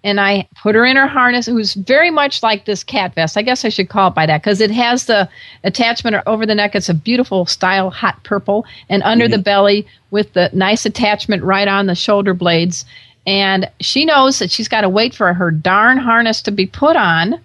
And 0.05 0.21
I 0.21 0.49
put 0.61 0.75
her 0.75 0.85
in 0.85 0.97
her 0.97 1.07
harness, 1.07 1.47
who's 1.47 1.75
very 1.75 2.11
much 2.11 2.43
like 2.43 2.65
this 2.65 2.85
cat 2.85 3.15
vest. 3.15 3.37
I 3.37 3.43
guess 3.43 3.65
I 3.65 3.69
should 3.69 3.89
call 3.89 4.09
it 4.09 4.15
by 4.15 4.27
that 4.27 4.43
because 4.43 4.61
it 4.61 4.71
has 4.71 5.07
the 5.07 5.29
attachment 5.65 6.17
over 6.27 6.47
the 6.47 6.55
neck. 6.55 6.75
It's 6.75 6.89
a 6.89 6.95
beautiful 6.95 7.47
style, 7.47 7.91
hot 7.91 8.23
purple, 8.25 8.65
and 8.89 9.03
under 9.03 9.29
the 9.29 9.37
mm-hmm. 9.37 9.43
belly 9.43 9.87
with 10.11 10.33
the 10.33 10.51
nice 10.53 10.87
attachment 10.87 11.43
right 11.43 11.69
on 11.69 11.87
the 11.87 11.95
shoulder 11.95 12.35
blades. 12.35 12.85
And 13.27 13.71
she 13.81 14.05
knows 14.05 14.39
that 14.39 14.51
she's 14.51 14.69
got 14.69 14.83
to 14.83 14.89
wait 14.89 15.15
for 15.15 15.35
her 15.35 15.51
darn 15.51 15.99
harness 15.99 16.41
to 16.43 16.51
be 16.51 16.67
put 16.67 16.97
on 16.97 17.41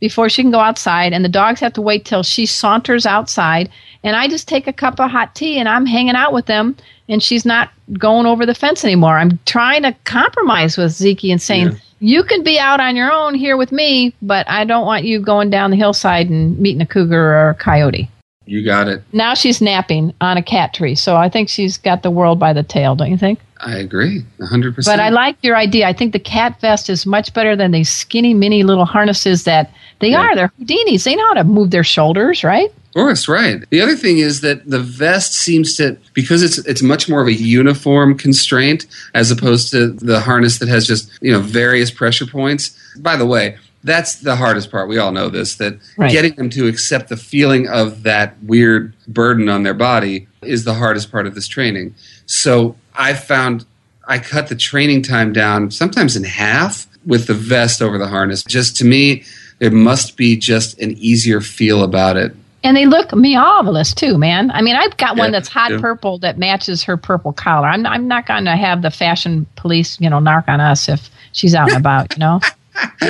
before 0.00 0.28
she 0.28 0.42
can 0.42 0.50
go 0.50 0.60
outside 0.60 1.12
and 1.12 1.24
the 1.24 1.28
dogs 1.28 1.60
have 1.60 1.72
to 1.72 1.82
wait 1.82 2.04
till 2.04 2.22
she 2.22 2.46
saunters 2.46 3.04
outside 3.06 3.68
and 4.04 4.14
i 4.16 4.28
just 4.28 4.46
take 4.46 4.66
a 4.66 4.72
cup 4.72 5.00
of 5.00 5.10
hot 5.10 5.34
tea 5.34 5.58
and 5.58 5.68
i'm 5.68 5.86
hanging 5.86 6.14
out 6.14 6.32
with 6.32 6.46
them 6.46 6.76
and 7.08 7.22
she's 7.22 7.44
not 7.44 7.70
going 7.98 8.26
over 8.26 8.44
the 8.46 8.54
fence 8.54 8.84
anymore 8.84 9.18
i'm 9.18 9.38
trying 9.46 9.82
to 9.82 9.92
compromise 10.04 10.76
with 10.76 10.92
zeke 10.92 11.24
and 11.24 11.40
saying 11.42 11.68
Yeah. 11.68 11.78
you 12.00 12.22
can 12.24 12.42
be 12.42 12.58
out 12.58 12.80
on 12.80 12.96
your 12.96 13.10
own 13.12 13.34
here 13.34 13.56
with 13.56 13.72
me 13.72 14.14
but 14.22 14.48
i 14.48 14.64
don't 14.64 14.86
want 14.86 15.04
you 15.04 15.20
going 15.20 15.50
down 15.50 15.70
the 15.70 15.76
hillside 15.76 16.28
and 16.30 16.58
meeting 16.58 16.80
a 16.82 16.86
cougar 16.86 17.34
or 17.34 17.50
a 17.50 17.54
coyote 17.54 18.08
you 18.46 18.64
got 18.64 18.88
it 18.88 19.02
now 19.12 19.34
she's 19.34 19.60
napping 19.60 20.12
on 20.20 20.36
a 20.36 20.42
cat 20.42 20.72
tree 20.74 20.94
so 20.94 21.16
i 21.16 21.28
think 21.28 21.48
she's 21.48 21.76
got 21.78 22.02
the 22.02 22.10
world 22.10 22.38
by 22.38 22.52
the 22.52 22.62
tail 22.62 22.94
don't 22.94 23.10
you 23.10 23.18
think 23.18 23.38
i 23.60 23.76
agree 23.76 24.22
100% 24.40 24.84
but 24.84 25.00
I 25.00 25.08
like 25.08 25.36
your 25.42 25.56
idea. 25.56 25.88
I 25.88 25.92
think 25.92 26.12
the 26.12 26.20
cat 26.20 26.60
vest 26.60 26.88
is 26.88 27.04
much 27.04 27.34
better 27.34 27.56
than 27.56 27.72
these 27.72 27.90
skinny 27.90 28.32
mini 28.32 28.62
little 28.62 28.84
harnesses 28.84 29.42
that 29.44 29.72
they 29.98 30.10
Yeah. 30.10 30.20
are. 30.20 30.36
They're 30.36 30.52
Houdinis. 30.60 31.02
They 31.02 31.16
know 31.16 31.26
how 31.26 31.34
to 31.34 31.42
move 31.42 31.72
their 31.72 31.82
shoulders, 31.82 32.44
right? 32.44 32.72
Of 32.98 33.04
course, 33.04 33.28
right. 33.28 33.62
The 33.70 33.80
other 33.80 33.94
thing 33.94 34.18
is 34.18 34.40
that 34.40 34.68
the 34.68 34.80
vest 34.80 35.32
seems 35.32 35.76
to 35.76 35.96
because 36.14 36.42
it's 36.42 36.58
it's 36.66 36.82
much 36.82 37.08
more 37.08 37.20
of 37.22 37.28
a 37.28 37.32
uniform 37.32 38.18
constraint 38.18 38.86
as 39.14 39.30
opposed 39.30 39.70
to 39.70 39.92
the 39.92 40.18
harness 40.18 40.58
that 40.58 40.68
has 40.68 40.84
just 40.84 41.08
you 41.22 41.30
know 41.30 41.38
various 41.38 41.92
pressure 41.92 42.26
points. 42.26 42.76
By 42.98 43.14
the 43.14 43.24
way, 43.24 43.56
that's 43.84 44.16
the 44.16 44.34
hardest 44.34 44.72
part. 44.72 44.88
We 44.88 44.98
all 44.98 45.12
know 45.12 45.28
this 45.28 45.54
that 45.56 45.78
Right. 45.96 46.10
getting 46.10 46.34
them 46.34 46.50
to 46.50 46.66
accept 46.66 47.08
the 47.08 47.16
feeling 47.16 47.68
of 47.68 48.02
that 48.02 48.34
weird 48.42 48.94
burden 49.06 49.48
on 49.48 49.62
their 49.62 49.74
body 49.74 50.26
is 50.42 50.64
the 50.64 50.74
hardest 50.74 51.12
part 51.12 51.28
of 51.28 51.36
this 51.36 51.46
training. 51.46 51.94
So 52.26 52.74
I 52.96 53.14
found 53.14 53.64
I 54.08 54.18
cut 54.18 54.48
the 54.48 54.56
training 54.56 55.02
time 55.02 55.32
down 55.32 55.70
sometimes 55.70 56.16
in 56.16 56.24
half 56.24 56.88
with 57.06 57.28
the 57.28 57.34
vest 57.34 57.80
over 57.80 57.96
the 57.96 58.08
harness. 58.08 58.42
Just 58.42 58.74
to 58.78 58.84
me, 58.84 59.22
there 59.60 59.70
must 59.70 60.16
be 60.16 60.36
just 60.36 60.80
an 60.80 60.98
easier 60.98 61.40
feel 61.40 61.84
about 61.84 62.16
it 62.16 62.34
And 62.64 62.76
they 62.76 62.86
look 62.86 63.14
marvelous 63.14 63.94
too, 63.94 64.18
man. 64.18 64.50
I 64.50 64.62
mean, 64.62 64.74
I've 64.74 64.96
got 64.96 65.16
one 65.16 65.30
that's 65.30 65.48
hot 65.48 65.70
yeah. 65.70 65.80
purple 65.80 66.18
that 66.18 66.38
matches 66.38 66.82
her 66.84 66.96
purple 66.96 67.32
collar. 67.32 67.68
I'm 67.68 67.86
I'm 67.86 68.08
not 68.08 68.26
going 68.26 68.46
to 68.46 68.56
have 68.56 68.82
the 68.82 68.90
fashion 68.90 69.46
police, 69.54 70.00
you 70.00 70.10
know, 70.10 70.18
narc 70.18 70.48
on 70.48 70.60
us 70.60 70.88
if 70.88 71.08
she's 71.32 71.54
out 71.54 71.68
and 71.68 71.78
about. 71.78 72.16
You 72.16 72.20
know, 72.20 72.40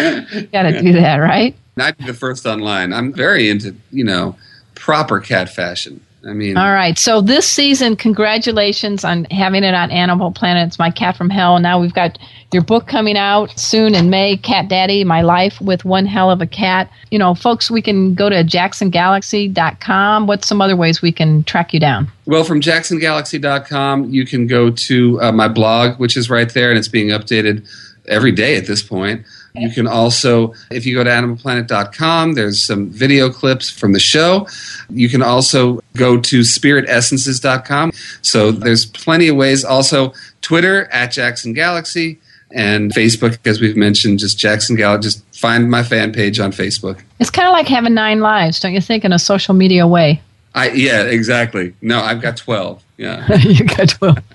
got 0.52 0.62
to 0.62 0.82
do 0.82 0.92
that, 0.92 1.16
right? 1.16 1.56
I'd 1.78 1.96
be 1.96 2.04
the 2.04 2.14
first 2.14 2.44
online. 2.44 2.92
I'm 2.92 3.12
very 3.12 3.48
into, 3.48 3.74
you 3.90 4.04
know, 4.04 4.36
proper 4.74 5.20
cat 5.20 5.48
fashion. 5.48 6.00
I 6.28 6.32
mean, 6.34 6.56
All 6.56 6.72
right. 6.72 6.98
So 6.98 7.20
this 7.20 7.48
season, 7.48 7.96
congratulations 7.96 9.04
on 9.04 9.24
having 9.26 9.64
it 9.64 9.74
on 9.74 9.90
Animal 9.90 10.30
Planet. 10.30 10.68
It's 10.68 10.78
My 10.78 10.90
Cat 10.90 11.16
from 11.16 11.30
Hell. 11.30 11.58
Now 11.58 11.80
we've 11.80 11.94
got 11.94 12.18
your 12.52 12.62
book 12.62 12.86
coming 12.86 13.16
out 13.16 13.58
soon 13.58 13.94
in 13.94 14.10
May, 14.10 14.36
Cat 14.36 14.68
Daddy, 14.68 15.04
My 15.04 15.22
Life 15.22 15.60
with 15.60 15.84
One 15.84 16.06
Hell 16.06 16.30
of 16.30 16.40
a 16.40 16.46
Cat. 16.46 16.90
You 17.10 17.18
know, 17.18 17.34
folks, 17.34 17.70
we 17.70 17.82
can 17.82 18.14
go 18.14 18.28
to 18.28 18.36
jacksongalaxy.com. 18.44 20.26
What's 20.26 20.46
some 20.46 20.60
other 20.60 20.76
ways 20.76 21.02
we 21.02 21.12
can 21.12 21.44
track 21.44 21.72
you 21.72 21.80
down? 21.80 22.10
well, 22.26 22.44
from 22.44 22.60
jacksongalaxy.com, 22.60 24.10
you 24.10 24.26
can 24.26 24.46
go 24.46 24.70
to 24.70 25.20
uh, 25.22 25.32
my 25.32 25.48
blog, 25.48 25.98
which 25.98 26.14
is 26.14 26.28
right 26.28 26.52
there, 26.52 26.68
and 26.68 26.78
it's 26.78 26.88
being 26.88 27.08
updated 27.08 27.66
every 28.06 28.32
day 28.32 28.56
at 28.56 28.66
this 28.66 28.82
point. 28.82 29.24
You 29.54 29.70
can 29.70 29.86
also, 29.86 30.54
if 30.70 30.86
you 30.86 30.94
go 30.94 31.04
to 31.04 31.10
animalplanet.com, 31.10 32.34
there's 32.34 32.62
some 32.62 32.90
video 32.90 33.30
clips 33.30 33.70
from 33.70 33.92
the 33.92 34.00
show. 34.00 34.46
You 34.88 35.08
can 35.08 35.22
also 35.22 35.80
go 35.96 36.20
to 36.20 36.40
spiritessences.com. 36.40 37.92
So 38.22 38.52
there's 38.52 38.86
plenty 38.86 39.28
of 39.28 39.36
ways. 39.36 39.64
Also, 39.64 40.12
Twitter 40.42 40.84
at 40.92 41.12
Jackson 41.12 41.52
Galaxy 41.52 42.18
and 42.52 42.92
Facebook, 42.92 43.38
as 43.44 43.60
we've 43.60 43.76
mentioned, 43.76 44.18
just 44.18 44.38
Jackson 44.38 44.76
Galaxy. 44.76 45.08
Just 45.08 45.36
find 45.36 45.70
my 45.70 45.82
fan 45.82 46.12
page 46.12 46.40
on 46.40 46.52
Facebook. 46.52 47.02
It's 47.18 47.30
kind 47.30 47.48
of 47.48 47.52
like 47.52 47.68
having 47.68 47.94
nine 47.94 48.20
lives, 48.20 48.60
don't 48.60 48.72
you 48.72 48.80
think, 48.80 49.04
in 49.04 49.12
a 49.12 49.18
social 49.18 49.54
media 49.54 49.86
way? 49.86 50.22
I 50.54 50.70
yeah, 50.70 51.02
exactly. 51.02 51.74
No, 51.82 52.00
I've 52.00 52.22
got 52.22 52.36
twelve. 52.36 52.82
Yeah. 52.98 53.32
you 53.38 53.64
got 53.64 53.88
12. 53.88 54.18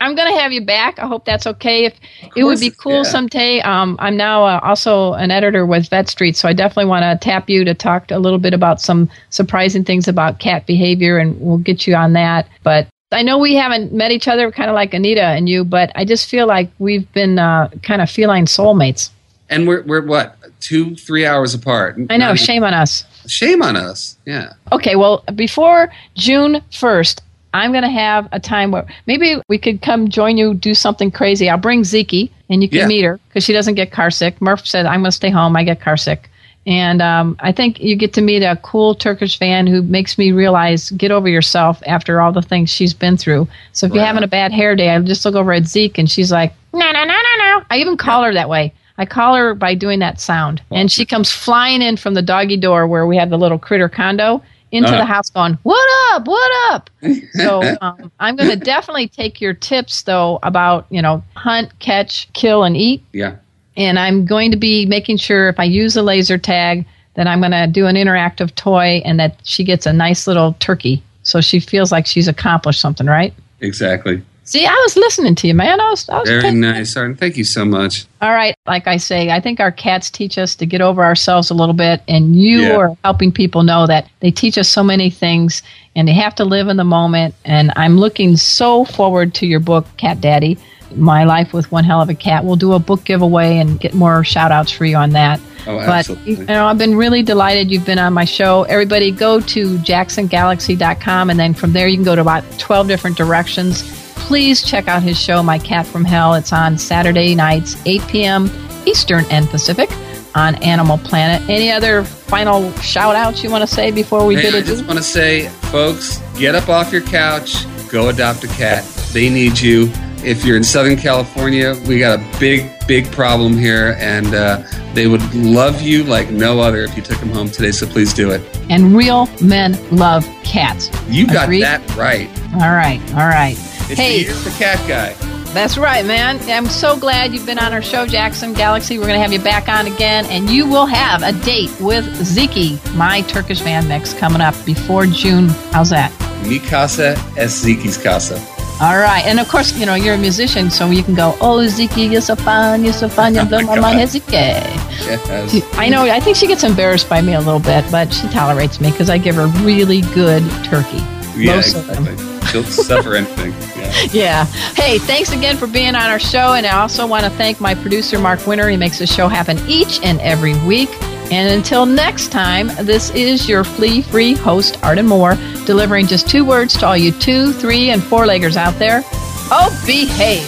I'm 0.00 0.14
going 0.16 0.34
to 0.34 0.40
have 0.40 0.50
you 0.50 0.64
back. 0.64 0.98
I 0.98 1.06
hope 1.06 1.26
that's 1.26 1.46
okay. 1.46 1.84
If 1.84 1.94
it 2.34 2.44
would 2.44 2.58
be 2.58 2.70
cool 2.70 2.96
yeah. 2.96 3.02
someday. 3.02 3.60
Um, 3.60 3.96
I'm 4.00 4.16
now 4.16 4.44
uh, 4.44 4.60
also 4.62 5.12
an 5.12 5.30
editor 5.30 5.66
with 5.66 5.88
Vetstreet, 5.90 6.34
so 6.34 6.48
I 6.48 6.54
definitely 6.54 6.86
want 6.86 7.02
to 7.04 7.24
tap 7.24 7.48
you 7.48 7.64
to 7.64 7.74
talk 7.74 8.10
a 8.10 8.18
little 8.18 8.38
bit 8.38 8.54
about 8.54 8.80
some 8.80 9.10
surprising 9.28 9.84
things 9.84 10.08
about 10.08 10.40
cat 10.40 10.66
behavior, 10.66 11.18
and 11.18 11.38
we'll 11.38 11.58
get 11.58 11.86
you 11.86 11.94
on 11.94 12.14
that. 12.14 12.48
But 12.62 12.88
I 13.12 13.22
know 13.22 13.36
we 13.36 13.54
haven't 13.54 13.92
met 13.92 14.10
each 14.10 14.26
other, 14.26 14.50
kind 14.50 14.70
of 14.70 14.74
like 14.74 14.92
Anitra 14.92 15.36
and 15.36 15.48
you, 15.48 15.64
but 15.64 15.92
I 15.94 16.06
just 16.06 16.30
feel 16.30 16.46
like 16.46 16.70
we've 16.78 17.10
been 17.12 17.38
uh, 17.38 17.68
kind 17.82 18.00
of 18.00 18.10
feline 18.10 18.46
soulmates. 18.46 19.10
And 19.50 19.68
we're 19.68 19.82
we're 19.82 20.06
what 20.06 20.38
two 20.60 20.96
three 20.96 21.26
hours 21.26 21.52
apart. 21.52 21.96
I 22.08 22.16
know. 22.16 22.28
Not 22.28 22.38
Shame 22.38 22.64
on 22.64 22.72
us. 22.72 23.04
Shame 23.26 23.62
on 23.62 23.76
us. 23.76 24.16
Yeah. 24.26 24.52
Okay, 24.72 24.96
well, 24.96 25.24
before 25.34 25.92
June 26.14 26.62
1st, 26.70 27.20
I'm 27.54 27.72
going 27.72 27.84
to 27.84 27.90
have 27.90 28.28
a 28.32 28.40
time 28.40 28.70
where 28.70 28.86
maybe 29.06 29.36
we 29.48 29.58
could 29.58 29.82
come 29.82 30.08
join 30.08 30.36
you, 30.38 30.54
do 30.54 30.74
something 30.74 31.10
crazy. 31.10 31.50
I'll 31.50 31.58
bring 31.58 31.84
Zeke 31.84 32.30
and 32.48 32.62
you 32.62 32.68
can 32.68 32.78
Yeah. 32.78 32.86
meet 32.86 33.02
her 33.04 33.20
because 33.28 33.44
she 33.44 33.52
doesn't 33.52 33.74
get 33.74 33.92
car 33.92 34.10
sick. 34.10 34.40
Murph 34.40 34.66
said, 34.66 34.86
I'm 34.86 35.00
going 35.00 35.10
to 35.10 35.12
stay 35.12 35.30
home. 35.30 35.54
I 35.56 35.64
get 35.64 35.80
car 35.80 35.96
sick. 35.96 36.28
And 36.64 37.02
um, 37.02 37.36
I 37.40 37.50
think 37.50 37.80
you 37.80 37.96
get 37.96 38.12
to 38.14 38.22
meet 38.22 38.42
a 38.44 38.56
cool 38.62 38.94
Turkish 38.94 39.36
van 39.38 39.66
who 39.66 39.82
makes 39.82 40.16
me 40.16 40.30
realize 40.30 40.90
get 40.92 41.10
over 41.10 41.28
yourself 41.28 41.82
after 41.86 42.20
all 42.20 42.30
the 42.32 42.40
things 42.40 42.70
she's 42.70 42.94
been 42.94 43.16
through. 43.16 43.48
So 43.72 43.86
if 43.86 43.92
you're 43.92 44.04
having 44.04 44.22
a 44.22 44.28
bad 44.28 44.52
hair 44.52 44.76
day, 44.76 44.90
I 44.90 44.98
just 45.00 45.24
look 45.24 45.34
over 45.34 45.52
at 45.52 45.66
Zeke 45.66 45.98
and 45.98 46.08
she's 46.10 46.30
like, 46.30 46.54
no, 46.72 46.78
no, 46.92 47.04
no, 47.04 47.04
no, 47.04 47.36
no. 47.38 47.64
I 47.68 47.78
even 47.78 47.96
call 47.96 48.22
her 48.22 48.32
that 48.32 48.48
way. 48.48 48.72
I 48.98 49.06
call 49.06 49.34
her 49.34 49.54
by 49.54 49.74
doing 49.74 49.98
that 50.00 50.20
sound. 50.20 50.62
And 50.70 50.90
she 50.90 51.04
comes 51.04 51.30
flying 51.30 51.82
in 51.82 51.96
from 51.96 52.14
the 52.14 52.22
doggy 52.22 52.56
door 52.56 52.86
where 52.86 53.06
we 53.06 53.16
have 53.16 53.30
the 53.30 53.38
little 53.38 53.58
critter 53.58 53.88
condo 53.88 54.42
into 54.70 54.88
Uh. 54.94 54.98
the 54.98 55.04
house 55.04 55.30
going, 55.30 55.58
What 55.62 55.88
up? 56.12 56.26
What 56.26 56.72
up? 56.72 56.90
So 57.34 57.62
um, 57.80 58.10
I'm 58.20 58.36
going 58.36 58.50
to 58.50 58.56
definitely 58.56 59.08
take 59.08 59.40
your 59.40 59.54
tips, 59.54 60.02
though, 60.02 60.38
about, 60.42 60.86
you 60.90 61.02
know, 61.02 61.22
hunt, 61.36 61.78
catch, 61.78 62.32
kill, 62.32 62.64
and 62.64 62.76
eat. 62.76 63.02
Yeah. 63.12 63.36
And 63.76 63.98
I'm 63.98 64.26
going 64.26 64.50
to 64.50 64.56
be 64.56 64.84
making 64.86 65.16
sure 65.16 65.48
if 65.48 65.58
I 65.58 65.64
use 65.64 65.96
a 65.96 66.02
laser 66.02 66.38
tag, 66.38 66.86
that 67.14 67.26
I'm 67.26 67.40
going 67.40 67.52
to 67.52 67.66
do 67.66 67.86
an 67.86 67.96
interactive 67.96 68.54
toy 68.54 69.02
and 69.04 69.20
that 69.20 69.38
she 69.44 69.64
gets 69.64 69.84
a 69.84 69.92
nice 69.92 70.26
little 70.26 70.54
turkey. 70.60 71.02
So 71.24 71.40
she 71.42 71.60
feels 71.60 71.92
like 71.92 72.06
she's 72.06 72.26
accomplished 72.26 72.80
something, 72.80 73.06
right? 73.06 73.34
Exactly. 73.60 74.22
See, 74.44 74.66
I 74.66 74.72
was 74.84 74.96
listening 74.96 75.36
to 75.36 75.46
you, 75.46 75.54
man. 75.54 75.80
I 75.80 75.90
was, 75.90 76.08
I 76.08 76.18
was 76.18 76.28
Very 76.28 76.50
nice, 76.50 76.96
Arden. 76.96 77.16
Thank 77.16 77.36
you 77.36 77.44
so 77.44 77.64
much. 77.64 78.06
all 78.20 78.32
right. 78.32 78.56
Like 78.66 78.88
I 78.88 78.96
say, 78.96 79.30
I 79.30 79.38
think 79.40 79.60
our 79.60 79.70
cats 79.70 80.10
teach 80.10 80.36
us 80.36 80.56
to 80.56 80.66
get 80.66 80.80
over 80.80 81.04
ourselves 81.04 81.50
a 81.50 81.54
little 81.54 81.74
bit, 81.74 82.02
and 82.08 82.34
you 82.36 82.62
Yeah. 82.62 82.76
are 82.76 82.96
helping 83.04 83.30
people 83.30 83.62
know 83.62 83.86
that 83.86 84.08
they 84.20 84.32
teach 84.32 84.58
us 84.58 84.68
so 84.68 84.82
many 84.82 85.10
things, 85.10 85.62
and 85.94 86.08
they 86.08 86.12
have 86.14 86.34
to 86.36 86.44
live 86.44 86.66
in 86.68 86.76
the 86.76 86.84
moment. 86.84 87.34
And 87.44 87.72
I'm 87.76 87.98
looking 87.98 88.36
so 88.36 88.84
forward 88.84 89.32
to 89.34 89.46
your 89.46 89.60
book, 89.60 89.86
Cat 89.96 90.20
Daddy. 90.20 90.58
My 90.96 91.22
life 91.24 91.52
with 91.54 91.70
one 91.72 91.84
hell 91.84 92.02
of 92.02 92.10
a 92.10 92.14
cat. 92.14 92.44
We'll 92.44 92.56
do 92.56 92.72
a 92.72 92.78
book 92.78 93.04
giveaway 93.04 93.58
and 93.58 93.78
get 93.80 93.94
more 93.94 94.24
shout 94.24 94.50
outs 94.52 94.70
for 94.72 94.84
you 94.84 94.96
on 94.96 95.10
that. 95.10 95.40
Oh, 95.66 95.78
but 95.78 95.88
absolutely. 95.88 96.34
you 96.34 96.44
know, 96.46 96.66
I've 96.66 96.76
been 96.78 96.96
really 96.96 97.22
delighted 97.22 97.70
you've 97.70 97.86
been 97.86 97.98
on 98.00 98.12
my 98.12 98.24
show. 98.26 98.64
Everybody 98.64 99.10
go 99.12 99.40
to 99.40 99.78
jacksongalaxy.com 99.78 101.30
and 101.30 101.38
then 101.38 101.54
from 101.54 101.72
there 101.72 101.86
you 101.88 101.96
can 101.96 102.04
go 102.04 102.14
to 102.14 102.20
about 102.20 102.44
12 102.58 102.88
different 102.88 103.16
directions. 103.16 103.82
Please 104.22 104.62
check 104.62 104.88
out 104.88 105.02
his 105.02 105.20
show, 105.20 105.42
My 105.42 105.58
Cat 105.58 105.86
from 105.86 106.04
Hell. 106.04 106.34
It's 106.34 106.52
on 106.52 106.78
Saturday 106.78 107.34
nights, 107.34 107.76
8 107.84 108.02
p.m. 108.08 108.50
Eastern 108.86 109.24
and 109.30 109.46
Pacific 109.48 109.90
on 110.34 110.54
Animal 110.62 110.96
Planet. 110.98 111.46
Any 111.50 111.70
other 111.70 112.02
final 112.04 112.72
shout 112.76 113.14
outs 113.14 113.42
you 113.44 113.50
want 113.50 113.62
to 113.62 113.66
say 113.66 113.90
before 113.90 114.24
we 114.24 114.36
Hey, 114.36 114.42
bid 114.42 114.54
I 114.54 114.66
just 114.66 114.86
want 114.86 114.98
to 114.98 115.04
say, 115.04 115.48
folks, 115.70 116.18
get 116.38 116.54
up 116.54 116.68
off 116.68 116.92
your 116.92 117.02
couch, 117.02 117.66
go 117.90 118.08
adopt 118.08 118.44
a 118.44 118.48
cat. 118.48 118.84
They 119.12 119.28
need 119.28 119.60
you. 119.60 119.90
If 120.24 120.44
you're 120.44 120.56
in 120.56 120.64
Southern 120.64 120.96
California, 120.96 121.74
we 121.86 121.98
got 121.98 122.20
a 122.20 122.38
big, 122.38 122.70
big 122.86 123.10
problem 123.10 123.56
here, 123.56 123.96
and 123.98 124.32
uh, 124.34 124.62
they 124.94 125.08
would 125.08 125.34
love 125.34 125.82
you 125.82 126.04
like 126.04 126.30
no 126.30 126.60
other 126.60 126.82
if 126.82 126.96
you 126.96 127.02
took 127.02 127.18
them 127.18 127.30
home 127.30 127.50
today. 127.50 127.72
So 127.72 127.86
please 127.86 128.14
do 128.14 128.30
it. 128.30 128.40
And 128.70 128.96
real 128.96 129.28
men 129.42 129.76
love 129.90 130.24
cats. 130.44 130.90
You 131.08 131.26
got 131.26 131.44
Agreed? 131.44 131.62
that 131.64 131.96
right. 131.96 132.30
All 132.54 132.70
right, 132.70 133.00
all 133.10 133.28
right. 133.28 133.56
It's 133.90 133.98
hey, 134.00 134.24
the 134.24 134.30
year 134.30 134.34
for 134.34 134.50
cat 134.58 134.78
guy. 134.88 135.12
That's 135.52 135.76
right, 135.76 136.04
man. 136.06 136.38
I'm 136.50 136.66
so 136.66 136.96
glad 136.98 137.34
you've 137.34 137.44
been 137.44 137.58
on 137.58 137.74
our 137.74 137.82
show, 137.82 138.06
Jackson 138.06 138.54
Galaxy. 138.54 138.98
We're 138.98 139.04
going 139.06 139.16
to 139.16 139.20
have 139.22 139.34
you 139.34 139.38
back 139.38 139.68
on 139.68 139.86
again, 139.86 140.24
and 140.26 140.48
you 140.48 140.66
will 140.66 140.86
have 140.86 141.22
a 141.22 141.32
date 141.44 141.70
with 141.78 142.06
Ziki, 142.20 142.78
my 142.94 143.20
Turkish 143.22 143.60
van 143.60 143.86
mix, 143.86 144.14
coming 144.14 144.40
up 144.40 144.54
before 144.64 145.04
June. 145.04 145.48
How's 145.72 145.90
that? 145.90 146.10
Mi 146.48 146.58
casa 146.58 147.10
es 147.36 147.62
Ziki's 147.62 147.98
casa. 147.98 148.36
All 148.80 148.98
right. 148.98 149.22
And 149.26 149.38
of 149.38 149.48
course, 149.48 149.76
you 149.78 149.84
know, 149.84 149.94
you're 149.94 150.14
a 150.14 150.18
musician, 150.18 150.70
so 150.70 150.90
you 150.90 151.02
can 151.02 151.14
go, 151.14 151.36
Oh, 151.42 151.58
Ziki, 151.58 152.10
you're 152.10 152.22
so 152.22 152.34
fun, 152.34 152.82
you're 152.82 152.94
so 152.94 153.08
fun, 153.08 153.34
You're 153.34 153.44
oh 153.44 153.48
blow 153.48 153.62
my 153.62 153.78
mind, 153.78 154.00
Ziki. 154.00 154.32
Yes. 154.32 155.76
I 155.76 155.90
know, 155.90 156.02
I 156.04 156.18
think 156.18 156.36
she 156.38 156.46
gets 156.46 156.64
embarrassed 156.64 157.10
by 157.10 157.20
me 157.20 157.34
a 157.34 157.40
little 157.40 157.60
bit, 157.60 157.84
but 157.92 158.12
she 158.12 158.26
tolerates 158.28 158.80
me 158.80 158.90
because 158.90 159.10
I 159.10 159.18
give 159.18 159.34
her 159.34 159.48
really 159.62 160.00
good 160.14 160.42
turkey. 160.64 161.02
Yeah, 161.36 161.56
Most 161.56 161.76
of 161.76 161.86
them. 161.88 162.06
exactly. 162.06 162.46
She'll 162.48 162.64
suffer 162.64 163.14
anything. 163.16 163.52
Yeah. 164.12 164.44
Hey, 164.74 164.98
thanks 164.98 165.32
again 165.32 165.56
for 165.56 165.66
being 165.66 165.94
on 165.94 166.10
our 166.10 166.18
show. 166.18 166.52
And 166.54 166.66
I 166.66 166.80
also 166.80 167.06
want 167.06 167.24
to 167.24 167.30
thank 167.30 167.60
my 167.60 167.74
producer, 167.74 168.18
Mark 168.18 168.46
Winter. 168.46 168.68
He 168.68 168.76
makes 168.76 168.98
the 168.98 169.06
show 169.06 169.28
happen 169.28 169.58
each 169.68 170.02
and 170.02 170.20
every 170.20 170.54
week. 170.66 170.90
And 171.30 171.50
until 171.50 171.86
next 171.86 172.30
time, 172.30 172.68
this 172.82 173.10
is 173.10 173.48
your 173.48 173.64
flea 173.64 174.02
free 174.02 174.34
host, 174.34 174.82
Arden 174.82 175.06
Moore, 175.06 175.36
delivering 175.64 176.06
just 176.06 176.28
two 176.28 176.44
words 176.44 176.76
to 176.78 176.86
all 176.86 176.96
you 176.96 177.10
two, 177.12 177.52
three, 177.54 177.90
and 177.90 178.02
four 178.02 178.26
leggers 178.26 178.56
out 178.56 178.78
there. 178.78 179.02
Oh, 179.50 179.82
behave. 179.86 180.46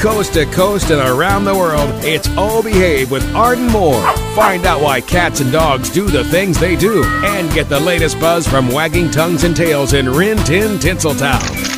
Coast 0.00 0.34
to 0.34 0.46
coast 0.46 0.90
and 0.90 1.00
around 1.00 1.44
the 1.44 1.54
world, 1.54 1.90
it's 2.04 2.28
Oh 2.36 2.62
Behave 2.62 3.10
with 3.10 3.24
Arden 3.34 3.66
Moore. 3.66 4.00
Find 4.36 4.64
out 4.64 4.80
why 4.80 5.00
cats 5.00 5.40
and 5.40 5.50
dogs 5.50 5.90
do 5.90 6.06
the 6.06 6.22
things 6.24 6.58
they 6.58 6.76
do 6.76 7.02
and 7.04 7.52
get 7.52 7.68
the 7.68 7.80
latest 7.80 8.20
buzz 8.20 8.46
from 8.46 8.68
wagging 8.68 9.10
tongues 9.10 9.42
and 9.42 9.56
tails 9.56 9.92
in 9.94 10.08
Rin 10.08 10.38
Tin 10.44 10.78
Tinseltown. 10.78 11.77